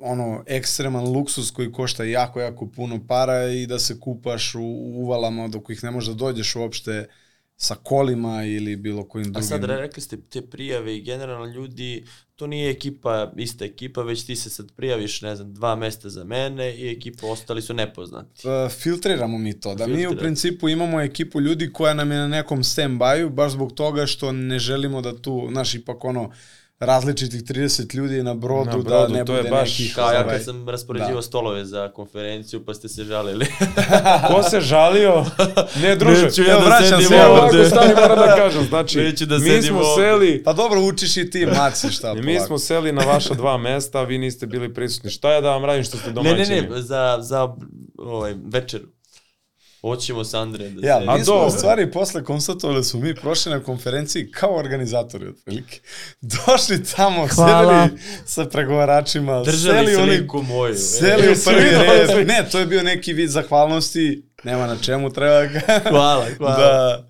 [0.01, 5.03] ono ekstreman luksus koji košta jako, jako puno para i da se kupaš u, u
[5.03, 7.07] uvalama do kojih ne možeš da dođeš uopšte
[7.57, 9.47] sa kolima ili bilo kojim A drugim.
[9.49, 12.05] sad rekli ste te prijave i generalno ljudi,
[12.35, 16.23] to nije ekipa, ista ekipa, već ti se sad prijaviš, ne znam, dva mesta za
[16.23, 18.47] mene i ekipa ostali su nepoznati.
[18.47, 19.75] Uh, filtriramo mi to.
[19.75, 23.73] Da mi u principu imamo ekipu ljudi koja nam je na nekom stand-by-u, baš zbog
[23.73, 26.31] toga što ne želimo da tu, znaš, ipak ono,
[26.79, 29.95] različitih 30 ljudi na brodu, Na da brodu, ne to bude je baš nekih...
[29.95, 31.21] Kao ja ovaj, kad sam raspoređivao da.
[31.21, 33.45] stolove za konferenciju, pa ste se žalili.
[34.27, 35.25] Ko se žalio?
[35.81, 36.25] Ne, druže.
[36.25, 37.31] Neću ja da vraćam sedim se, ovde.
[37.41, 38.63] ovako stani, moram da kažem.
[38.63, 40.03] Znači, Neću da mi smo ovde.
[40.03, 42.45] seli, Pa dobro, učiš i ti, maci, šta mi polako.
[42.45, 45.09] smo seli na vaša dva mesta, vi niste bili prisutni.
[45.09, 46.61] Šta ja da vam radim što ste ne, domaćini?
[46.61, 47.55] ne, ne, za, za
[47.97, 48.94] ovaj, večeru.
[49.85, 51.05] Hoćemo sa Andrejem da Ja, se...
[51.07, 51.47] A mi smo dobro.
[51.47, 55.79] u stvari posle konstatovali da smo mi prošli na konferenciji kao organizatori otprilike.
[56.47, 57.83] Došli tamo, Hvala.
[57.83, 60.75] sedeli sa pregovaračima, Držali seli se oni- liku moju.
[60.75, 61.69] Seli E, u prvi
[62.09, 62.27] red.
[62.27, 65.61] Ne, to je bio neki vid zahvalnosti, nema na čemu treba ga.
[65.83, 66.57] Hvala, hvala.
[66.57, 67.07] da,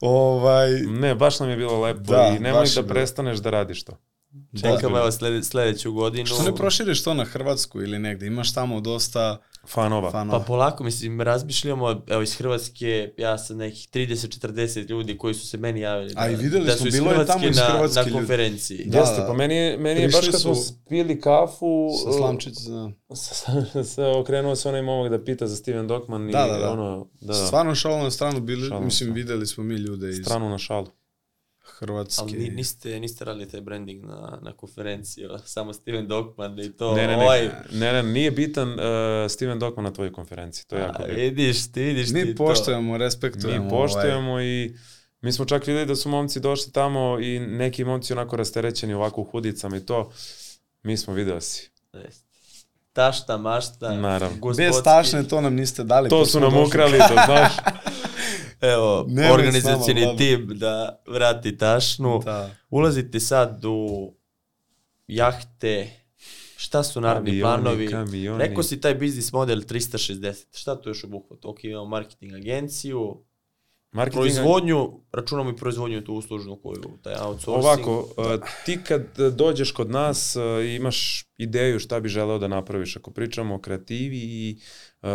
[0.00, 3.98] ovaj, Ne, baš nam je bilo lepo Da, i nemoj da prestaneš da radiš to.
[4.56, 6.26] Čekamo evo slede, sledeću godinu.
[6.26, 10.10] što ne proširiš to na Hrvatsku ili negde, imaš tamo dosta Fanova.
[10.10, 10.38] fanova.
[10.38, 15.56] Pa polako, mislim, razmišljamo, evo iz Hrvatske, ja sam nekih 30-40 ljudi koji su se
[15.56, 16.12] meni javili.
[16.16, 18.12] A da, i videli da smo, bilo je tamo Hrvatske iz na, Hrvatske na ljudi.
[18.12, 18.84] konferenciji.
[18.86, 19.26] Da, Jeste, da.
[19.26, 20.54] pa meni je, meni je baš kad smo
[20.88, 22.90] pili kafu, sa slamčić, da.
[23.16, 23.52] sa,
[23.94, 26.70] sa, okrenuo se onaj momak da pita za Steven Dokman i Da, da, da.
[26.70, 30.16] ono, da, Stvarno šalno na stranu bili, Šalu na mislim, videli smo mi ljude iz
[30.22, 30.86] stranu na šalu.
[31.68, 32.22] Hrvatske.
[32.22, 36.72] Ali ni, niste, niste radili taj branding na, na konferenciji, o, samo Steven Dokman i
[36.72, 37.50] to, Ne, ne, ne, ovaj...
[37.72, 38.78] ne, ne, nije bitan uh,
[39.28, 41.22] Steven Dokman na tvojoj konferenciji, to je jako A, bitno.
[41.22, 42.44] vidiš ti, vidiš ti Mi to.
[42.44, 43.64] poštujemo, respektujemo.
[43.64, 44.74] Mi ovaj, poštujemo i
[45.20, 49.20] mi smo čak videli da su momci došli tamo i neki momci onako rasterećeni ovako
[49.20, 50.10] u hudicama i to.
[50.82, 51.70] Mi smo video si.
[51.94, 52.26] Jeste.
[52.92, 54.36] Tašta, mašta, Naravno.
[54.38, 54.62] gospodski.
[54.64, 56.08] Bez tašne to nam niste dali.
[56.08, 56.66] To su nam došli.
[56.66, 57.52] ukrali, to znaš.
[58.72, 62.20] Evo, nama, tim da vrati tašnu.
[62.24, 62.50] Da.
[62.70, 64.14] Ulazite sad u
[65.06, 65.90] jahte,
[66.56, 67.90] šta su naredni Avioni, planovi?
[67.90, 68.38] kamioni.
[68.38, 70.58] Rekao si taj biznis model 360.
[70.58, 71.48] Šta to još obuhvata?
[71.48, 73.24] Ok, imamo marketing agenciju,
[73.96, 77.64] Marketing, proizvodnju, računamo i proizvodnju tu uslužnu koju, taj outsourcing.
[77.64, 79.02] Ovako, uh, ti kad
[79.36, 80.42] dođeš kod nas uh,
[80.76, 82.96] imaš ideju šta bi želeo da napraviš.
[82.96, 84.58] Ako pričamo o kreativi i
[85.02, 85.08] uh,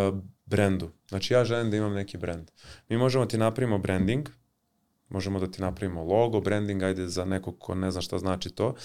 [0.51, 0.89] brendu.
[1.09, 2.51] Znači ja želim da imam neki brend.
[2.89, 4.29] Mi možemo ti napravimo branding,
[5.09, 8.75] možemo da ti napravimo logo, branding, ajde za nekog ko ne zna šta znači to.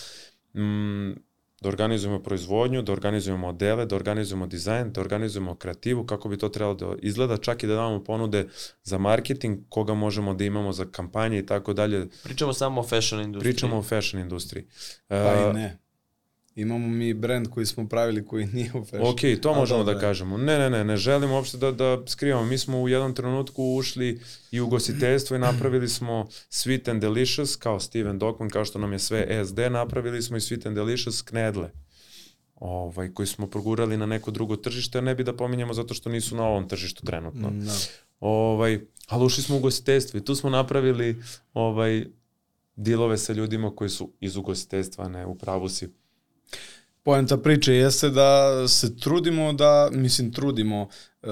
[0.55, 1.12] Mm,
[1.60, 6.48] da organizujemo proizvodnju, da organizujemo modele, da organizujemo dizajn, da organizujemo kreativu, kako bi to
[6.48, 8.47] trebalo da izgleda, čak i da damo ponude
[8.82, 12.09] za marketing, koga možemo da imamo za kampanje i tako dalje.
[12.24, 13.52] Pričamo samo o fashion industriji.
[13.52, 14.66] Pričamo o fashion industriji.
[15.09, 15.78] Pa i ne.
[16.57, 19.09] Imamo mi brand koji smo pravili koji nije u fashion.
[19.09, 20.01] Ok, to A, možemo da je.
[20.01, 20.37] kažemo.
[20.37, 22.47] Ne, ne, ne, ne želimo uopšte da, da skrivamo.
[22.47, 24.20] Mi smo u jednom trenutku ušli
[24.51, 28.93] i u gostiteljstvo i napravili smo Sweet and Delicious, kao Steven Dokman, kao što nam
[28.93, 31.70] je sve SD, napravili smo i Sweet and Delicious knedle
[32.55, 36.37] ovaj, koji smo progurali na neko drugo tržište, ne bi da pominjemo zato što nisu
[36.37, 37.51] na ovom tržištu trenutno.
[37.51, 37.73] Da.
[38.20, 41.23] Ovaj, ali ušli smo u ugostiteljstvo i tu smo napravili
[41.55, 42.07] ovaj,
[42.77, 45.89] dilove sa ljudima koji su iz ugostiteljstva, ne u pravu si.
[47.02, 50.89] Poenta priče jeste da se trudimo da, mislim trudimo,
[51.23, 51.28] e,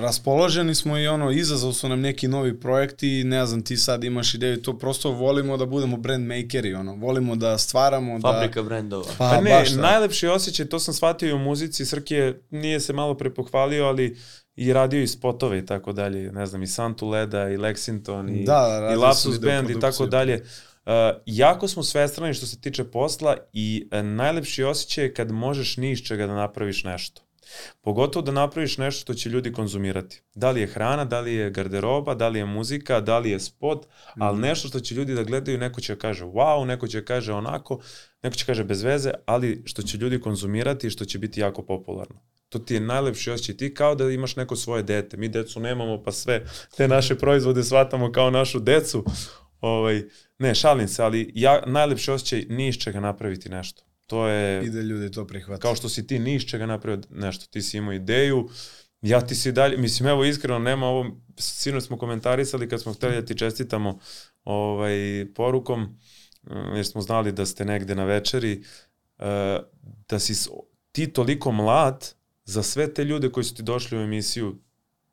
[0.00, 4.34] raspoloženi smo i ono, izazov su nam neki novi projekti, ne znam, ti sad imaš
[4.34, 8.68] ideju, to prosto volimo da budemo brand makeri, ono, volimo da stvaramo, Fabrika da...
[8.68, 9.04] brendova.
[9.18, 9.82] Pa, Pa ne, baš da.
[9.82, 14.16] najlepši osjećaj, to sam shvatio i u muzici, Srke nije se malo prepohvalio, ali
[14.56, 18.44] i radio i spotove i tako dalje, ne znam, i Santu Leda, i Lexington, i,
[18.44, 20.44] Da, da, i Lapsus Band i tako dalje.
[20.86, 20.92] Uh,
[21.26, 25.90] jako smo svestrani što se tiče posla i uh, najlepši osjećaj je kad možeš ni
[25.90, 27.22] iz čega da napraviš nešto.
[27.82, 30.22] Pogotovo da napraviš nešto što će ljudi konzumirati.
[30.34, 33.40] Da li je hrana, da li je garderoba, da li je muzika, da li je
[33.40, 33.86] spot,
[34.18, 37.80] ali nešto što će ljudi da gledaju, neko će kaže wow, neko će kaže onako,
[38.22, 41.62] neko će kaže bez veze, ali što će ljudi konzumirati i što će biti jako
[41.62, 42.20] popularno.
[42.48, 43.56] To ti je najlepši osjećaj.
[43.56, 45.16] Ti kao da imaš neko svoje dete.
[45.16, 46.44] Mi decu nemamo, pa sve
[46.76, 49.04] te naše proizvode shvatamo kao našu decu.
[49.64, 50.02] Ovaj,
[50.38, 53.82] ne, šalim se, ali ja, najlepši osjećaj ni iz čega napraviti nešto.
[54.06, 55.60] To je I da ljudi to prihvate.
[55.60, 58.48] kao što si ti ni iz čega napravio nešto, ti si imao ideju,
[59.02, 63.14] ja ti si dalje, mislim, evo iskreno, nema ovo, sinoć smo komentarisali kad smo hteli
[63.14, 63.98] da ti čestitamo
[64.44, 68.64] ovaj, porukom, eh, jer smo znali da ste negde na večeri,
[69.18, 69.58] eh,
[70.08, 70.50] da si
[70.92, 72.14] ti toliko mlad
[72.44, 74.58] za sve te ljude koji su ti došli u emisiju,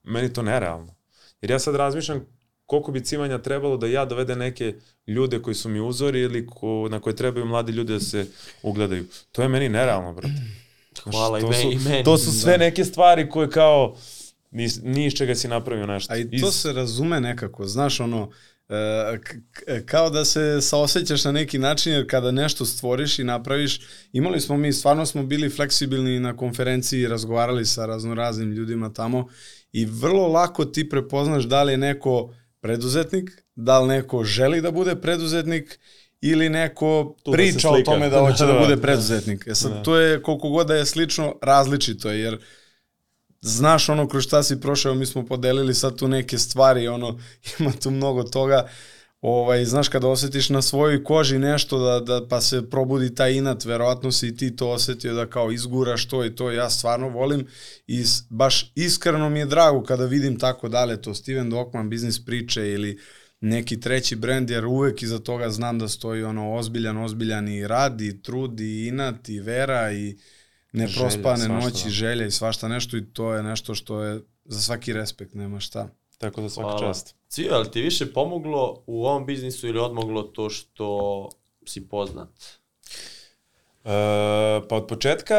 [0.03, 0.95] meni to nerealno.
[1.41, 2.25] Jer ja sad razmišljam
[2.71, 4.75] koliko bi cimanja trebalo da ja dovede neke
[5.07, 8.25] ljude koji su mi uzori ili ko, na koje trebaju mladi ljudi da se
[8.63, 9.05] ugledaju.
[9.31, 10.41] To je meni nerealno, brate.
[11.03, 12.03] Znaš, Hvala i to me- su, i meni.
[12.03, 13.95] To su sve neke stvari koje kao
[14.51, 16.13] ni, ni iz čega si napravio nešto.
[16.13, 18.29] A i to Iz- se razume nekako, znaš, ono,
[18.69, 23.81] e, k- kao da se saosećaš na neki način, jer kada nešto stvoriš i napraviš,
[24.13, 29.27] imali smo mi, stvarno smo bili fleksibilni na konferenciji, razgovarali sa raznoraznim ljudima tamo
[29.71, 34.71] i vrlo lako ti prepoznaš da li je neko preduzetnik, da li neko želi da
[34.71, 35.79] bude preduzetnik
[36.21, 37.91] ili neko Tu da priča o slika.
[37.91, 38.81] tome da hoće da, Da, bude da.
[38.81, 39.47] preduzetnik.
[39.47, 39.83] E sad, Da.
[39.83, 42.37] to je koliko god da je slično, različito je, jer
[43.41, 47.19] znaš ono kroz šta si prošao, mi smo podelili sad tu neke stvari, ono,
[47.59, 48.67] ima tu mnogo toga,
[49.21, 53.65] ovaj, znaš kada osetiš na svojoj koži nešto da, da pa se probudi taj inat,
[53.65, 57.47] verovatno si i ti to osetio da kao izguraš to i to, ja stvarno volim
[57.87, 62.71] i baš iskreno mi je drago kada vidim tako dalje, to Steven Dokman, biznis priče
[62.71, 62.99] ili
[63.41, 68.01] neki treći brend, jer uvek iza toga znam da stoji ono ozbiljan, ozbiljan i rad
[68.01, 70.17] i trud i inat i vera i
[70.71, 71.89] neprospane svašta, noći, da.
[71.89, 75.89] želja i svašta nešto i to je nešto što je za svaki respekt, nema šta.
[76.17, 76.87] Tako da svaka Hvala.
[76.87, 77.20] čast.
[77.31, 81.29] Cvijo, ali ti više pomoglo u ovom biznisu ili odmoglo to što
[81.65, 82.29] si poznat?
[83.85, 85.35] E, pa od početka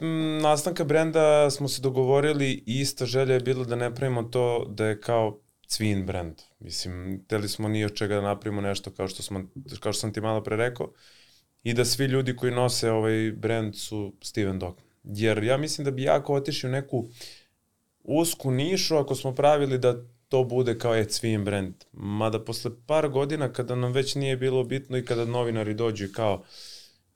[0.00, 4.64] m, nastanka brenda smo se dogovorili i ista želja je bila da ne pravimo to
[4.68, 6.34] da je kao cvin brand.
[6.58, 9.44] Mislim, hteli smo ni od čega da napravimo nešto kao što, smo,
[9.80, 10.92] kao što sam ti malo pre rekao
[11.62, 14.80] i da svi ljudi koji nose ovaj brand su Steven Dog.
[15.04, 17.08] Jer ja mislim da bi jako otišli u neku
[18.04, 21.74] usku nišu ako smo pravili da to bude kao je cvin brand.
[21.92, 26.44] Mada posle par godina kada nam već nije bilo bitno i kada novinari dođu kao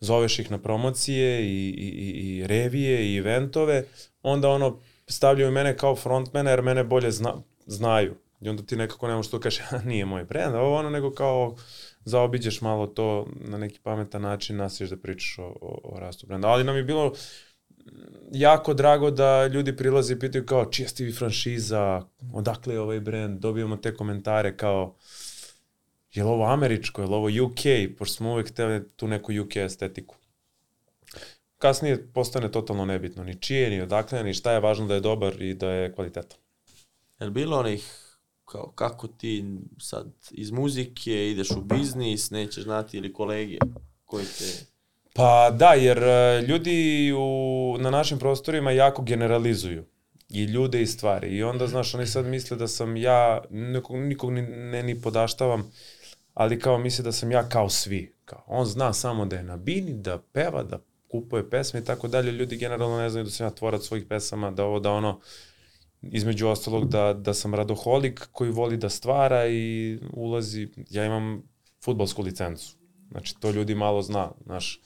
[0.00, 3.84] zoveš ih na promocije i, i, i, revije i eventove,
[4.22, 7.34] onda ono stavljaju mene kao frontmana jer mene bolje zna,
[7.66, 8.14] znaju.
[8.40, 11.56] I onda ti nekako nemaš što kaže, "A, nije moj brand, ovo ono, nego kao
[12.04, 16.48] zaobiđeš malo to na neki pametan način, nastaviš da pričaš o, o, o rastu brenda.
[16.48, 17.12] Ali nam je bilo
[18.32, 22.02] jako drago da ljudi prilaze i pitaju kao čija ste vi franšiza,
[22.32, 24.96] odakle je ovaj brand, dobijamo te komentare kao
[26.12, 29.56] je li ovo američko, je li ovo UK, pošto smo uvek hteli tu neku UK
[29.56, 30.16] estetiku.
[31.58, 35.42] Kasnije postane totalno nebitno, ni čije, ni odakle, ni šta je važno da je dobar
[35.42, 36.38] i da je kvalitetan.
[37.20, 38.08] Je li bilo onih
[38.44, 39.44] kao kako ti
[39.78, 43.58] sad iz muzike ideš u biznis, nećeš znati ili kolege
[44.04, 44.77] koji te...
[45.18, 49.84] Pa da, jer e, ljudi u, na našim prostorima jako generalizuju
[50.28, 51.28] i ljude i stvari.
[51.28, 55.70] I onda, znaš, oni sad misle da sam ja, nikog, nikog ni, ne ni podaštavam,
[56.34, 58.14] ali kao misle da sam ja kao svi.
[58.24, 60.78] Kao, on zna samo da je na bini, da peva, da
[61.08, 64.50] kupuje pesme i tako dalje, ljudi generalno ne znaju da sam ja tvorac svojih pesama,
[64.50, 65.20] da ovo, da ono,
[66.02, 71.42] između ostalog da, da sam radoholik koji voli da stvara i ulazi, ja imam
[71.84, 72.77] futbalsku licencu.
[73.10, 74.80] Znači, to ljudi malo zna, znaš,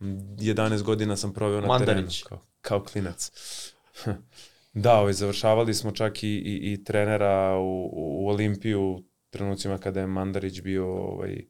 [0.00, 2.22] 11 godina sam proveo na Mandarić.
[2.22, 3.30] terenu kao, kao klinac.
[4.72, 10.00] da, ovaj, završavali smo čak i, i, i trenera u, u Olimpiju u trenucima kada
[10.00, 11.44] je Mandarić bio ovaj,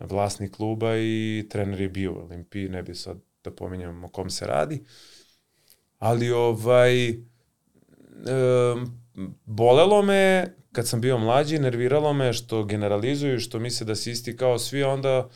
[0.00, 4.30] vlasnik kluba i trener je bio u Olimpiji, ne bi sad da pominjam o kom
[4.30, 4.84] se radi.
[5.98, 9.00] Ali ovaj, um,
[9.44, 14.36] bolelo me kad sam bio mlađi, nerviralo me što generalizuju, što misle da si isti
[14.36, 15.28] kao svi, onda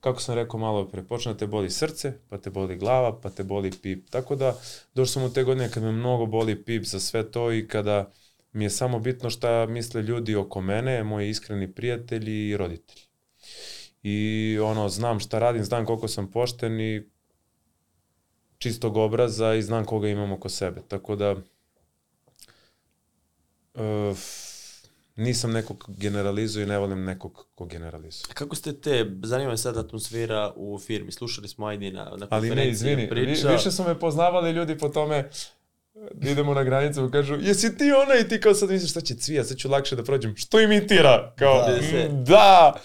[0.00, 3.30] kako sam rekao malo pre, počne da te boli srce, pa te boli glava, pa
[3.30, 4.10] te boli pip.
[4.10, 4.56] Tako da,
[4.94, 8.10] došao sam u te godine kad me mnogo boli pip za sve to i kada
[8.52, 13.02] mi je samo bitno šta misle ljudi oko mene, moji iskreni prijatelji i roditelji.
[14.02, 17.02] I ono, znam šta radim, znam koliko sam pošten i
[18.58, 20.80] čistog obraza i znam koga imam oko sebe.
[20.88, 21.36] Tako da,
[23.74, 24.16] uh,
[25.18, 28.34] nisam nekog generalizuo i ne volim nekog ko generalizuje.
[28.34, 32.42] Kako ste te, zanima me sad atmosfera u firmi, slušali smo ajde na, na Ali
[32.42, 33.48] ne, konferenciji izvini, priča.
[33.48, 35.30] vi, više su me poznavali ljudi po tome
[36.14, 39.00] da idemo na granicu i kažu, jesi ti ona i ti kao sad misliš šta
[39.00, 40.36] će cvija, sad ću lakše da prođem.
[40.36, 41.34] Što imitira?
[41.38, 41.72] Kao, Da.
[41.98, 42.08] da.
[42.08, 42.80] da.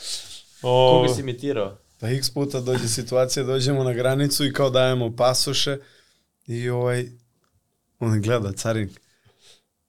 [0.62, 1.78] O, Koga si imitirao?
[2.00, 5.78] Pa x puta dođe situacija, dođemo na granicu i kao dajemo pasoše
[6.48, 7.06] i ovaj,
[8.00, 8.90] on gleda carin.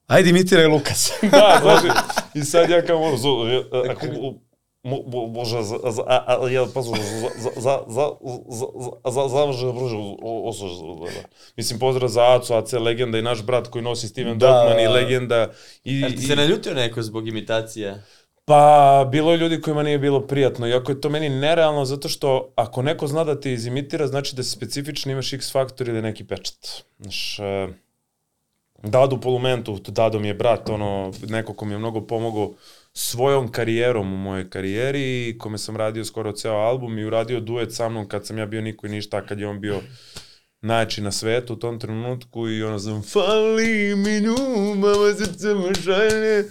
[0.07, 1.13] Ajde imitiraj Lukas.
[1.23, 1.89] da, znači,
[2.35, 3.17] i sad ja kao ono,
[3.91, 4.07] ako,
[5.35, 6.03] može, za,
[6.51, 8.09] ja za, za, za,
[8.49, 10.71] za, za, zavrže, bruže, osož,
[11.57, 14.47] mislim, pozdrav za Acu, AC legenda i naš brat koji nosi Steven Da.
[14.47, 15.51] Dogman i legenda.
[15.85, 18.03] I, ti se naljutio neko zbog imitacije?
[18.45, 22.53] Pa, bilo je ljudi kojima nije bilo prijatno, iako je to meni nerealno, zato što
[22.57, 26.25] ako neko zna da te izimitira, znači da si specifičan, imaš x faktor ili neki
[26.25, 26.69] pečat.
[26.99, 27.69] Znaš, e,
[28.83, 32.55] Dadu Polumentu, Dado mi je brat, ono, neko ko mi je mnogo pomogao
[32.93, 37.89] svojom karijerom u mojoj karijeri kome sam radio skoro ceo album i uradio duet sa
[37.89, 39.81] mnom kad sam ja bio niko i ništa, kad je on bio
[40.61, 46.45] najjači na svetu u tom trenutku i ono znam fali mi ljubav, srce mu šalje.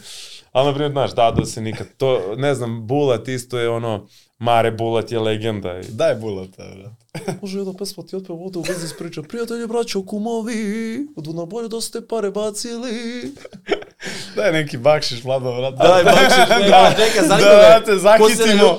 [0.52, 4.08] Ali, na primjer, znaš, Dado se nikad, to, ne znam, Bulat isto je ono,
[4.44, 5.80] Маре Булат е легенда.
[5.88, 6.58] Дај булат.
[6.58, 6.92] брат.
[7.42, 9.22] Може едно пес пати отпев овде у вези сприча.
[9.24, 13.32] Пријатели, браќо, кумови, од унабоје да сте паре бацили.
[14.36, 15.80] Дај неки бакшиш, младо, брат.
[15.80, 18.76] Дај бакшиш, да, чека, да, те захитимо.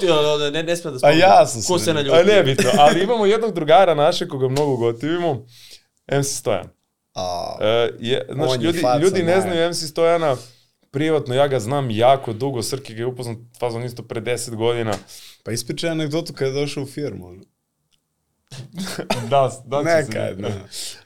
[0.53, 1.17] Не, не сме да спомнам.
[1.17, 1.65] А јас сум.
[1.65, 2.27] Ко се наљути?
[2.29, 5.47] Не битно, али имамо едног другара наше кога многу готивимо.
[6.13, 6.69] МС Стојан.
[7.17, 9.41] А, е, значи, луѓе, луѓе не да.
[9.41, 10.37] знаат МС Стојана
[10.95, 14.93] Privatno, ja ga znam jako dugo, Srki ga je upoznat fazon isto pre 10 godina.
[15.45, 17.31] pa ispričaj anegdotu kada je došao u firmu.
[19.31, 20.51] da, da ću se njeti, da.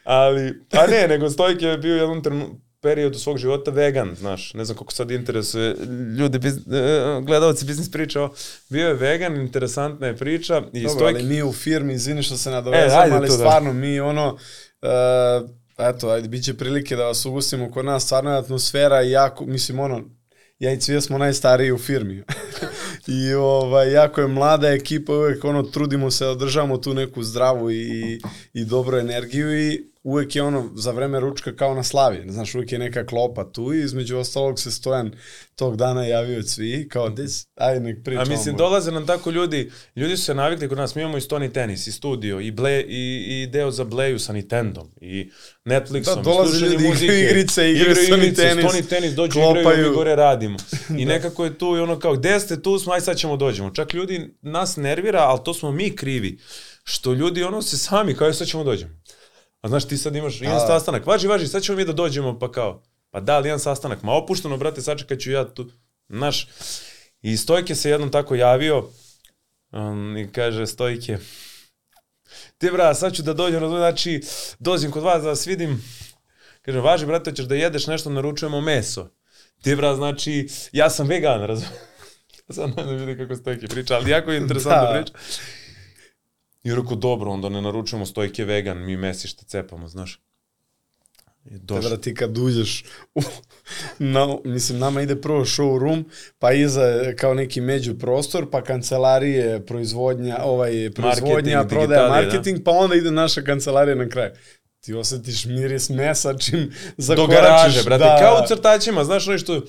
[0.04, 4.54] Ali, a ne, nego Stojk je bio u jednom trenu, periodu svog života vegan, znaš,
[4.54, 5.76] ne znam koliko sad interesuje
[6.18, 6.60] ljudi, biz, e,
[7.22, 8.28] gledalci biznis priča,
[8.68, 12.36] bio je vegan, interesantna je priča i Dobro, Stojk, ali mi u firmi, izvini što
[12.36, 13.34] se nadovezam, E, ali da.
[13.34, 14.38] stvarno mi ono,
[14.82, 19.10] uh, eto, ajde, bit će prilike da vas ugustimo kod nas, stvarno je atmosfera i
[19.10, 20.04] jako, mislim, ono,
[20.58, 22.22] ja i Cvija smo najstariji u firmi.
[23.06, 27.70] I ovaj, jako je mlada ekipa, uvek ono, trudimo se da održavamo tu neku zdravu
[27.70, 28.20] i,
[28.52, 32.72] i dobru energiju i uvek je ono, za vreme ručka kao na slavi, znaš, uvek
[32.72, 35.12] je neka klopa tu i između ostalog se Stojan
[35.56, 38.26] tog dana javio Cvi, kao, des, ajde nek a pričamo.
[38.26, 41.52] mislim, dolaze nam tako ljudi, ljudi su se navikli kod nas, mi imamo i Stony
[41.52, 43.02] Tennis, i studio, i, ble, i,
[43.42, 45.30] i deo za Bleju sa Nintendom, i
[45.64, 48.88] Netflixom, Da, dolaze i slušanje ljudi, muzike, igraju igrice, igraju igraju Stony igrice, tenis, Stony
[48.88, 49.88] Tennis, dođu igraju, klopaju.
[49.88, 50.58] mi gore radimo.
[50.98, 53.70] I nekako je tu i ono kao, gde ste, tu smo, aj sad ćemo dođemo.
[53.70, 56.38] Čak ljudi nas nervira, ali to smo mi krivi.
[56.84, 58.92] Što ljudi ono se sami, kao "E, sad ćemo dođemo.
[59.60, 60.66] A znaš, ti sad imaš jedan Da.
[60.66, 64.02] sastanak, važi, važi, sad ćemo mi da dođemo, pa kao, pa da, ali jedan sastanak,
[64.02, 65.70] ma opušteno, brate, sačekat ću ja tu,
[66.08, 66.48] znaš,
[67.22, 68.88] i Stojke se jednom tako javio,
[69.72, 71.18] um, i kaže Stojke,
[72.58, 74.20] ti bra, sad ću da dođem, znači,
[74.58, 75.84] dođem kod vas da vas vidim,
[76.62, 79.10] kaže, važi, brate, ćeš da jedeš nešto, naručujemo meso.
[79.62, 81.74] Ti bra, znači, ja sam vegan, razumiješ,
[82.50, 85.02] sad ne vidi kako Stojke priča, ali jako je interesantna Da.
[85.02, 85.18] priča.
[86.62, 90.20] I rekao, dobro, onda ne naručujemo Stojke vegan, mi mesište cepamo, znaš.
[91.50, 91.96] I došlo.
[91.96, 93.20] Ti kad uđeš u,
[93.98, 96.04] na, mislim, nama ide prvo showroom,
[96.38, 102.70] pa iza kao neki među prostor, pa kancelarije, proizvodnja, ovaj, proizvodnja, Marketing, prodaja, marketing, pa
[102.70, 104.30] onda ide naša kancelarija na kraju.
[104.80, 107.34] Ti osetiš miris mesa čim Do zakoračiš.
[107.34, 109.60] garaže, brate, da, kao u crtačima, znaš ono što...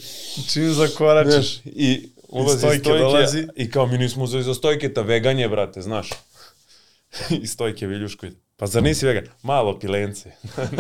[0.52, 1.62] Čim zakoračiš.
[1.62, 3.48] Znaš, i ulazi stojke stojke, dolazi.
[3.56, 6.10] i kao mi nismo uzeli za stojke, ta vegan je, brate, znaš.
[7.44, 8.36] I stojke Viljuško ide.
[8.58, 9.24] Pa zar nisi vegan?
[9.44, 10.32] Malo pilence.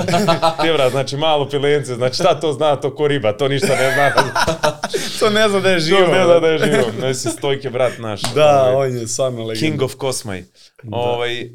[0.62, 3.94] Ti brat, znači malo pilence, znači šta to zna, to ko riba, to ništa ne
[3.94, 4.32] zna.
[5.20, 6.00] to ne zna da je živo.
[6.00, 6.92] to ne zna da je živo.
[7.02, 8.22] Ne si stojke brat naš.
[8.22, 9.68] Da, ovaj, on je stvarno legenda.
[9.68, 10.44] King of Cosmaj.
[10.84, 10.98] Da.
[10.98, 11.50] Ovaj,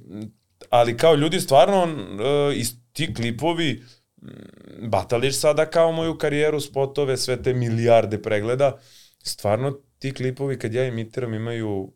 [0.71, 3.83] ali kao ljudi stvarno, uh, iz ti klipovi,
[4.89, 8.79] batališ sada kao moju karijeru, spotove, sve te milijarde pregleda,
[9.23, 11.93] stvarno ti klipovi kad ja imitiram imaju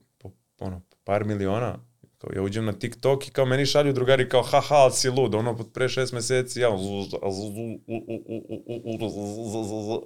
[0.58, 1.78] ono, par miliona,
[2.18, 5.34] kao ja uđem na TikTok i kao meni šalju drugari kao haha, ali si lud,
[5.34, 6.70] ono pod pre šest meseci, ja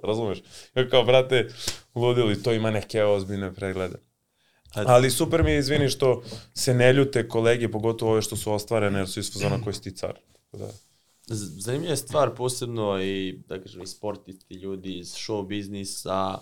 [0.03, 0.43] razumeš,
[0.75, 1.47] ja kao brate,
[1.95, 3.95] ludili, to ima neke ozbiljne preglede.
[4.73, 6.23] Ali super mi je, izvini, što
[6.53, 9.81] se ne ljute kolege, pogotovo ove što su ostvarene, jer su iz fazona koji si
[9.81, 10.19] ti car.
[10.51, 10.69] Da.
[11.27, 16.37] Zanimljiva je stvar, posebno i, da kažem, i sportisti, ljudi iz show biznisa,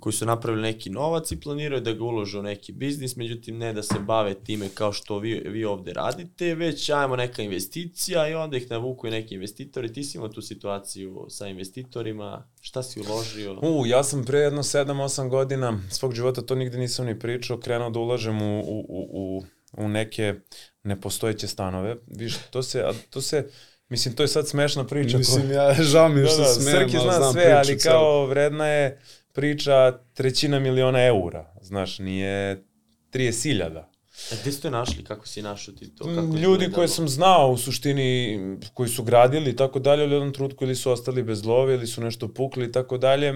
[0.00, 3.72] koji su napravili neki novac i planiraju da ga ulože u neki biznis, međutim ne
[3.72, 8.34] da se bave time kao što vi, vi ovde radite, već ajmo neka investicija i
[8.34, 9.92] onda ih navuku i neki investitori.
[9.92, 13.58] Ti si imao tu situaciju sa investitorima, šta si uložio?
[13.62, 17.90] U, ja sam pre jedno 7-8 godina svog života, to nigde nisam ni pričao, krenuo
[17.90, 20.34] da ulažem u, u, u, u neke
[20.82, 21.96] nepostojeće stanove.
[22.06, 23.48] Viš, to se, a to se,
[23.90, 25.18] Mislim, to je sad smešna priča.
[25.18, 29.00] Mislim, ja, žao mi što da, da, smijem, Srki zna sve, ali kao vredna je
[29.32, 32.64] priča trećina miliona eura, znaš, nije
[33.12, 33.84] 30.000.
[34.32, 35.04] A gde ste našli?
[35.04, 36.04] Kako si našao ti to?
[36.04, 38.38] Kako Ljudi koje sam znao u suštini,
[38.74, 41.74] koji su gradili i tako dalje, ali u jednom trutku ili su ostali bez love
[41.74, 43.32] ili su nešto pukli i tako dalje.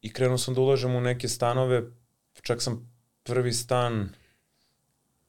[0.00, 1.82] I krenuo sam da ulažem u neke stanove,
[2.42, 4.08] čak sam prvi stan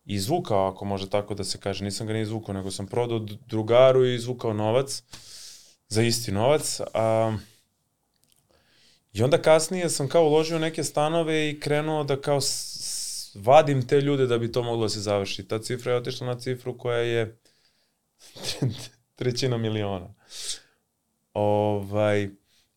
[0.06, 1.84] izvukao, ako može tako da se kaže.
[1.84, 5.04] Nisam ga ni izvukao, nego sam prodao drugaru i izvukao novac
[5.88, 6.80] za isti novac.
[6.94, 7.38] A,
[9.14, 12.40] I onda kasnije sam kao uložio neke stanove i krenuo da kao
[13.36, 15.48] vadim te ljude da bi to moglo da se završi.
[15.48, 17.40] Ta cifra je otišla na cifru koja je
[19.16, 20.14] trećina miliona.
[21.34, 22.30] Ovaj,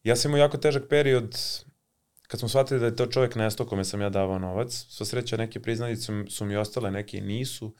[0.04, 1.38] ja sam imao jako težak period
[2.28, 4.86] kad smo shvatili da je to čovjek nesto kome sam ja davao novac.
[4.88, 7.74] Sva sreća neke priznanice su, su mi ostale, neke nisu.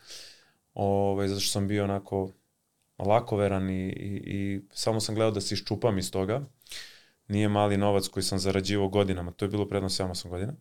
[0.75, 2.31] Ovaj, zato što sam bio onako
[2.99, 6.45] lakoveran i, i, i samo sam gledao da se iščupam iz toga
[7.29, 10.53] nije mali novac koji sam zarađivao godinama, to je bilo predno 7-8 godina.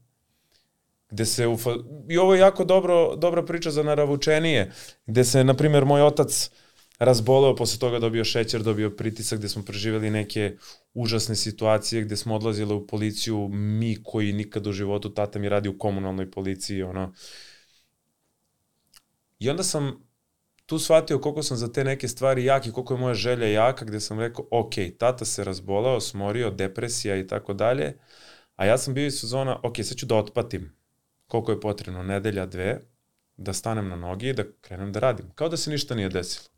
[1.10, 1.70] Gde se, ufa...
[2.10, 4.72] i ovo je jako dobro, dobra priča za naravučenije,
[5.06, 6.52] gde se, na primjer, moj otac
[7.00, 10.58] razboleo, posle toga dobio šećer, dobio pritisak, gde smo preživeli neke
[10.94, 15.70] užasne situacije, gde smo odlazili u policiju, mi koji nikad u životu, tata mi radi
[15.70, 17.14] u komunalnoj policiji, ono.
[19.40, 20.11] I onda sam
[20.72, 23.86] tu shvatio koliko sam za te neke stvari jak i koliko je moja želja jaka,
[23.86, 27.98] gde sam rekao, ok, tata se razbolao, smorio, depresija i tako dalje,
[28.56, 30.76] a ja sam bio iz sezona, ok, sad ću da otpatim
[31.28, 32.80] koliko je potrebno, nedelja, dve,
[33.38, 35.32] da stanem na noge i da krenem da radim.
[35.36, 36.50] Kao da se ništa nije desilo.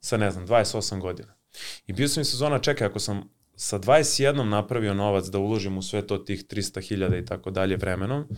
[0.00, 1.34] Sa, ne znam, 28 godina.
[1.86, 3.22] I bio sam iz sezona, čekaj, ako sam
[3.56, 8.28] sa 21 napravio novac da uložim u sve to tih 300.000 i tako dalje vremenom,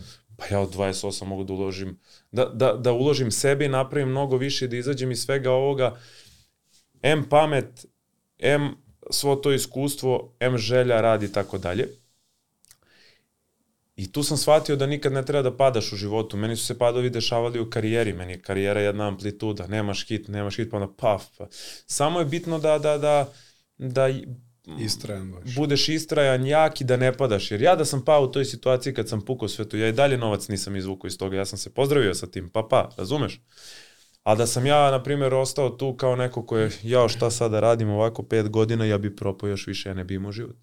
[0.43, 1.99] pa ja od 28 mogu da uložim,
[2.31, 5.97] da, da, da uložim sebe i napravim mnogo više da izađem iz svega ovoga,
[7.01, 7.85] M pamet,
[8.39, 8.75] M
[9.09, 11.87] svo to iskustvo, M želja, radi i tako dalje.
[13.95, 16.37] I tu sam shvatio da nikad ne treba da padaš u životu.
[16.37, 18.13] Meni su se padovi dešavali u karijeri.
[18.13, 19.67] Meni je karijera jedna amplituda.
[19.67, 21.23] Nemaš hit, nemaš hit, pa onda paf.
[21.37, 21.47] Pa.
[21.85, 23.33] Samo je bitno da, da, da,
[23.77, 24.09] da
[24.79, 25.55] Istrajan baš.
[25.55, 27.51] budeš istrajan, jak i da ne padaš.
[27.51, 29.91] Jer ja da sam pao u toj situaciji kad sam pukao sve to, ja i
[29.91, 31.37] dalje novac nisam izvukao iz toga.
[31.37, 33.41] Ja sam se pozdravio sa tim, pa pa, razumeš?
[34.23, 37.59] A da sam ja, na primjer, ostao tu kao neko ko je, jao šta sada
[37.59, 40.55] radim ovako pet godina, ja bi propao još više, ja ne bi imao život.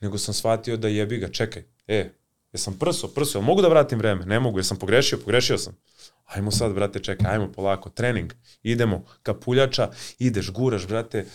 [0.00, 2.10] Nego sam shvatio da jebi ga, čekaj, e,
[2.52, 4.26] jesam prso, prso, mogu da vratim vreme?
[4.26, 5.76] Ne mogu, jesam pogrešio, pogrešio sam.
[6.24, 8.32] Ajmo sad, brate, čekaj, ajmo polako, trening,
[8.62, 11.26] idemo, kapuljača, ideš, guraš, brate,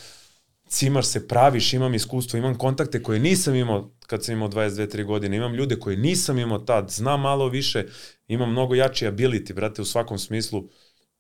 [0.68, 5.38] cimaš se, praviš, imam iskustvo, imam kontakte koje nisam imao kad sam imao 22-3 godine,
[5.38, 7.85] imam ljude koje nisam imao tad, znam malo više,
[8.27, 10.64] imam mnogo jači ability, brate, u svakom smislu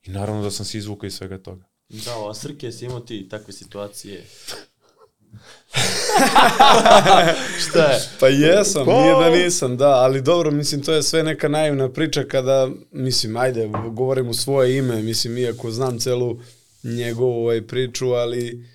[0.03, 1.65] i naravno da sam se izvukao iz svega toga.
[1.89, 4.23] Da, a Srke, si imao ti takve situacije?
[7.67, 8.01] Šta je?
[8.19, 9.01] Pa jesam, pa...
[9.01, 13.37] nije da nisam, da, ali dobro, mislim, to je sve neka naivna priča kada, mislim,
[13.37, 16.39] ajde, govorim u svoje ime, mislim, iako znam celu
[16.83, 18.65] njegovu ovaj, priču, ali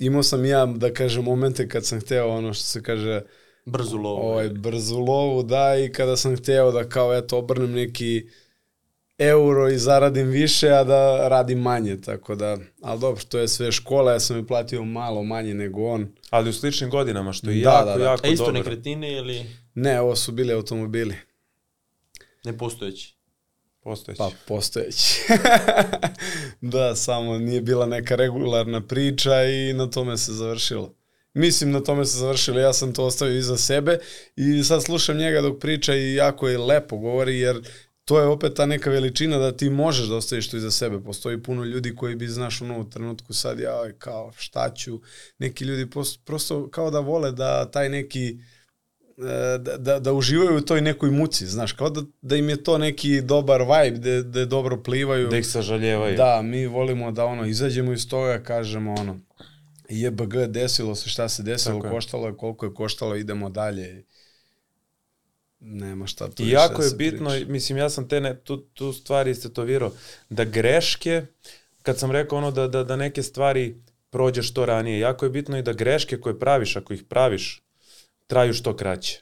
[0.00, 3.22] imao sam ja, da kažem, momente kad sam hteo ono što se kaže...
[3.64, 4.22] Brzu lovu.
[4.22, 8.28] Ovaj, brzu lovu, da, i kada sam hteo da kao, eto, obrnem neki
[9.18, 13.72] euro i zaradim više, a da radim manje, tako da, ali dobro, to je sve
[13.72, 16.08] škola, ja sam mi platio malo manje nego on.
[16.30, 18.04] Ali u sličnim godinama, što je da, jako, da, da.
[18.04, 18.30] jako dobro.
[18.30, 18.58] A isto dobro.
[18.58, 19.46] nekretnine ili?
[19.74, 21.14] Ne, ovo su bili automobili.
[22.44, 23.19] Nepostojeći?
[23.80, 24.18] Postojeći.
[24.18, 25.20] Pa, postojeći.
[26.60, 30.94] da, samo nije bila neka regularna priča i na tome se završilo.
[31.34, 33.98] Mislim, na tome se završilo, ja sam to ostavio iza sebe
[34.36, 37.60] i sad slušam njega dok priča i jako je lepo govori, jer
[38.04, 41.00] to je opet ta neka veličina da ti možeš da ostaviš to iza sebe.
[41.00, 45.00] Postoji puno ljudi koji bi, znaš, ono, u trenutku sad, ja, kao, šta ću,
[45.38, 45.90] neki ljudi
[46.24, 48.38] prosto, kao da vole da taj neki,
[49.58, 52.78] da, da, da uživaju u toj nekoj muci, znaš, kao da, da im je to
[52.78, 55.28] neki dobar vibe, da, da dobro plivaju.
[55.28, 56.16] Da ih sažaljevaju.
[56.16, 59.20] Da, mi volimo da ono, izađemo iz toga, kažemo ono,
[59.88, 64.04] JBG desilo se šta se desilo, Tako koštalo je koliko je koštalo, idemo dalje.
[65.60, 67.52] Nema šta tu I više jako da je bitno, priča.
[67.52, 69.92] mislim, ja sam te ne, tu, tu stvari istetovirao,
[70.30, 71.26] da greške,
[71.82, 75.58] kad sam rekao ono da, da, da neke stvari prođe što ranije, jako je bitno
[75.58, 77.62] i da greške koje praviš, ako ih praviš,
[78.30, 79.20] traju što kraće.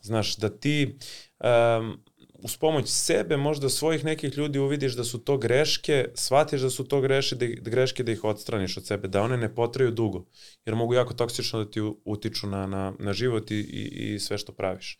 [0.00, 0.98] Znaš, da ti
[1.40, 1.98] um,
[2.42, 6.84] uz pomoć sebe, možda svojih nekih ljudi uvidiš da su to greške, shvatiš da su
[6.84, 10.24] to greše, da, da greške da ih odstraniš od sebe, da one ne potraju dugo,
[10.66, 14.38] jer mogu jako toksično da ti utiču na, na, na život i, i, i sve
[14.38, 14.98] što praviš.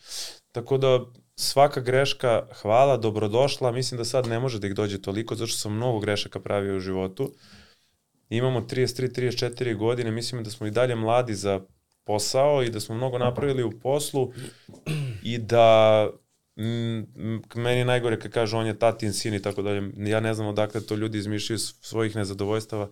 [0.52, 1.00] Tako da
[1.36, 5.58] svaka greška, hvala, dobrodošla, mislim da sad ne može da ih dođe toliko, zato što
[5.58, 7.34] sam mnogo grešaka pravio u životu.
[8.28, 11.60] Imamo 33-34 godine, mislim da smo i dalje mladi za
[12.04, 14.32] posao i da smo mnogo napravili u poslu
[15.22, 16.08] i da
[16.56, 19.92] m, meni najgore kad kažu on je tatin sin i tako dalje.
[19.96, 22.90] Ja ne znam odakle to ljudi izmišljaju svojih nezadovoljstava.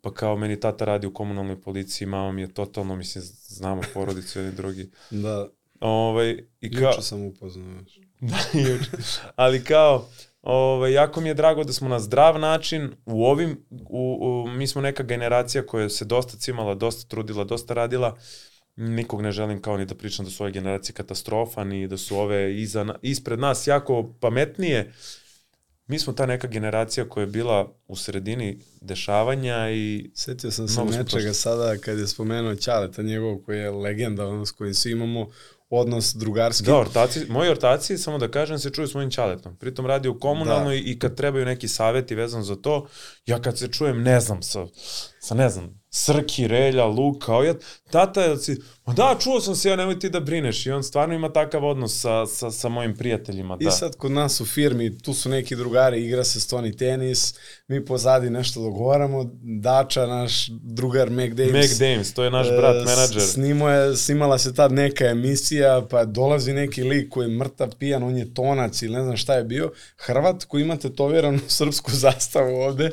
[0.00, 4.38] Pa kao meni tata radi u komunalnoj policiji, mama mi je totalno, mislim, znamo porodicu
[4.38, 4.90] jedni drugi.
[5.10, 5.48] Da,
[5.82, 7.80] Ovaj, i kao, juče sam upoznao.
[8.20, 8.90] da, juče.
[9.36, 10.08] Ali kao,
[10.42, 14.66] ovaj, jako mi je drago da smo na zdrav način u ovim, u, u, mi
[14.66, 18.16] smo neka generacija koja se dosta cimala, dosta trudila, dosta radila,
[18.76, 22.16] nikog ne želim kao ni da pričam da su ove generacije katastrofa, ni da su
[22.16, 24.92] ove iza, ispred nas jako pametnije.
[25.86, 30.84] Mi smo ta neka generacija koja je bila u sredini dešavanja i Setio sam se
[30.84, 31.34] nečega prošli.
[31.34, 35.30] sada kad je spomenuo Ćaleta njegov koji je legenda, ono s kojim svi imamo
[35.72, 36.66] odnos drugarski.
[36.66, 39.56] Da, ortaci, moji ortaci, samo da kažem, se čuju s mojim čaletom.
[39.56, 40.90] Pritom radi u komunalnoj da.
[40.90, 42.86] i kad trebaju neki saveti vezan za to,
[43.26, 44.66] ja kad se čujem, ne znam, sa,
[45.20, 47.56] sa ne znam, Srki, Relja, Luka, ojad,
[47.90, 48.56] tata je, si,
[48.86, 50.66] ma da, čuo sam se, ja nemoj ti da brineš.
[50.66, 53.56] I on stvarno ima takav odnos sa, sa, sa mojim prijateljima.
[53.56, 53.68] Da.
[53.68, 57.34] I sad kod nas u firmi, tu su neki drugari, igra se stoni tenis,
[57.68, 61.52] mi pozadi nešto dogovaramo, Dača, naš drugar Mac Davis.
[61.52, 63.22] Meg Dames, to je naš brat, e, menadžer.
[63.22, 68.02] Snimo je, snimala se tad neka emisija, pa dolazi neki lik koji je mrtav pijan,
[68.02, 72.54] on je tonac ili ne znam šta je bio, Hrvat koji ima tetoviranu srpsku zastavu
[72.54, 72.90] ovde.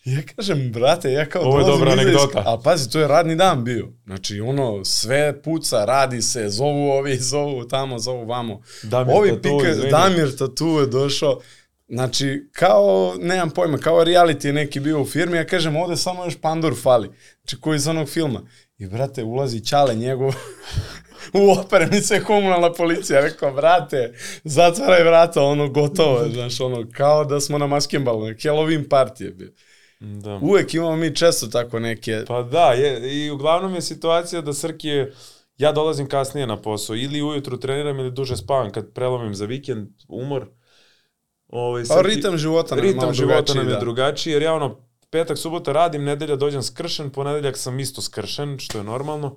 [0.04, 2.42] Ja kažem, brate, ja kao Ovo je dobra anegdota.
[2.46, 3.88] Ali pazi, to je radni dan bio.
[4.06, 8.60] Znači, ono, sve puca, radi se, zovu ovi, zovu tamo, zovu vamo.
[8.82, 9.90] Damir ovi Tatu, pika, izvini.
[9.90, 11.40] Damir Tatu je došao.
[11.88, 16.24] Znači, kao, nemam pojma, kao reality je neki bio u firmi, ja kažem, ovde samo
[16.24, 17.10] još Pandur fali.
[17.40, 18.42] Znači, koji iz onog filma.
[18.78, 20.34] I, brate, ulazi Ćale njegov
[21.40, 23.20] u operenice komunalna policija.
[23.20, 24.14] Rekao, brate,
[24.44, 29.30] zatvaraj vrata, ono, gotovo je, znaš, ono, kao da smo na maskembalu, Halloween party je
[29.30, 29.50] bio.
[30.00, 30.38] Da.
[30.42, 32.24] Uvek imamo mi često tako neke...
[32.26, 34.88] Pa da, je, i uglavnom je situacija da Srki
[35.58, 39.88] ja dolazim kasnije na posao, ili ujutru treniram ili duže spavam kad prelomim za vikend,
[40.08, 40.46] umor.
[41.48, 43.80] Ovaj, Pa ritam života nam je ritam života nam je da.
[43.80, 48.78] drugačiji, jer ja ono, petak, subota radim, nedelja dođem skršen, ponedeljak sam isto skršen, što
[48.78, 49.36] je normalno.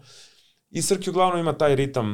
[0.69, 2.13] I Srki uglavnom ima taj ritam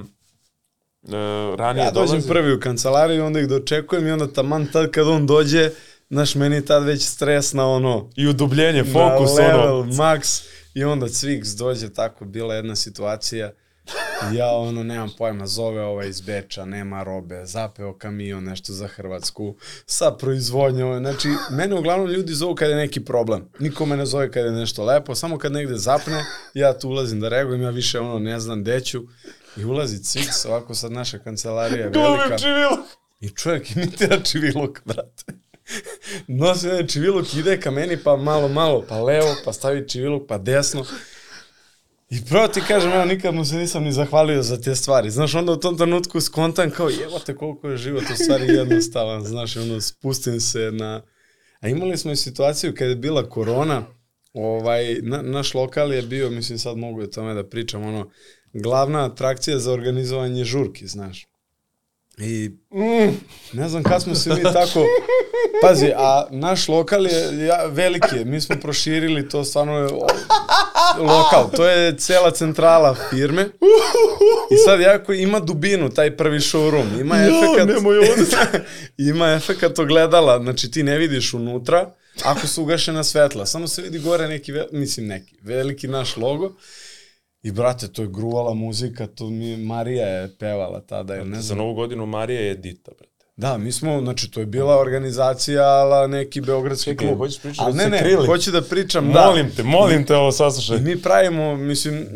[1.02, 1.12] uh,
[1.56, 2.28] ranije Ja dođem dolazi.
[2.28, 5.72] prvi u kancelariju, onda ih dočekujem i onda taman tad kad on dođe,
[6.10, 9.92] znaš, meni je tad već stres na ono, I udubljenje, fokus, na level, ono.
[9.92, 13.52] max, i onda Cviks dođe, tako, bila jedna situacija,
[14.34, 19.56] ja ono, nemam pojma, zove ovaj iz Beča, nema robe, zapeo kamion, nešto za Hrvatsku,
[19.86, 24.32] sa proizvodnjom, znači, mene uglavnom ljudi zovu kad je neki problem, niko me ne zove
[24.32, 28.00] kad je nešto lepo, samo kad negde zapne, ja tu ulazim da reagujem, ja više
[28.00, 29.02] ono ne znam gde ću,
[29.58, 32.38] i ulazi Cviks, ovako sad naša kancelarija je velika.
[33.20, 35.49] I čovjek imitira čiviluk, brate.
[36.28, 40.86] Nosi čiviluk, ide ka meni, pa malo, malo, pa levo, pa stavi čiviluk, pa desno.
[42.10, 45.10] I pravo ti kažem, evo, nikad mu se nisam ni zahvalio za te stvari.
[45.10, 49.24] Znaš, onda u tom trenutku skontam kao, jebote, koliko je život u stvari jednostavan.
[49.24, 51.02] Znaš, ono, spustim se na...
[51.60, 53.86] A imali smo i situaciju kada je bila korona,
[54.34, 58.10] ovaj, na, naš lokal je bio, mislim sad mogu o tome da pričam, ono,
[58.54, 61.28] glavna atrakcija za organizovanje žurki, znaš.
[62.20, 62.52] I
[63.54, 64.86] ne znam kad smo se mi tako...
[65.62, 68.26] Pazi, a naš lokal je ja, veliki je.
[68.26, 70.08] Mi smo proširili to stvarno je o-
[71.00, 71.50] lokal.
[71.52, 73.50] To je cela centrala firme.
[74.52, 77.00] I sad jako ima dubinu, taj prvi showroom.
[77.02, 77.70] Ima efekat...
[79.10, 80.40] ima efekat ogledala.
[80.40, 81.92] Znači ti ne vidiš unutra
[82.24, 83.46] ako su ugašena svetla.
[83.46, 86.52] Samo se vidi gore neki, ve- mislim neki, veliki naš logo.
[87.44, 91.58] I brate, to je gruvala muzika, to mi Marija je pevala tada, ne Za znam.
[91.58, 93.10] novu godinu Marija je Dita, brate.
[93.38, 97.18] Da, mi smo, znači to je bila organizacija ala neki beogradski Čekaj, klub.
[97.18, 98.26] hoćeš pričati Ali da ne, ne, krili?
[98.26, 99.22] hoću da pričam, da.
[99.22, 100.80] Molim te, molim te ovo saslušaj.
[100.80, 102.08] mi pravimo, mislim,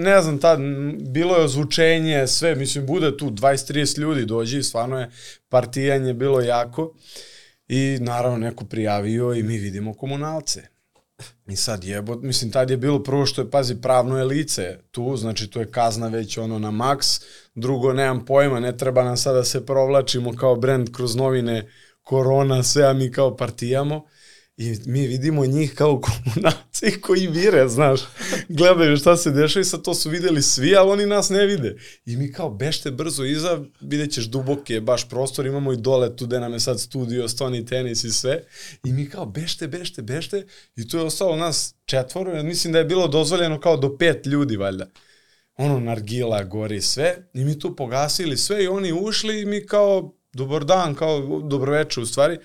[0.00, 0.58] ne znam, tad
[1.02, 5.10] bilo je ozvučenje, sve, mislim, bude tu 20-30 ljudi dođi, stvarno je
[5.48, 6.94] partijanje bilo jako.
[7.68, 10.62] I naravno neko prijavio i mi vidimo komunalce.
[11.48, 15.16] I sad jebo, mislim, tad je bilo prvo što je, pazi, pravno je lice tu,
[15.16, 17.06] znači tu je kazna već ono na maks,
[17.54, 21.68] drugo, nemam pojma, ne treba nam sada da se provlačimo kao brend kroz novine
[22.02, 24.06] korona, sve, a mi kao partijamo.
[24.56, 28.00] I mi vidimo njih kao komunalci koji vire, znaš,
[28.48, 31.76] gledaju šta se dešava i sad to su videli svi, ali oni nas ne vide.
[32.04, 36.16] I mi kao bešte brzo iza, vidjet ćeš duboki je baš prostor, imamo i dole
[36.16, 38.42] tu gde nam je sad studio, stoni tenis i sve.
[38.84, 40.46] I mi kao bešte, bešte, bešte
[40.76, 44.56] i tu je ostalo nas četvoro, mislim da je bilo dozvoljeno kao do pet ljudi
[44.56, 44.86] valjda.
[45.56, 47.16] Ono, nargila, gori sve.
[47.34, 52.00] I mi tu pogasili sve i oni ušli i mi kao, dobar dan, kao, dobroveče
[52.00, 52.38] u stvari.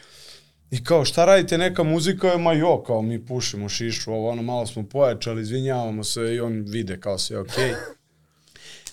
[0.76, 4.66] I kao, šta radite, neka muzika, ma jo, kao mi pušimo šišu, ovo ono, malo
[4.66, 7.72] smo pojačali, izvinjavamo se i on vide kao sve okej.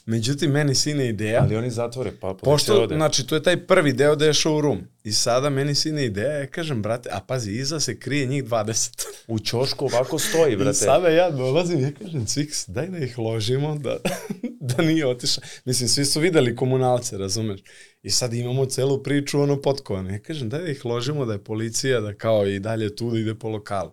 [0.06, 2.94] Međutim, meni sine ideja, Ali oni zatvore, pa pošto, ode.
[2.94, 4.78] znači, to je taj prvi deo da je showroom.
[5.04, 9.04] I sada meni sine ideja, ja kažem, brate, a pazi, iza se krije njih 20.
[9.26, 10.72] U ćošku ovako stoji, I brate.
[10.72, 13.96] sada ja dolazim i ja kažem, Cviks, daj da ih ložimo, da,
[14.76, 15.44] da nije otišao.
[15.64, 17.60] Mislim, svi su videli komunalce, razumeš?
[18.02, 20.10] I sad imamo celu priču, ono, potkovano.
[20.10, 23.18] Ja kažem, daj da ih ložimo, da je policija, da kao i dalje tu da
[23.18, 23.90] ide po lokalu.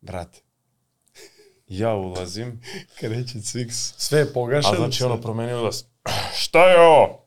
[0.00, 0.40] Brate,
[1.68, 2.60] Ja ulazim,
[2.98, 4.74] kreće Cviks, sve je pogašeno.
[4.74, 5.84] a znači ono promenio glas.
[6.42, 7.24] Šta je ovo?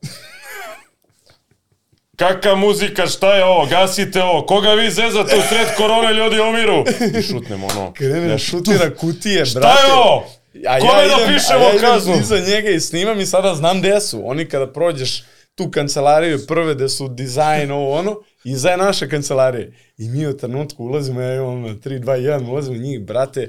[2.16, 3.66] Kakva muzika, šta je ovo?
[3.66, 4.46] Gasite ovo.
[4.46, 6.84] Koga vi zezate u sred korone, ljudi umiru?
[7.18, 7.92] I šutnemo ono.
[7.92, 9.86] Krene da Ja, šutira kutije, Šta brate.
[9.86, 10.26] je ovo?
[10.68, 12.14] A Kome da idem- pišemo a ja kaznu?
[12.16, 14.22] iza njega i snimam i sada znam gde su.
[14.24, 18.14] Oni kada prođeš tu kancelariju prve gde su dizajn, ovo ono,
[18.44, 19.66] iza je naša kancelarija.
[19.98, 23.48] I mi u trenutku ulazimo, ja imam 3, 2, 1, ulazimo njih, brate,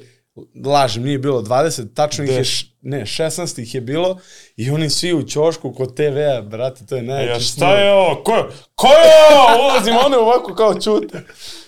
[0.66, 2.44] lažem, nije bilo 20, tačno ih je,
[2.82, 4.18] ne, 16 ih je bilo
[4.56, 7.32] i oni svi u ćošku kod TV-a, brate, to je najveće.
[7.34, 8.24] Ja, šta je ovo?
[8.24, 9.64] Ko, ko je ovo?
[9.66, 11.22] Ulazim, one ovako kao čute.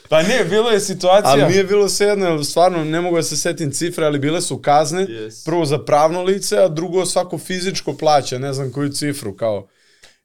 [0.09, 1.31] Pa ne, bilo je situacija.
[1.31, 4.57] Ali nije bilo svejedno, jer stvarno ne mogu da se setim cifre, ali bile su
[4.61, 5.45] kazne, Yes.
[5.45, 9.67] prvo za pravno lice, a drugo svako fizičko plaća, ne znam koju cifru, kao.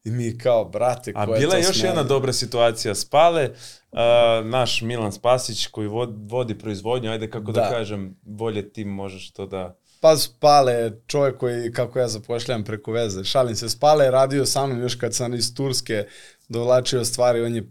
[0.09, 1.89] I mi kao, brate, A ko je bila to je još smelo?
[1.89, 2.95] jedna dobra situacija.
[2.95, 3.51] Spale,
[3.93, 3.99] uh,
[4.45, 5.89] naš Milan Spasić koji
[6.29, 7.61] vodi, proizvodnju, ajde kako da.
[7.61, 7.71] Da.
[7.71, 9.77] kažem, bolje ti možeš to da...
[10.01, 14.47] Pa Spale je čovjek koji, kako ja zapošljam preko veze, šalim se, Spale je radio
[14.47, 16.05] sa mnom još kad sam iz Turske
[16.49, 17.71] dovlačio stvari, on je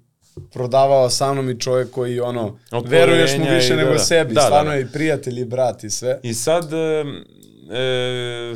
[0.54, 4.00] prodavao sa mnom i čovjek koji ono, Od veruješ mu više i da, nego da.
[4.00, 4.76] sebi, Da, da, stvarno da.
[4.76, 6.20] je i prijatelj i brat i sve.
[6.24, 7.04] I sad, e,
[7.78, 8.56] e,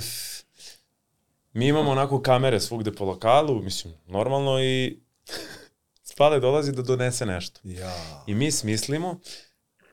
[1.54, 5.02] mi imamo onako kamere svugde po lokalu, mislim, normalno i
[6.04, 7.60] Spale dolazi da donese nešto.
[7.64, 8.24] Ja.
[8.28, 9.20] I mi smislimo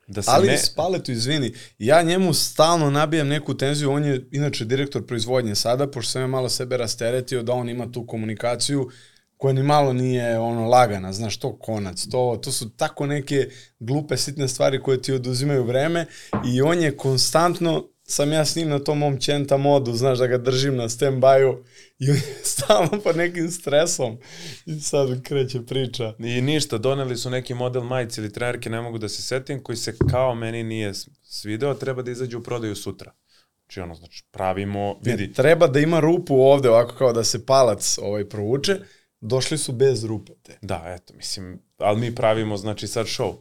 [0.06, 0.58] da se Ali ne...
[0.58, 6.12] Spaletu, izvini, ja njemu stalno nabijam neku tenziju, on je inače direktor proizvodnje sada, pošto
[6.12, 8.90] sam ja malo sebe rasteretio da on ima tu komunikaciju
[9.36, 13.48] koja ni malo nije ono lagana, znaš, to konac, to, to su tako neke
[13.78, 16.06] glupe sitne stvari koje ti oduzimaju vreme
[16.52, 20.26] i on je konstantno, sam ja s njim na tom mom čenta modu, znaš, da
[20.26, 21.64] ga držim na stand-by-u
[21.98, 24.18] i on je stalno pod nekim stresom
[24.66, 26.14] i sad kreće priča.
[26.18, 29.76] I ništa, doneli su neki model majice ili trenerke, ne mogu da se setim, koji
[29.76, 33.12] se kao meni nije svideo, treba da izađe u prodaju sutra.
[33.60, 37.46] Znači ono, znači pravimo, vidi, Ne, treba da ima rupu ovde, ovako kao da se
[37.46, 38.76] palac ovaj provuče.
[39.20, 40.58] Došli su bez rupe te.
[40.62, 43.36] da, eto, mislim, ali mi pravimo, znači sad show.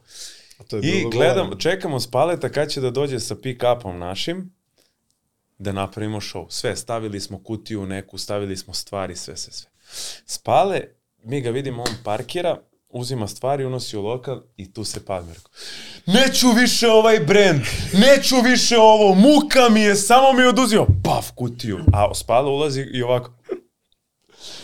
[0.58, 1.60] A to je I gledam, gore.
[1.60, 4.57] čekamo spaleta kad će da dođe sa pick-upom našim,
[5.58, 6.46] da napravimo show.
[6.50, 9.70] Sve, stavili smo kutiju neku, stavili smo stvari, sve, sve, sve.
[10.26, 10.82] Spale,
[11.24, 12.58] mi ga vidimo, on parkira,
[12.90, 15.00] uzima stvari, unosi u lokal i tu se.
[15.00, 15.52] Rekao,
[16.06, 17.62] Neću više ovaj brend,
[17.94, 21.80] neću više ovo, muka mi je, samo mi je oduzio, paf, kutiju.
[21.94, 23.32] A Spale ulazi i ovako,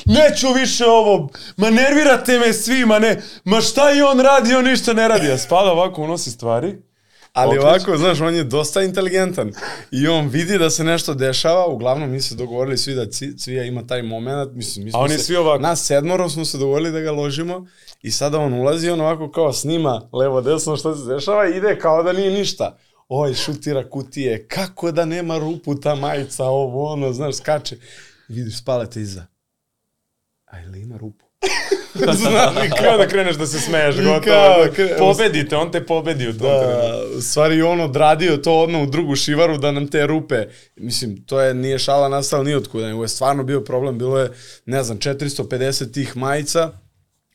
[0.05, 4.65] neću više ovo, ma nervirate me svi, ma ne, ma šta i on radi, on
[4.65, 5.31] ništa ne radi.
[5.31, 6.77] A Spale ovako unosi stvari
[7.33, 9.51] Ali ovako, znaš, on je dosta inteligentan
[9.91, 13.05] i on vidi da se nešto dešava, uglavnom mi se dogovorili svi da
[13.37, 15.61] Cvija ima taj moment, mislim, mi smo oni se, svi ovako.
[15.61, 17.67] nas sedmoro smo se dogovorili da ga ložimo
[18.01, 21.79] i sada on ulazi, on ovako kao snima levo desno što se dešava i ide
[21.79, 22.77] kao da nije ništa.
[23.09, 27.77] Oj, šutira kutije, kako da nema rupu ta majica, ovo ono, znaš, skače.
[28.27, 29.25] Vidiš, spalete iza.
[30.45, 31.22] A ili ima rupu?
[31.95, 34.19] Znaš, I kao da kreneš da se smeješ, gotovo.
[34.23, 37.11] kao, da kre- pobedite, on te pobedi u tom trenutku.
[37.11, 40.45] Da, u stvari on odradio to odmah u drugu šivaru da nam te rupe,
[40.75, 44.31] mislim, to je, nije šala nastala ni otkuda, nego je stvarno bio problem, bilo je,
[44.65, 46.71] ne znam, 450 tih majica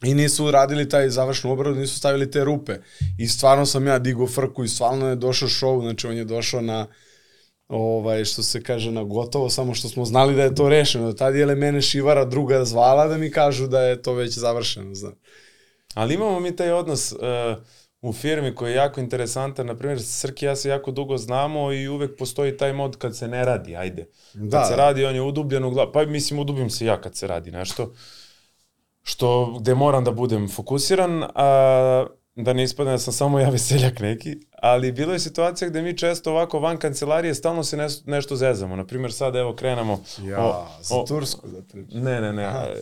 [0.02, 2.76] i nisu radili taj završnu obradu, nisu stavili te rupe.
[3.18, 6.60] I stvarno sam ja digao frku i stvarno je došao show, znači on je došao
[6.60, 6.86] na,
[7.68, 11.12] ovaj, što se kaže, na gotovo, samo što smo znali da je to rešeno.
[11.12, 15.14] Tad je mene šivara druga zvala da mi kažu da je to već završeno, znaš.
[15.94, 17.18] Ali imamo mi taj odnos uh,
[18.02, 19.66] u firmi koji je jako interesantan.
[19.66, 23.28] Na primjer, Srki ja se jako dugo znamo i uvek postoji taj mod kad se
[23.28, 24.06] ne radi, ajde.
[24.32, 24.64] Kad Da.
[24.64, 25.92] se radi, on je udubljen u glavu.
[25.92, 27.92] Pa mislim, udubim se ja kad se radi nešto.
[29.02, 34.00] Što, gde moram da budem fokusiran, a da ne ispadne da sam samo ja veseljak
[34.00, 38.36] neki, ali bilo je situacija gde mi često ovako van kancelarije stalno se nes, nešto
[38.36, 38.76] zezamo.
[38.76, 40.00] Na primjer, sad evo krenemo...
[40.20, 42.00] Ja, o- za o- Tursku da pričam.
[42.00, 42.42] Ne, ne, ne.
[42.44, 42.74] e,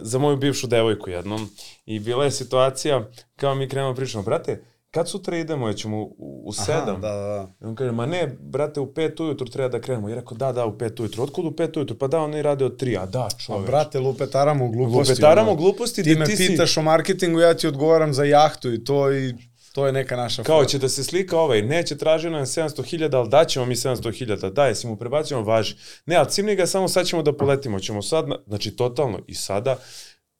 [0.00, 1.50] Za moju bivšu devojku jednom.
[1.86, 6.14] I bila je situacija, kao mi krenemo pričamo, brate, kad sutra idemo, je ćemo u,
[6.44, 7.00] u sedam?
[7.00, 7.48] Da, da, da.
[7.60, 10.08] I on kaže, ma ne, brate, u pet ujutru treba da krenemo.
[10.08, 11.22] I rekao, da, da, u pet ujutru.
[11.22, 11.98] Otkud u pet ujutru?
[11.98, 12.96] Pa da, oni rade od tri.
[12.96, 13.66] A da, A čoveč.
[13.66, 15.12] brate, lupetaramo gluposti.
[15.12, 15.56] Lupetaramo ono.
[15.56, 16.46] gluposti Ti da me ti si...
[16.46, 19.34] pitaš o marketingu, ja ti odgovaram za jahtu i to i
[19.72, 23.28] to je neka naša Kao će da se slika ovaj, neće traži nam 700.000, ali
[23.28, 25.76] daćemo mi 700.000, da, jesi mu prebacimo, važi.
[26.06, 29.34] Ne, ali cimni ga, samo sad ćemo da poletimo, ćemo sad, na, znači totalno, i
[29.34, 29.76] sada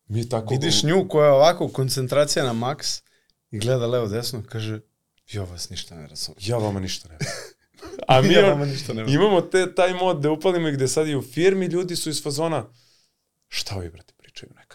[0.06, 0.54] mi tako...
[0.54, 3.02] Vidiš nju koja je ovako koncentracija na maks
[3.50, 4.80] i gleda levo desno, kaže,
[5.28, 6.38] jo vas ništa ne razumem.
[6.40, 7.32] Ja vama ništa ne znam.
[8.09, 9.20] A mi Ja on- vama ništa ne razumem.
[9.22, 12.22] imamo te, taj mod da upalimo i gde sad i u firmi ljudi su iz
[12.22, 12.66] fazona
[13.48, 14.72] šta ovi brate pričaju znaš.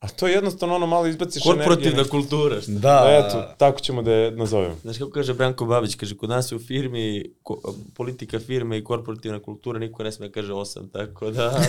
[0.00, 2.10] A to je jednostavno ono malo izbaciš Korporativna energije.
[2.10, 2.60] kultura.
[2.60, 2.72] Šta?
[2.72, 4.76] Da, Da, eto, tako ćemo da je nazovemo.
[4.82, 8.84] Znaš kako kaže Branko Babić, kaže kod nas je u firmi ko, politika firme i
[8.84, 11.62] korporativna kultura, niko ne sme da kaže osam, tako da...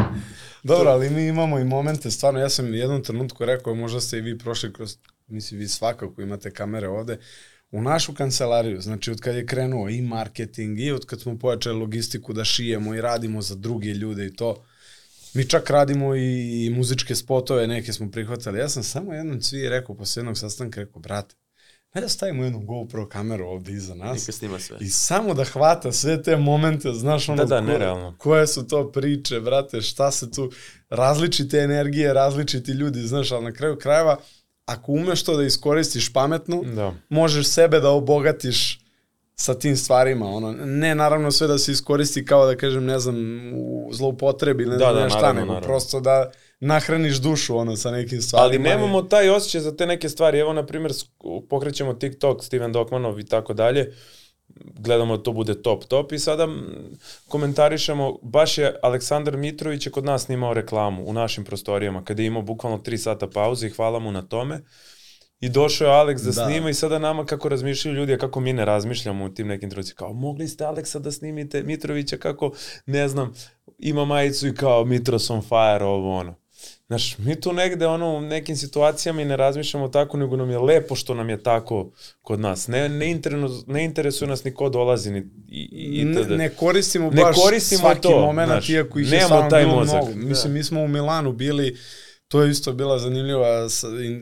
[0.62, 4.18] Dobro, ali mi imamo i momente, stvarno, ja sam u jednom trenutku rekao, možda ste
[4.18, 4.96] i vi prošli kroz,
[5.26, 7.18] mislim, vi svakako imate kamere ovde,
[7.70, 11.78] u našu kancelariju, znači od kad je krenuo i marketing i od kad smo pojačali
[11.78, 14.64] logistiku da šijemo i radimo za druge ljude i to,
[15.34, 18.58] mi čak radimo i, muzičke spotove, neke smo prihvatali.
[18.58, 21.34] Ja sam samo jednom cvi rekao, posle jednog sastanka, rekao, brate,
[21.90, 24.20] Hajde da stavimo jednu GoPro kameru ovde iza nas.
[24.20, 24.76] Neka snima sve.
[24.80, 28.14] I samo da hvata sve te momente, znaš ono, Da, da, nerealno.
[28.18, 30.50] koje su to priče, brate, šta se tu,
[30.88, 34.18] različite energije, različiti ljudi, znaš, ali na kraju krajeva,
[34.66, 36.94] ako umeš to da iskoristiš pametno, Da.
[37.08, 38.81] možeš sebe da obogatiš
[39.34, 43.16] sa tim stvarima, ono, ne naravno sve da se iskoristi kao da kažem, ne znam,
[43.54, 45.66] u zloupotrebi, ne Da, znam da, šta, naravno, nego naravno.
[45.68, 46.30] prosto da
[46.60, 48.44] nahraniš dušu, ono, sa nekim stvarima.
[48.46, 50.38] Ali nemamo taj osjećaj za te neke stvari.
[50.38, 50.92] Evo, na primjer,
[51.48, 53.92] pokrećemo TikTok, Steven Dokmanov i tako dalje.
[54.78, 56.48] Gledamo da to bude top, top i sada
[57.28, 62.26] komentarišemo, baš je Aleksandar Mitrović je kod nas snimao reklamu u našim prostorijama, kada je
[62.26, 64.60] imao bukvalno 3 sata pauze i hvala mu na tome.
[65.42, 66.44] I došao je Aleks da, Da.
[66.44, 69.70] snima i sada nama kako razmišljaju ljudi, a kako mi ne razmišljamo u tim nekim
[69.70, 69.96] trenucima.
[69.96, 72.52] Kao, mogli ste Aleksa da snimite, Mitrovića kako,
[72.86, 73.34] ne znam,
[73.78, 76.34] ima majicu i kao Mitros on fire, ovo ono.
[76.86, 80.58] Znaš, mi tu negde ono, u nekim situacijama i ne razmišljamo tako, nego nam je
[80.58, 81.90] lepo što nam je tako
[82.22, 82.68] kod nas.
[82.68, 85.68] Ne, ne, interesuje, ne interesuje nas ni ko dolazi, ni, i,
[86.00, 89.50] i, ne, ne koristimo Ne baš koristimo svaki to, moment, znaš, iako ih je stvarno
[89.50, 90.02] taj bilo mozak.
[90.02, 90.28] mnogo.
[90.28, 91.76] Mislim, mi smo u Milanu bili,
[92.32, 93.68] to je isto bila zanimljiva,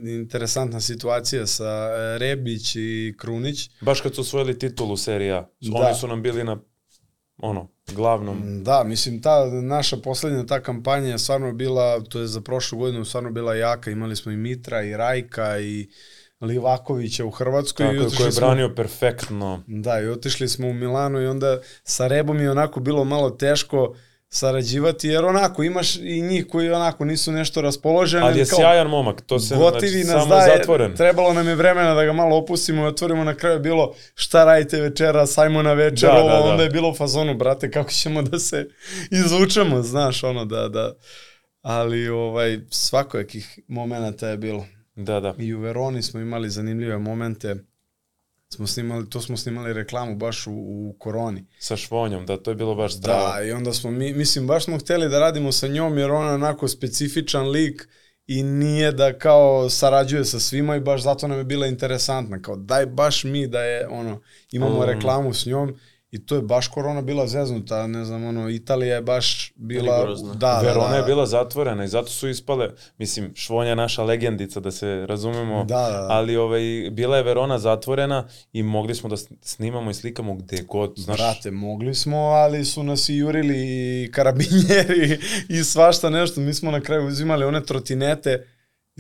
[0.05, 3.71] interesantna situacija sa e, Rebić i Krunić.
[3.81, 5.77] Baš kad su osvojili titulu serija, Da.
[5.79, 6.57] oni su nam bili na
[7.39, 8.65] ono, glavnom.
[8.65, 13.05] Da, mislim, ta naša poslednja ta kampanja je stvarno bila, to je za prošlu godinu
[13.05, 13.91] stvarno bila jaka.
[13.91, 15.89] Imali smo i Mitra, i Rajka, i
[16.41, 17.87] Livakovića u Hrvatskoj.
[17.87, 19.63] Tako i je, otišli koji je smo- branio perfektno.
[19.67, 23.95] Da, i otišli smo u Milano i onda sa Rebom je onako bilo malo teško
[24.33, 28.25] sarađivati, jer onako imaš i njih koji onako nisu nešto raspoloženi.
[28.25, 30.97] Ali je kao sjajan momak, to se Gotivi znači, nas samo daje, zatvoren.
[30.97, 34.45] trebalo nam je vremena da ga malo opustimo i otvorimo na kraju je bilo šta
[34.45, 36.43] radite večera, Sajmona večer, Da, ovo, da, da.
[36.43, 38.69] onda je bilo u fazonu, brate, kako ćemo da se
[39.11, 40.93] izvučemo, znaš, ono, da, da,
[41.63, 44.67] ali ovaj, svakojakih momenata je bilo.
[44.95, 45.35] Da, da.
[45.39, 47.57] I u Veroni smo imali zanimljive momente,
[48.55, 51.47] smo snimali, to smo snimali reklamu baš u, u koroni.
[51.59, 53.33] Sa švonjom, da, to je bilo baš zdravo.
[53.33, 56.29] Da, i onda smo mi, mislim, baš smo hteli da radimo sa njom jer ona
[56.29, 57.89] je onako specifičan lik
[58.27, 62.43] i nije da kao sarađuje sa svima i baš zato nam je bila interesantna.
[62.43, 64.21] Kao daj baš mi da je ono,
[64.53, 64.85] imamo Um.
[64.85, 65.79] reklamu s njom
[66.11, 69.97] i to je baš korona bila zeznuta, ne znam, ono, Italija je baš bila...
[69.97, 70.35] Rigorozna.
[70.35, 70.97] Da, Verona da, da.
[70.97, 75.65] je bila zatvorena i zato su ispale, mislim, Švonja je naša legendica, da se razumemo,
[75.65, 76.07] Da, da, da.
[76.11, 80.95] ali ovaj, bila je Verona zatvorena i mogli smo da snimamo i slikamo gde god,
[80.97, 85.19] znaš, Brate, mogli smo, ali su nas i jurili i karabinjeri
[85.59, 86.41] i svašta nešto.
[86.41, 88.47] Mi smo na kraju uzimali one trotinete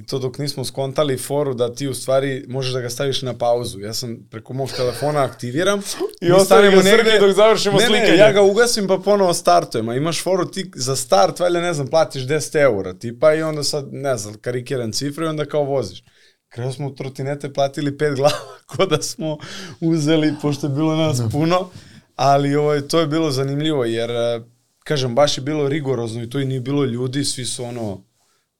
[0.00, 3.38] i to dok nismo skontali foru da ti u stvari možeš da ga staviš na
[3.38, 3.80] pauzu.
[3.80, 5.78] Ja sam preko mog telefona aktiviram
[6.20, 8.10] I mi ostavi stanemo ga Srki dok završimo ne, slikanje.
[8.10, 11.74] Ne, ja ga ugasim pa ponovo startujem, a imaš foru ti za start, valjda ne
[11.74, 15.64] znam, platiš 10 eura tipa i onda sad, ne znam, karikiran cifru i onda kao
[15.64, 16.04] voziš.
[16.48, 18.36] Kreo smo trotinete platili pet glava,
[18.76, 19.38] ko da smo
[19.80, 21.68] uzeli, pošto je bilo nas puno,
[22.16, 24.40] ali ovaj, to je bilo zanimljivo, jer, eh,
[24.84, 28.09] kažem, baš je bilo rigorozno i to i nije bilo ljudi, svi su ono,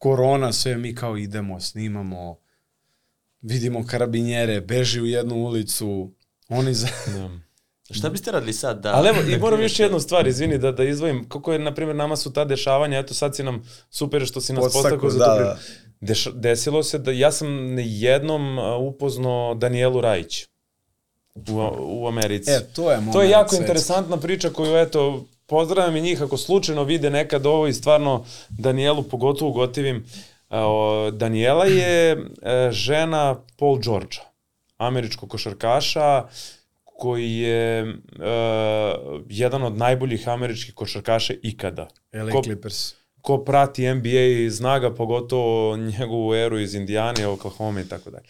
[0.01, 2.37] korona, sve mi kao idemo, snimamo,
[3.43, 6.11] vidimo karabinjere, beži u jednu ulicu,
[6.49, 6.89] oni za...
[7.07, 7.31] Da.
[7.95, 8.95] Šta biste radili sad da...
[8.95, 11.97] Ali evo, i moram još jednu stvar, izvini, da, da izdvojim, kako je, na primjer,
[11.97, 15.37] nama su ta dešavanja, eto sad si nam, super što si nas postakao za da,
[15.37, 15.43] to.
[15.43, 15.59] da.
[16.01, 18.59] Deš, desilo se da ja sam jednom
[18.89, 20.47] upoznao Danielu Rajić
[21.35, 22.51] u, u Americi.
[22.51, 23.13] E, to je moment.
[23.13, 23.63] To je jako svetski.
[23.63, 29.03] interesantna priča koju, eto, pozdravljam i njih ako slučajno vide nekad ovo i stvarno Danielu
[29.03, 30.05] pogotovo gotivim.
[31.13, 32.19] Daniela je e,
[32.73, 34.23] žena Paul George'a,
[34.77, 36.25] američkog košarkaša
[36.85, 37.87] koji je e,
[39.29, 41.89] jedan od najboljih američkih košarkaša ikada.
[42.13, 42.95] LA Ko- Clippers.
[43.21, 48.25] Ko prati NBA zna ga pogotovo njegovu eru iz Indijane, Oklahoma i tako dalje.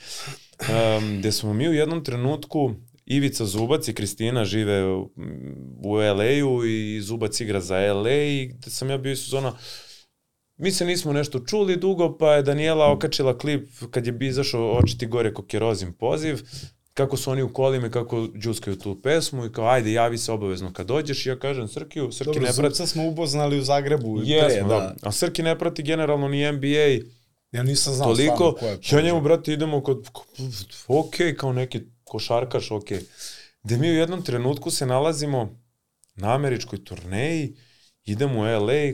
[0.61, 2.75] Um, gde smo mi u jednom trenutku
[3.11, 5.11] Ivica Zubac i Kristina žive u,
[5.85, 9.53] u LA-u i Zubac igra za LA i gde sam ja bio iz sezona
[10.57, 14.79] Mi se nismo nešto čuli dugo, pa je Daniela okačila klip kad je bi izašao
[14.79, 16.43] Očiti gore kokjerozim poziv,
[16.95, 20.33] kako su oni u kolima i kako džuskaju tu pesmu i kao ajde javi se
[20.33, 23.63] obavezno kad dođeš i ja kažem Srkiju, Srki Dobro, ne prati Zubca smo upoznali u
[23.63, 24.75] Zagrebu Jesmo, da.
[24.75, 24.95] da.
[25.03, 27.07] A Srki ne prati generalno ni NBA
[27.53, 28.57] Ja nisam znao toliko.
[28.61, 30.09] ko je Ja njemu, brate, idemo kod,
[30.89, 31.81] ok, kao neki
[32.11, 32.89] košarkaš, ok.
[33.63, 35.49] Gde mi u jednom trenutku se nalazimo
[36.15, 37.57] na američkoj turneji,
[38.05, 38.93] idemo u LA,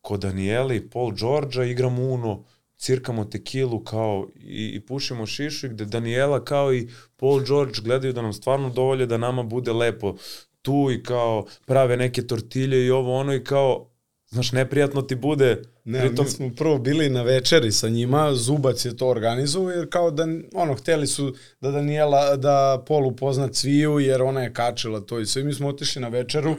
[0.00, 2.44] kod Daniela i Paul George'a, igramo Uno,
[2.76, 8.12] cirkamo tekilu kao i, i pušimo šišu i gde Daniela kao i Paul George gledaju
[8.12, 10.16] da nam stvarno dovolje da nama bude lepo
[10.62, 13.91] tu i kao prave neke tortilje i ovo ono i kao
[14.32, 18.84] znaš neprijatno ti bude Ne, pritom mi smo prvo bili na večeri sa njima, Zubac
[18.84, 23.98] je to organizovao, jer kao da, ono, hteli su da Daniela, da Pol upozna Cviju,
[23.98, 25.44] jer ona je kačila to i sve.
[25.44, 26.56] Mi smo otišli na večeru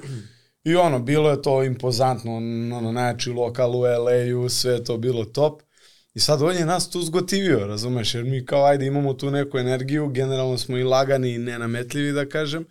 [0.63, 2.35] i ono, bilo je to impozantno,
[2.77, 5.61] ono, najjači lokal u LA-u, sve to bilo top.
[6.13, 9.57] I sad on je nas tu zgotivio, razumeš, jer mi kao ajde imamo tu neku
[9.57, 12.65] energiju, generalno smo i lagani i nenametljivi da kažem.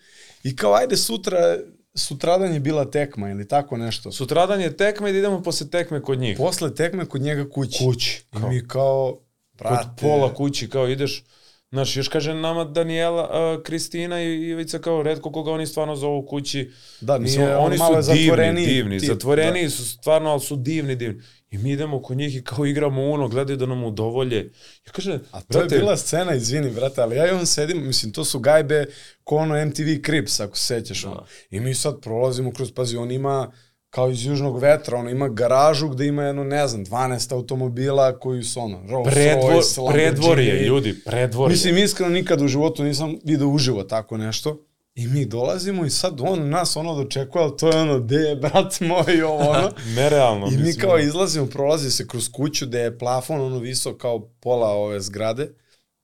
[0.45, 1.59] I kao ajde sutra,
[1.95, 4.13] sutradan je bila tekma ili tako nešto.
[4.13, 6.37] Sutradan je tekma i da idemo posle tekme kod njih.
[6.37, 7.85] Posle tekme kod njega kući.
[7.85, 8.25] kući.
[8.37, 11.25] I mi kao, Kod brate, pola kući, kao ideš,
[11.73, 16.27] znaš, još kaže nama Daniela, uh, Kristina i Ivica kao redko koga oni stvarno zovu
[16.27, 16.71] kući.
[17.01, 20.57] Da, nije, on oni malo su divni, zatvoreniji divni, tip, zatvoreni su stvarno, ali su
[20.57, 21.23] divni, divni.
[21.51, 24.53] I mi idemo kod njih i kao igramo uno, gledaju da nam udovolje.
[24.87, 28.13] Ja kažem, A to je bila scena, izvini, brate, ali ja i on sedim, mislim,
[28.13, 28.87] to su gajbe
[29.25, 31.05] ko ono MTV Crips, ako se sećaš.
[31.05, 31.27] ono.
[31.51, 33.53] I mi sad prolazimo kroz, pazi, on ima
[33.93, 38.43] kao iz južnog vetra, on ima garažu gde ima jedno, ne znam, 12 automobila koji
[38.43, 40.11] su ono, Rolls predvor, Royce, Lamborghini.
[40.11, 41.53] predvorje, ljudi, predvorje.
[41.53, 44.67] Mislim, iskreno nikad u životu nisam video uživo tako nešto.
[44.95, 48.37] I mi dolazimo i sad on nas ono dočekuje, ali to je ono, de je
[48.37, 49.71] brat moj, ovo ono.
[49.97, 50.47] Nerealno.
[50.47, 54.29] I mi mislim, kao izlazimo, prolazi se kroz kuću gde je plafon ono visok kao
[54.41, 55.55] pola ove zgrade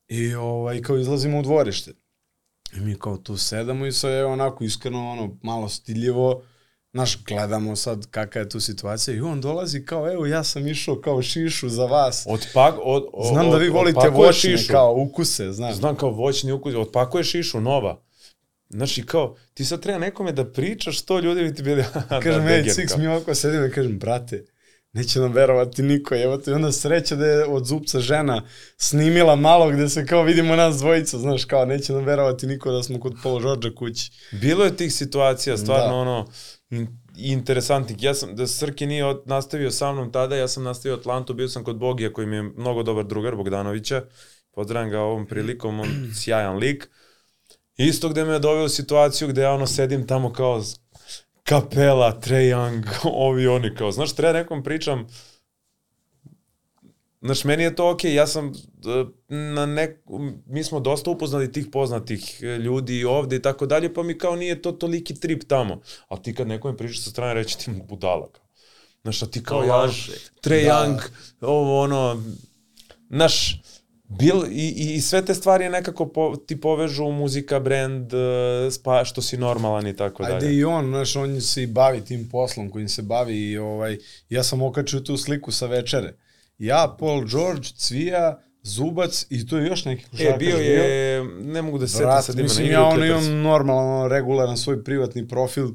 [0.09, 1.93] i ovaj, kao izlazimo u dvorište.
[2.77, 6.43] I mi kao tu sedamo i sve je onako iskreno ono malo stiljivo,
[6.93, 11.01] Znaš, gledamo sad kakva je tu situacija i on dolazi kao, evo, ja sam išao
[11.01, 12.27] kao šišu za vas.
[12.29, 15.75] Otpak, od, od, Znam da vi volite voćne, kao ukuse, znaš.
[15.75, 18.03] Znam kao voćni ukus, otpakuje šišu nova.
[18.69, 21.85] Znaš i kao, ti sad treba nekome da pričaš to, ljudi bi ti bili...
[22.23, 24.45] Kažem, da, ej, Six, mi ovako sedim i kažem, brate,
[24.99, 28.43] neće nam verovati niko, evo te, onda sreća da je od zupca žena
[28.77, 32.83] snimila malo gde se kao vidimo nas dvojica, znaš, kao neće nam verovati niko da
[32.83, 34.11] smo kod Paul George'a kući.
[34.33, 35.95] Bilo je tih situacija, stvarno Da.
[35.95, 36.27] ono,
[36.71, 38.03] in, interesantnih.
[38.03, 41.49] Ja sam, da Srki nije od, nastavio sa mnom tada, ja sam nastavio Atlantu, bio
[41.49, 44.03] sam kod Bogija koji mi je mnogo dobar drugar Bogdanovića.
[44.55, 45.89] Pozdravljam ga ovom prilikom, on
[46.21, 46.91] sjajan lik.
[47.77, 50.63] Isto gde me je doveo u situaciju gde ja ono sedim tamo kao
[51.49, 52.85] kapela, Trae Young,
[53.29, 55.07] ovi oni kao, znaš, treba nekom pričam
[57.21, 59.99] Znaš, meni je to okej, ja sam e, na nek,
[60.47, 64.37] mi smo dosta upoznali tih poznatih e, ljudi ovde i tako dalje, pa mi kao
[64.37, 65.81] nije to toliki trip tamo.
[66.09, 68.29] Ali ti kad nekome pričaš sa strane, reći ti mu budala.
[68.33, 68.45] Kao.
[69.03, 69.89] Znaš, a ti kao To ja.
[70.41, 70.71] Trae Da.
[70.71, 71.01] Young,
[71.41, 72.23] ovo ono,
[73.11, 73.63] znaš,
[74.09, 79.23] bil, i, i, sve te stvari nekako po, ti povežu muzika, brand, e, spa, što
[79.23, 80.57] si normalan i tako Ajde dalje.
[80.57, 83.99] i on, znaš, on se i bavi tim poslom kojim se bavi i ovaj,
[84.29, 86.15] ja sam okačio tu sliku sa večere.
[86.59, 90.35] Ja, Paul George, Cvija, Zubac i tu je još neki košarkaš.
[90.35, 94.09] E, bio je, ne mogu da se setim sad ima mislim, ja ono imam normalno,
[94.09, 95.69] regularan svoj privatni profil,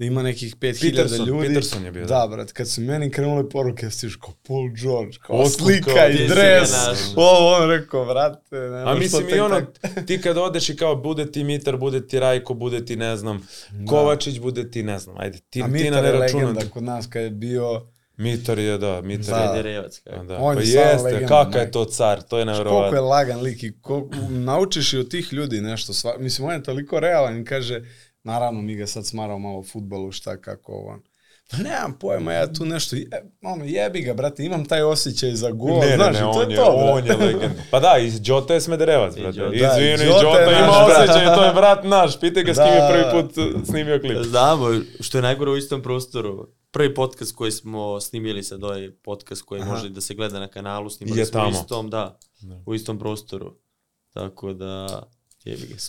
[0.00, 1.46] da ima nekih 5000 Peterson, ljudi.
[1.48, 2.26] Peterson je bio, Da, da.
[2.26, 6.28] brat, kad su meni krenule poruke, stiš kao Paul George, kao Otkud slika kao, i
[6.28, 6.70] dres.
[7.16, 9.60] Ovo, on rekao, brate, ne A mislim i ono,
[10.06, 13.48] ti kad odeš i kao bude ti Mitar, bude ti Rajko, bude ti ne znam,
[13.88, 17.22] Kovačić, bude ti ne znam, ajde, ti, A ti Mitar na legenda kod nas kad
[17.22, 17.86] je bio...
[18.16, 19.68] Mitar je, da, Mitar Da.
[19.68, 19.82] je.
[20.04, 20.24] Kako.
[20.24, 23.00] Da, On pa je jeste, legenda, kakav je to car, to je Koliko je nevjerovatno.
[23.02, 25.92] lagan lik i koliko, naučiš i od tih ljudi nešto.
[25.92, 27.82] Sva, mislim, on je toliko realan i kaže,
[28.22, 30.88] naravno mi ga sad smarao malo u futbolu, šta, kako ovo.
[30.88, 31.02] on.
[31.50, 33.08] Pa nemam pojma, ja tu nešto, je,
[33.42, 36.30] ono, jebi ga, brate, imam taj osjećaj za gol, Ne, ne, znaš, ne, i to
[36.30, 37.62] on je je, to, on je legenda.
[37.70, 39.38] Pa da, iz Đota je Smederevac, brate.
[39.38, 39.50] Đota.
[39.50, 40.98] Da, Izvini, Đota je Đota ima naš brat.
[41.00, 42.20] osjećaj, to je brat naš.
[42.20, 42.88] Pitaj ga s kim je Da.
[42.88, 43.34] prvi put
[43.66, 44.18] snimio klip.
[44.20, 44.66] Znamo,
[45.00, 46.48] što je najgore u istom prostoru.
[46.70, 49.70] Prvi podcast koji smo snimili sad, ovaj podcast koji Aha.
[49.70, 51.50] može da se gleda na kanalu, snimili Je smo u tamo.
[51.52, 52.18] istom, da,
[52.66, 53.54] u istom prostoru.
[54.10, 55.02] Tako da,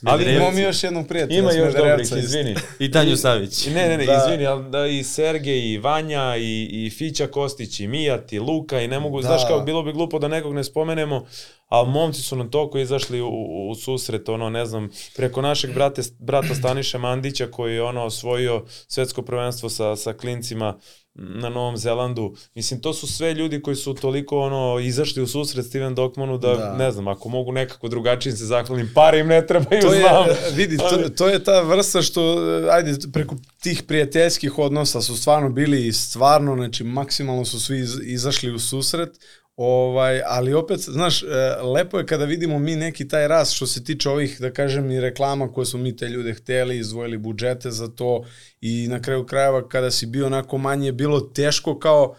[0.05, 0.35] Ali.
[0.35, 1.39] Imamo mi još jednog prijatelja.
[1.39, 2.55] Ima još dobrih, izvini.
[2.79, 3.65] I Tanju Savić.
[3.65, 4.23] Ne, ne, ne, Da.
[4.25, 8.81] izvini, ali da i Sergej, i Vanja, i, i Fića Kostić, i Mijat, i Luka,
[8.81, 9.27] i ne mogu, Da.
[9.27, 11.25] znaš kao, bilo bi glupo da nekog ne spomenemo,
[11.67, 15.73] ali momci su nam toliko izašli u, u, u susret, ono, ne znam, preko našeg
[15.73, 20.79] brate, brata Staniše Mandića, koji je ono osvojio svetsko prvenstvo sa, sa klincima
[21.13, 22.35] na Novom Zelandu.
[22.55, 26.55] Mislim, to su sve ljudi koji su toliko ono izašli u susret Steven Dokmanu da,
[26.55, 26.75] Da.
[26.77, 30.25] ne znam, ako mogu nekako drugačije se zahvalim, pare im ne trebaju, to je, znam.
[30.55, 32.37] vidi, to, to je ta vrsta što,
[32.71, 37.99] ajde, preko tih prijateljskih odnosa su stvarno bili i stvarno, znači, maksimalno su svi iz,
[38.03, 39.09] izašli u susret,
[39.55, 41.27] ovaj, ali opet, znaš, e,
[41.61, 44.99] lepo je kada vidimo mi neki taj rast što se tiče ovih, da kažem, i
[44.99, 48.25] reklama koje smo mi te ljude hteli, izdvojili budžete za to
[48.61, 52.15] i na kraju krajeva kada si bio onako manje, je bilo teško kao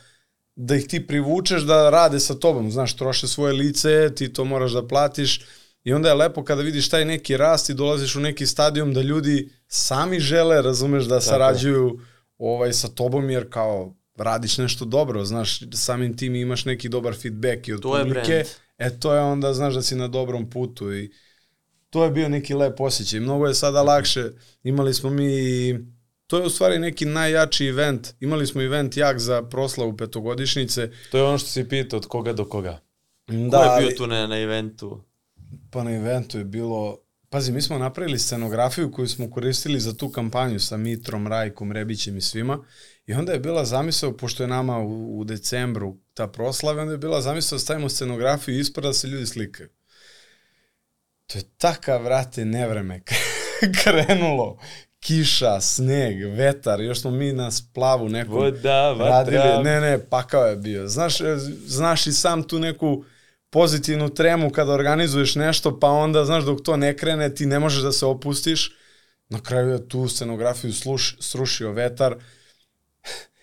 [0.56, 4.72] da ih ti privučeš da rade sa tobom, znaš, troše svoje lice, ti to moraš
[4.72, 5.40] da platiš
[5.84, 9.02] i onda je lepo kada vidiš taj neki rast i dolaziš u neki stadijum da
[9.02, 11.98] ljudi sami žele, razumeš, da sarađuju
[12.38, 17.68] ovaj, sa tobom jer kao radiš nešto dobro, znaš, samim tim imaš neki dobar feedback
[17.68, 18.48] i od To je publike, brand.
[18.78, 21.12] e to je onda, znaš, da si na dobrom putu i
[21.90, 23.20] to je bio neki lep osjećaj.
[23.20, 24.30] Mnogo je sada lakše,
[24.62, 25.78] imali smo mi i
[26.26, 28.08] to je u stvari neki najjači event.
[28.20, 30.90] Imali smo event jak za proslavu petogodišnjice.
[31.10, 32.80] To je ono što si pitao od koga do koga.
[33.50, 35.04] Da, Ko je bio tu na, na eventu?
[35.70, 36.98] Pa na eventu je bilo...
[37.28, 42.16] Pazi, mi smo napravili scenografiju koju smo koristili za tu kampanju sa Mitrom, Rajkom, Rebićem
[42.16, 42.64] i svima.
[43.06, 46.98] I onda je bila zamisao, pošto je nama u, u decembru ta proslava, onda je
[46.98, 49.68] bila zamisao da stavimo scenografiju ispred da se ljudi slikaju.
[51.26, 53.00] To je takav, vrate, nevreme
[53.82, 54.58] krenulo.
[55.00, 59.36] Kiša, sneg, vetar, još smo mi na splavu nekom Voda, radili.
[59.36, 59.62] vatra.
[59.62, 60.88] Ne, ne, pakao je bio.
[60.88, 63.04] Znaš, e, znaš i sam tu neku
[63.50, 67.82] pozitivnu tremu kada organizuješ nešto, pa onda, znaš, dok to ne krene, ti ne možeš
[67.82, 68.76] da se opustiš.
[69.28, 72.16] Na kraju je tu scenografiju sluš, srušio vetar.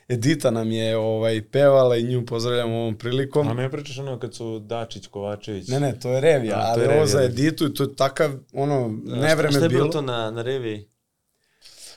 [0.09, 3.47] Edita nam je ovaj, pevala i nju pozdravljam ovom prilikom.
[3.47, 5.67] A ne pričaš ono kad su Dačić, Kovačević.
[5.67, 7.23] Ne, ne, to je revija, A, to ali je ovo za da.
[7.23, 9.81] editu i to je takav, ono, nevreme Šta je bilo.
[9.81, 10.89] bilo to na, na reviji?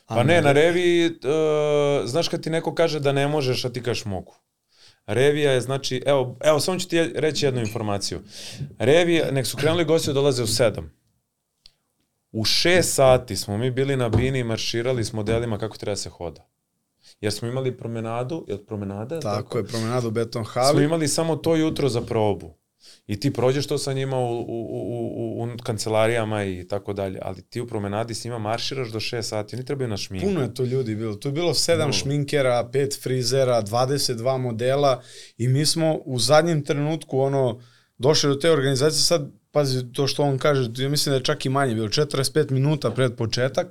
[0.07, 3.83] Pa ne, na reviji, uh, znaš kad ti neko kaže da ne možeš, a ti
[3.83, 4.35] kažeš mogu.
[5.07, 8.21] Revija je znači, evo, evo samo ću ti reći jednu informaciju.
[8.79, 10.93] Revija, nek su krenuli gosti dolaze u sedam.
[12.33, 16.11] U šest sati smo mi bili na bini i marširali s modelima kako treba se
[16.11, 16.52] hoda.
[17.23, 19.20] Jer smo imali promenadu, je li promenada?
[19.20, 20.85] Tako je, promenadu Beton Smo Hali.
[20.85, 22.55] imali samo to jutro za probu.
[23.07, 27.19] I ti prođeš to sa njima u, u, u, u, u kancelarijama i tako dalje,
[27.23, 30.27] ali ti u promenadi s njima marširaš do 6 sati, oni trebaju na šminku.
[30.27, 31.15] Puno je to ljudi bilo.
[31.15, 35.03] Tu je bilo sedam šminkera, pet frizera, 22 modela
[35.39, 37.61] i mi smo u zadnjem trenutku ono
[37.99, 41.47] došli do te organizacije sad pazi to što on kaže, ja mislim da je čak
[41.47, 43.66] i manje bilo 45 minuta pred početak.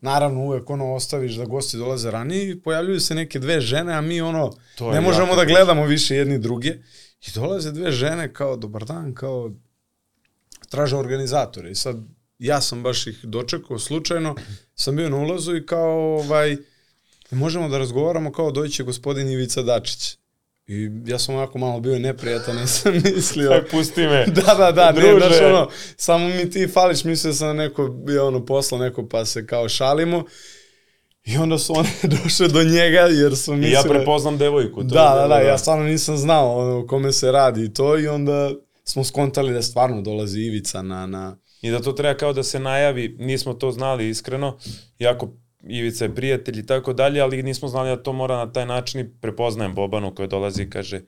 [0.00, 4.00] Naravno uvek ono ostaviš da gosti dolaze ranije i pojavljuju se neke dve žene, a
[4.00, 6.68] mi ono To ne možemo da gledamo više jedni druge.
[7.26, 9.50] I dolaze dve žene kao dobar dan, kao
[10.68, 11.70] traže organizatore.
[11.70, 11.96] I sad
[12.38, 14.34] ja sam baš ih dočekao slučajno,
[14.74, 16.56] sam bio na ulazu i kao ovaj,
[17.30, 20.18] možemo da razgovaramo kao doći gospodin Ivica Dačić.
[20.68, 23.50] I ja sam onako malo bio neprijatan, nisam mislio.
[23.50, 24.26] Aj, pusti me.
[24.46, 25.26] Da, da, da, ne, Druže.
[25.26, 29.24] znaš ono, samo mi ti fališ, mislio sam da neko bio ono poslao neko pa
[29.24, 30.24] se kao šalimo.
[31.24, 31.88] I onda su one
[32.24, 33.74] došle do njega jer su I mislile...
[33.74, 34.82] ja prepoznam devojku.
[34.82, 37.72] To Da, je da, da, ja stvarno nisam znao ono, o kome se radi i
[37.74, 38.50] to i onda
[38.84, 42.60] smo skontali da stvarno dolazi Ivica na, na, I da to treba kao da se
[42.60, 44.58] najavi, nismo to znali iskreno,
[44.98, 45.32] jako
[45.68, 49.00] Ivica je prijatelj i tako dalje, ali nismo znali da to mora na taj način
[49.00, 51.00] i prepoznajem Bobanu koja dolazi i kaže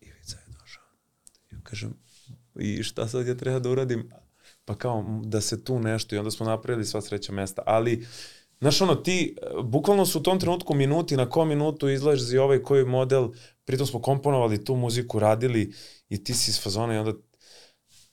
[0.00, 0.84] Ivica je došao.
[1.52, 1.94] Ja kažem,
[2.58, 4.10] i šta sad ja treba da uradim?
[4.64, 8.06] Pa kao, da se tu nešto i onda smo napravili sva sreća mesta, ali
[8.62, 12.84] Znaš, ono, ti, bukvalno su u tom trenutku minuti, na kom minutu izlazi ovaj koji
[12.84, 13.28] model,
[13.64, 15.72] pritom smo komponovali tu muziku, radili
[16.08, 17.12] i ti si iz fazona i onda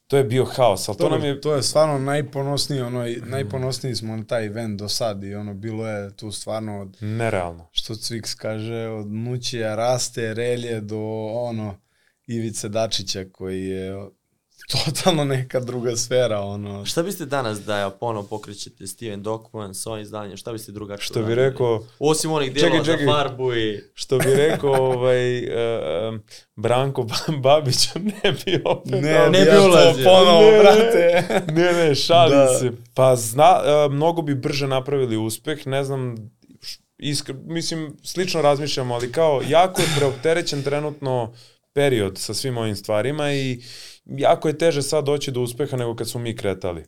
[0.09, 3.95] to je bio haos, ali to, To, nam je to je stvarno najponosniji, ono, najponosniji
[3.95, 7.69] smo na taj event do sad i ono, bilo je tu stvarno od, nerealno.
[7.71, 10.99] što Cviks kaže, od Nućija, Raste, Relje do
[11.33, 11.79] ono,
[12.27, 14.09] Ivice Dačića koji je
[14.69, 16.85] totalno neka druga sfera, ono.
[16.85, 21.05] Šta biste danas da ja ponovo pokrećete Steven Dockman sa ovim izdanjem, šta biste drugačije
[21.05, 22.83] Što bi rekao, Osim onih čekaj.
[22.83, 23.81] za farbu i...
[23.93, 26.19] što bi rekao ovaj, uh,
[26.55, 27.05] Branko
[27.37, 27.87] Babić,
[28.23, 30.03] ne bi opet Ne, dao- ne bi ja ulazio.
[30.05, 30.59] Ponovo, Ne.
[30.59, 31.23] brate.
[31.53, 32.47] ne, ne, šalim Da.
[32.49, 32.71] se.
[32.93, 36.15] Pa zna, uh, mnogo bi brže napravili uspeh, ne znam,
[36.97, 41.33] iskr, mislim, slično razmišljamo, ali kao, jako je preopterećen trenutno
[41.73, 43.59] period sa svim ovim stvarima i
[44.17, 46.85] jako je teže sad doći do uspeha nego kad smo mi kretali.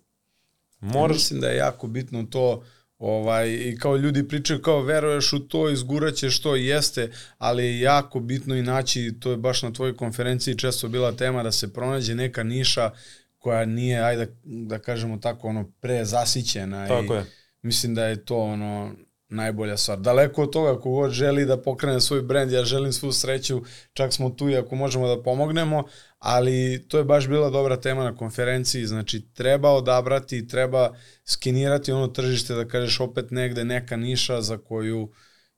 [0.79, 2.63] Moraš, Mislim da je jako bitno to
[2.97, 8.19] ovaj, i kao ljudi pričaju kao veruješ u to, izguraćeš to, jeste, ali je jako
[8.19, 12.15] bitno i naći, to je baš na tvojoj konferenciji često bila tema da se pronađe
[12.15, 12.91] neka niša
[13.37, 16.87] koja nije, ajde da, da kažemo tako, ono, prezasićena.
[16.87, 17.25] tako i, je.
[17.61, 18.91] Mislim da je to ono
[19.31, 19.99] najbolja stvar.
[19.99, 23.61] Daleko od toga, kogod želi da pokrene svoj brend, ja želim svu sreću,
[23.93, 25.83] čak smo tu i ako možemo da pomognemo,
[26.19, 30.93] ali to je baš bila dobra tema na konferenciji, znači treba odabrati, treba
[31.25, 35.11] skenirati ono tržište, da kažeš opet negde neka niša za koju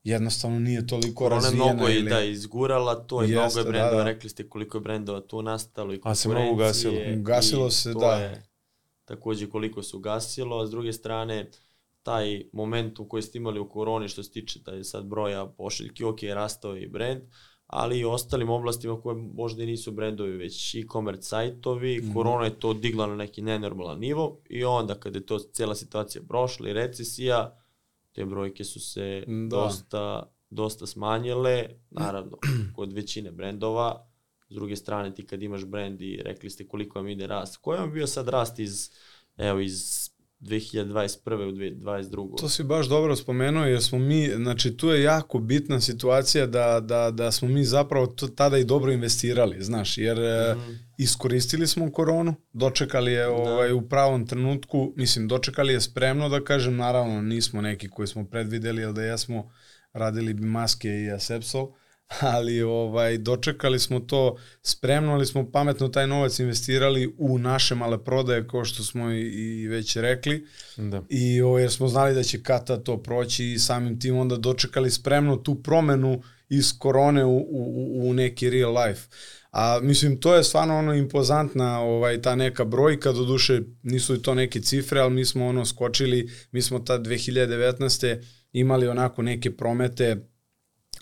[0.03, 1.65] jednostavno nije toliko Ona je razvijena.
[1.65, 2.09] mnogo i ili...
[2.09, 4.03] da izgurala to i mnogo je da, brendova, da.
[4.03, 7.17] rekli ste koliko je brendova tu nastalo i A se mnogo konkurencije.
[7.19, 8.15] Ugasilo i se, da.
[8.15, 8.43] Je
[9.05, 11.49] takođe koliko se ugasilo, a s druge strane
[12.03, 16.03] taj moment u koji ste imali u koroni što se tiče taj sad broja pošiljki,
[16.03, 17.21] ok, rastao je i brend,
[17.67, 22.13] ali i ostalim oblastima koje možda i nisu brendovi, već e-commerce sajtovi, Mhm.
[22.13, 26.21] korona je to digla na neki nenormalan nivo i onda kada je to cijela situacija
[26.27, 27.59] prošla i recesija,
[28.11, 29.57] te brojke su se Da.
[29.57, 32.37] dosta, dosta smanjile, naravno,
[32.75, 34.07] kod većine brendova,
[34.49, 37.79] s druge strane ti kad imaš brend i rekli ste koliko vam ide rast, koji
[37.79, 38.89] vam je bio sad rast iz,
[39.37, 40.09] evo, iz
[40.43, 41.47] 2021.
[41.47, 42.39] u 2022.
[42.39, 46.79] To si baš dobro spomenuo jer smo mi, znači tu je jako bitna situacija da,
[46.79, 50.17] da, da smo mi zapravo tada i dobro investirali, znaš, jer
[50.57, 50.93] mm.
[50.97, 56.75] Iskoristili smo koronu, dočekali je ovaj, u pravom trenutku, mislim, dočekali je spremno da kažem,
[56.75, 59.51] naravno nismo neki koji smo predvideli, ali da jesmo
[59.93, 61.71] radili bi maske i asepsol,
[62.35, 68.03] ali ovaj dočekali smo to spremno, ali smo pametno taj novac investirali u naše male
[68.03, 70.47] prodaje, kao što smo i, i već rekli.
[70.77, 71.03] Da.
[71.09, 74.91] I o, jer smo znali da će kata to proći i samim tim onda dočekali
[74.91, 79.01] spremno tu promenu iz korone u, u, u neki real life.
[79.51, 84.35] A mislim to je stvarno ono impozantna ovaj ta neka brojka do duše nisu to
[84.35, 88.21] neke cifre, ali mi smo ono skočili, mi smo ta 2019.
[88.51, 90.32] imali onako neke promete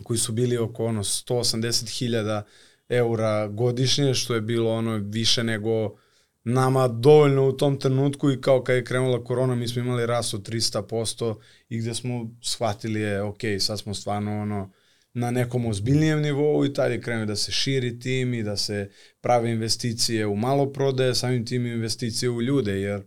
[0.03, 2.41] koji su bili oko ono 180.000
[2.89, 5.95] eura godišnje, što je bilo ono više nego
[6.43, 10.33] nama dovoljno u tom trenutku i kao kad je krenula korona mi smo imali rast
[10.33, 11.35] od 300%
[11.69, 14.71] i gde smo shvatili je ok, sad smo stvarno ono
[15.13, 18.89] na nekom ozbiljnijem nivou i tad je krenuo da se širi tim i da se
[19.21, 23.01] prave investicije u malo prodaje, samim tim investicije u ljude, jer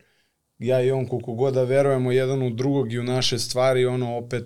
[0.59, 4.17] ja i on koliko god da verujemo jedan u drugog i u naše stvari, ono
[4.17, 4.45] opet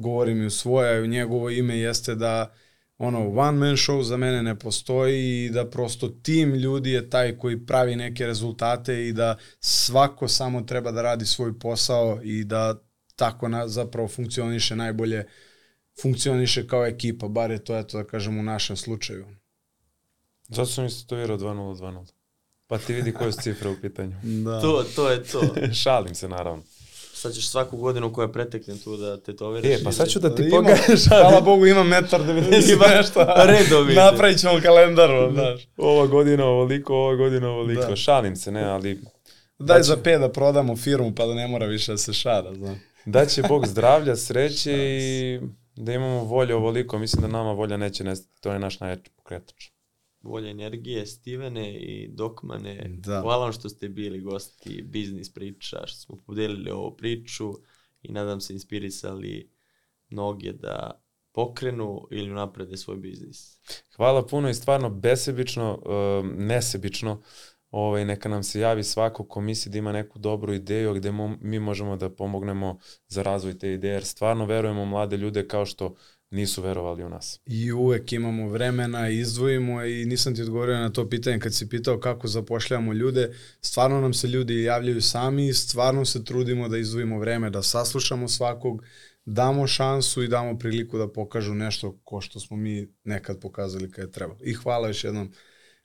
[0.00, 2.54] govorim i u svoje, u njegovo ime jeste da
[2.98, 7.38] ono one man show za mene ne postoji i da prosto tim ljudi je taj
[7.38, 12.74] koji pravi neke rezultate i da svako samo treba da radi svoj posao i da
[13.16, 15.24] tako na, zapravo funkcioniše najbolje
[16.02, 19.26] funkcioniše kao ekipa, bar je to eto da kažem u našem slučaju.
[20.48, 22.12] Zato sam istetovirao 2-0-2-0.
[22.66, 24.16] Pa ti vidi koje su cifre u pitanju.
[24.44, 24.60] Da.
[24.60, 25.54] To, to je to.
[25.82, 26.62] Šalim se, naravno.
[27.20, 29.80] Sad ćeš svaku godinu koja pretekne tu da te to veriš.
[29.80, 30.96] E, pa sad ću da ti pokažem.
[31.08, 33.26] Hvala Bogu ima metar 90 Ima nešto.
[33.46, 33.94] redovi.
[33.94, 35.68] Napravit ćemo kalendar, znaš.
[35.76, 37.86] Ova godina ovoliko, ova godina ovoliko.
[37.86, 37.96] Da.
[37.96, 39.00] Šalim se, ne, ali
[39.58, 42.78] Daj za pet da prodamo firmu pa da ne mora više da se šara, znaš.
[43.04, 45.40] da će Bog zdravlja, sreće i
[45.76, 49.70] da imamo volje ovoliko, mislim da nama volja neće nestati, to je naš najjači pokretač.
[50.22, 52.84] Volje energije, Stivene i Dokmane.
[52.88, 53.20] Da.
[53.20, 57.52] Hvala vam što ste bili gosti biznis priča, što smo podelili ovu priču
[58.02, 59.50] i nadam se inspirisali
[60.10, 61.02] mnoge da
[61.32, 63.58] pokrenu ili naprede svoj biznis.
[63.96, 67.22] Hvala puno i stvarno besebično, uh, nesebično,
[67.70, 71.36] ovaj, neka nam se javi svako ko misli da ima neku dobru ideju gde mo,
[71.40, 72.78] mi možemo da pomognemo
[73.08, 75.94] za razvoj te ideje, jer stvarno verujemo mlade ljude kao što
[76.30, 77.40] nisu verovali u nas.
[77.46, 82.00] I uvek imamo vremena izdvojimo i nisam ti odgovorio na to pitanje kad si pitao
[82.00, 83.34] kako zapošljavamo ljude.
[83.60, 88.28] Stvarno nam se ljudi javljaju sami i stvarno se trudimo da izdvojimo vreme, da saslušamo
[88.28, 88.82] svakog,
[89.24, 94.04] damo šansu i damo priliku da pokažu nešto ko što smo mi nekad pokazali kad
[94.04, 94.38] je trebalo.
[94.42, 95.32] I hvala još jednom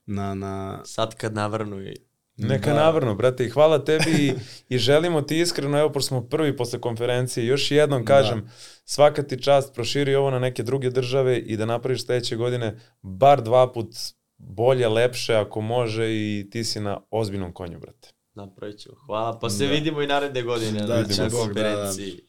[0.06, 1.96] na, na Sad kad navrnu i
[2.38, 2.76] Neka Da.
[2.76, 4.34] navrno, brate, i hvala tebi i,
[4.70, 8.50] i želimo ti iskreno, evo, pošto smo prvi posle konferencije, još jednom kažem, da.
[8.86, 13.42] svaka ti čast, proširi ovo na neke druge države i da napraviš sledeće godine bar
[13.42, 13.96] dva put
[14.38, 18.10] bolje, lepše, ako može i ti si na ozbiljnom konju, brate.
[18.34, 18.96] napravit ćemo.
[19.06, 19.72] Hvala, pa se Da.
[19.72, 21.40] vidimo i naredne godine Da, na će Bog, da, da.
[21.40, 22.22] konferenciji.